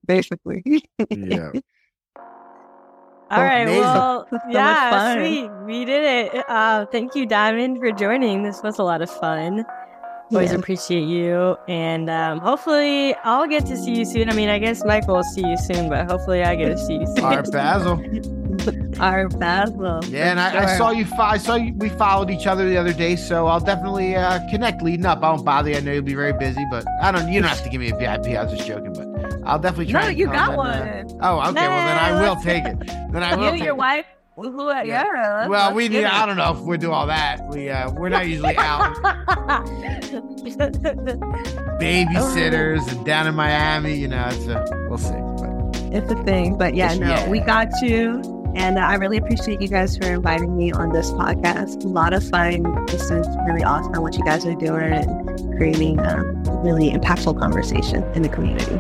Basically. 0.06 0.64
yeah. 1.10 1.52
All 3.32 3.44
right. 3.44 3.62
amazing. 3.64 3.82
Well, 3.82 4.28
So 4.32 4.40
yeah, 4.50 4.90
fun. 4.92 5.18
sweet. 5.20 5.50
We 5.66 5.86
did 5.86 6.04
it. 6.36 6.46
Uh, 6.50 6.86
thank 6.88 7.16
you, 7.16 7.26
Diamond, 7.26 7.80
for 7.80 7.92
joining. 7.92 8.44
This 8.44 8.62
was 8.64 8.78
a 8.80 8.84
lot 8.84 9.02
of 9.02 9.10
fun. 9.10 9.66
Always 10.32 10.52
Yeah. 10.52 10.58
appreciate 10.60 11.04
you. 11.08 11.56
And 11.68 12.10
um, 12.10 12.40
hopefully, 12.40 13.16
I'll 13.24 13.48
get 13.48 13.66
to 13.68 13.78
see 13.78 13.96
you 13.96 14.06
soon. 14.06 14.30
I 14.30 14.34
mean, 14.34 14.50
I 14.50 14.60
guess 14.60 14.84
Michael 14.86 15.16
will 15.16 15.24
see 15.24 15.42
you 15.48 15.58
soon, 15.58 15.90
but 15.90 16.10
hopefully, 16.10 16.44
I 16.44 16.56
get 16.56 16.70
to 16.70 16.78
see 16.78 16.96
you 16.96 17.06
soon. 17.08 17.24
Art 17.24 17.52
Basel. 17.52 18.02
Our 19.00 19.28
Basel. 19.28 20.00
Yeah, 20.10 20.32
and 20.32 20.40
I, 20.40 20.64
I 20.74 20.78
saw 20.78 20.92
you. 20.92 21.06
I 21.20 21.38
saw 21.38 21.56
you. 21.56 21.74
We 21.76 21.90
followed 21.90 22.30
each 22.32 22.48
other 22.48 22.68
the 22.70 22.78
other 22.78 22.94
day, 22.94 23.16
so 23.18 23.48
I'll 23.48 23.60
definitely 23.60 24.16
uh, 24.16 24.40
connect 24.50 24.82
leading 24.82 25.06
up. 25.06 25.22
I 25.24 25.32
won't 25.32 25.44
bother 25.46 25.72
you. 25.72 25.78
I 25.78 25.80
know 25.82 25.92
you'll 25.92 26.02
be 26.04 26.16
very 26.16 26.34
busy, 26.34 26.64
but 26.72 26.86
I 27.02 27.12
don't. 27.12 27.28
You 27.32 27.42
don't 27.42 27.50
have 27.50 27.64
to 27.64 27.70
give 27.70 27.82
me 27.82 27.90
a 27.92 27.96
VIP. 27.98 28.28
I 28.38 28.44
was 28.44 28.54
just 28.54 28.66
joking, 28.68 28.94
but 28.94 28.95
I'll 29.46 29.60
definitely 29.60 29.91
try. 29.91 30.04
No, 30.04 30.10
you 30.10 30.26
got 30.28 30.58
one. 30.58 30.68
Uh, 30.70 31.04
oh, 31.22 31.39
okay. 31.50 31.68
Well, 31.68 31.86
then 31.88 31.98
I 32.00 32.22
will 32.22 32.36
take 32.38 32.64
it. 32.66 32.80
Then 33.12 33.24
I 33.24 33.36
will. 33.38 33.56
You, 33.56 33.64
your 33.64 33.74
it. 33.74 33.78
wife, 33.78 34.06
who 34.36 34.68
Yeah. 34.70 34.84
yeah. 34.84 35.48
Well, 35.48 35.74
we 35.74 35.88
need. 35.88 36.04
I 36.06 36.26
don't 36.26 36.38
know 36.38 36.52
if 36.54 36.60
we 36.60 36.78
do 36.78 36.91
all 36.91 37.08
that. 37.08 37.48
We 37.50 37.70
uh, 37.70 37.91
we're 37.91 38.10
not 38.10 38.28
usually 38.28 38.58
out 38.58 38.96
babysitters 41.80 42.88
and 42.91 43.06
down 43.06 43.28
in 43.28 43.36
Miami. 43.36 43.96
You 43.96 44.08
know, 44.08 44.26
it's 44.30 44.48
a, 44.48 44.66
we'll 44.89 44.98
see. 44.98 45.14
But 45.14 45.93
It's 45.93 46.12
a 46.12 46.24
thing. 46.24 46.58
But 46.58 46.76
yeah, 46.76 46.93
no, 46.96 47.08
Yeah. 47.08 47.30
we 47.30 47.39
got 47.39 47.70
you. 47.82 48.22
And 48.56 48.78
uh, 48.78 48.82
I 48.82 48.96
really 48.96 49.18
appreciate 49.18 49.60
you 49.62 49.68
guys 49.68 49.98
for 49.98 50.06
inviting 50.06 50.56
me 50.56 50.72
on 50.72 50.93
this 50.93 51.12
podcast. 51.12 51.84
A 51.84 51.88
lot 51.89 52.14
of 52.14 52.24
fun. 52.30 52.86
This 52.86 53.12
is 53.12 53.28
really 53.46 53.64
awesome 53.66 54.02
what 54.02 54.18
you 54.18 54.24
guys 54.24 54.46
are 54.46 54.56
doing 54.56 54.93
and 54.93 55.58
creating 55.58 56.00
um, 56.00 56.41
really 56.64 56.89
impactful 56.89 57.38
conversation 57.38 58.04
in 58.14 58.22
the 58.22 58.30
community. 58.30 58.76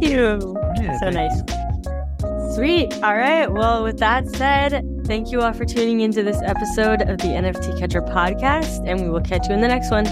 Thank 0.00 0.12
you. 0.12 0.56
Yeah, 0.76 0.98
so 0.98 1.10
thank 1.10 1.32
nice. 1.32 2.54
Sweet. 2.54 2.92
All 3.02 3.16
right. 3.16 3.50
Well, 3.50 3.82
with 3.84 3.98
that 3.98 4.28
said, 4.28 4.84
thank 5.04 5.30
you 5.32 5.40
all 5.42 5.52
for 5.52 5.64
tuning 5.64 6.00
into 6.00 6.22
this 6.22 6.40
episode 6.42 7.02
of 7.02 7.18
the 7.18 7.28
NFT 7.28 7.78
Catcher 7.78 8.02
podcast, 8.02 8.88
and 8.88 9.00
we 9.00 9.08
will 9.08 9.20
catch 9.20 9.48
you 9.48 9.54
in 9.54 9.60
the 9.60 9.68
next 9.68 9.90
one. 9.90 10.06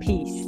Peace. 0.00 0.47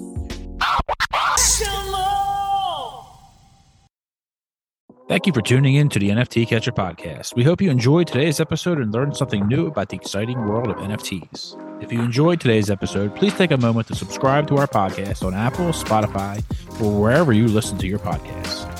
Thank 5.10 5.26
you 5.26 5.32
for 5.32 5.42
tuning 5.42 5.74
in 5.74 5.88
to 5.88 5.98
the 5.98 6.10
NFT 6.10 6.46
Catcher 6.46 6.70
podcast. 6.70 7.34
We 7.34 7.42
hope 7.42 7.60
you 7.60 7.68
enjoyed 7.68 8.06
today's 8.06 8.38
episode 8.38 8.78
and 8.78 8.92
learned 8.92 9.16
something 9.16 9.44
new 9.48 9.66
about 9.66 9.88
the 9.88 9.96
exciting 9.96 10.38
world 10.46 10.68
of 10.68 10.76
NFTs. 10.76 11.82
If 11.82 11.92
you 11.92 12.00
enjoyed 12.00 12.40
today's 12.40 12.70
episode, 12.70 13.16
please 13.16 13.34
take 13.34 13.50
a 13.50 13.56
moment 13.56 13.88
to 13.88 13.96
subscribe 13.96 14.46
to 14.46 14.58
our 14.58 14.68
podcast 14.68 15.26
on 15.26 15.34
Apple, 15.34 15.72
Spotify, 15.72 16.44
or 16.80 17.00
wherever 17.00 17.32
you 17.32 17.48
listen 17.48 17.76
to 17.78 17.88
your 17.88 17.98
podcasts. 17.98 18.79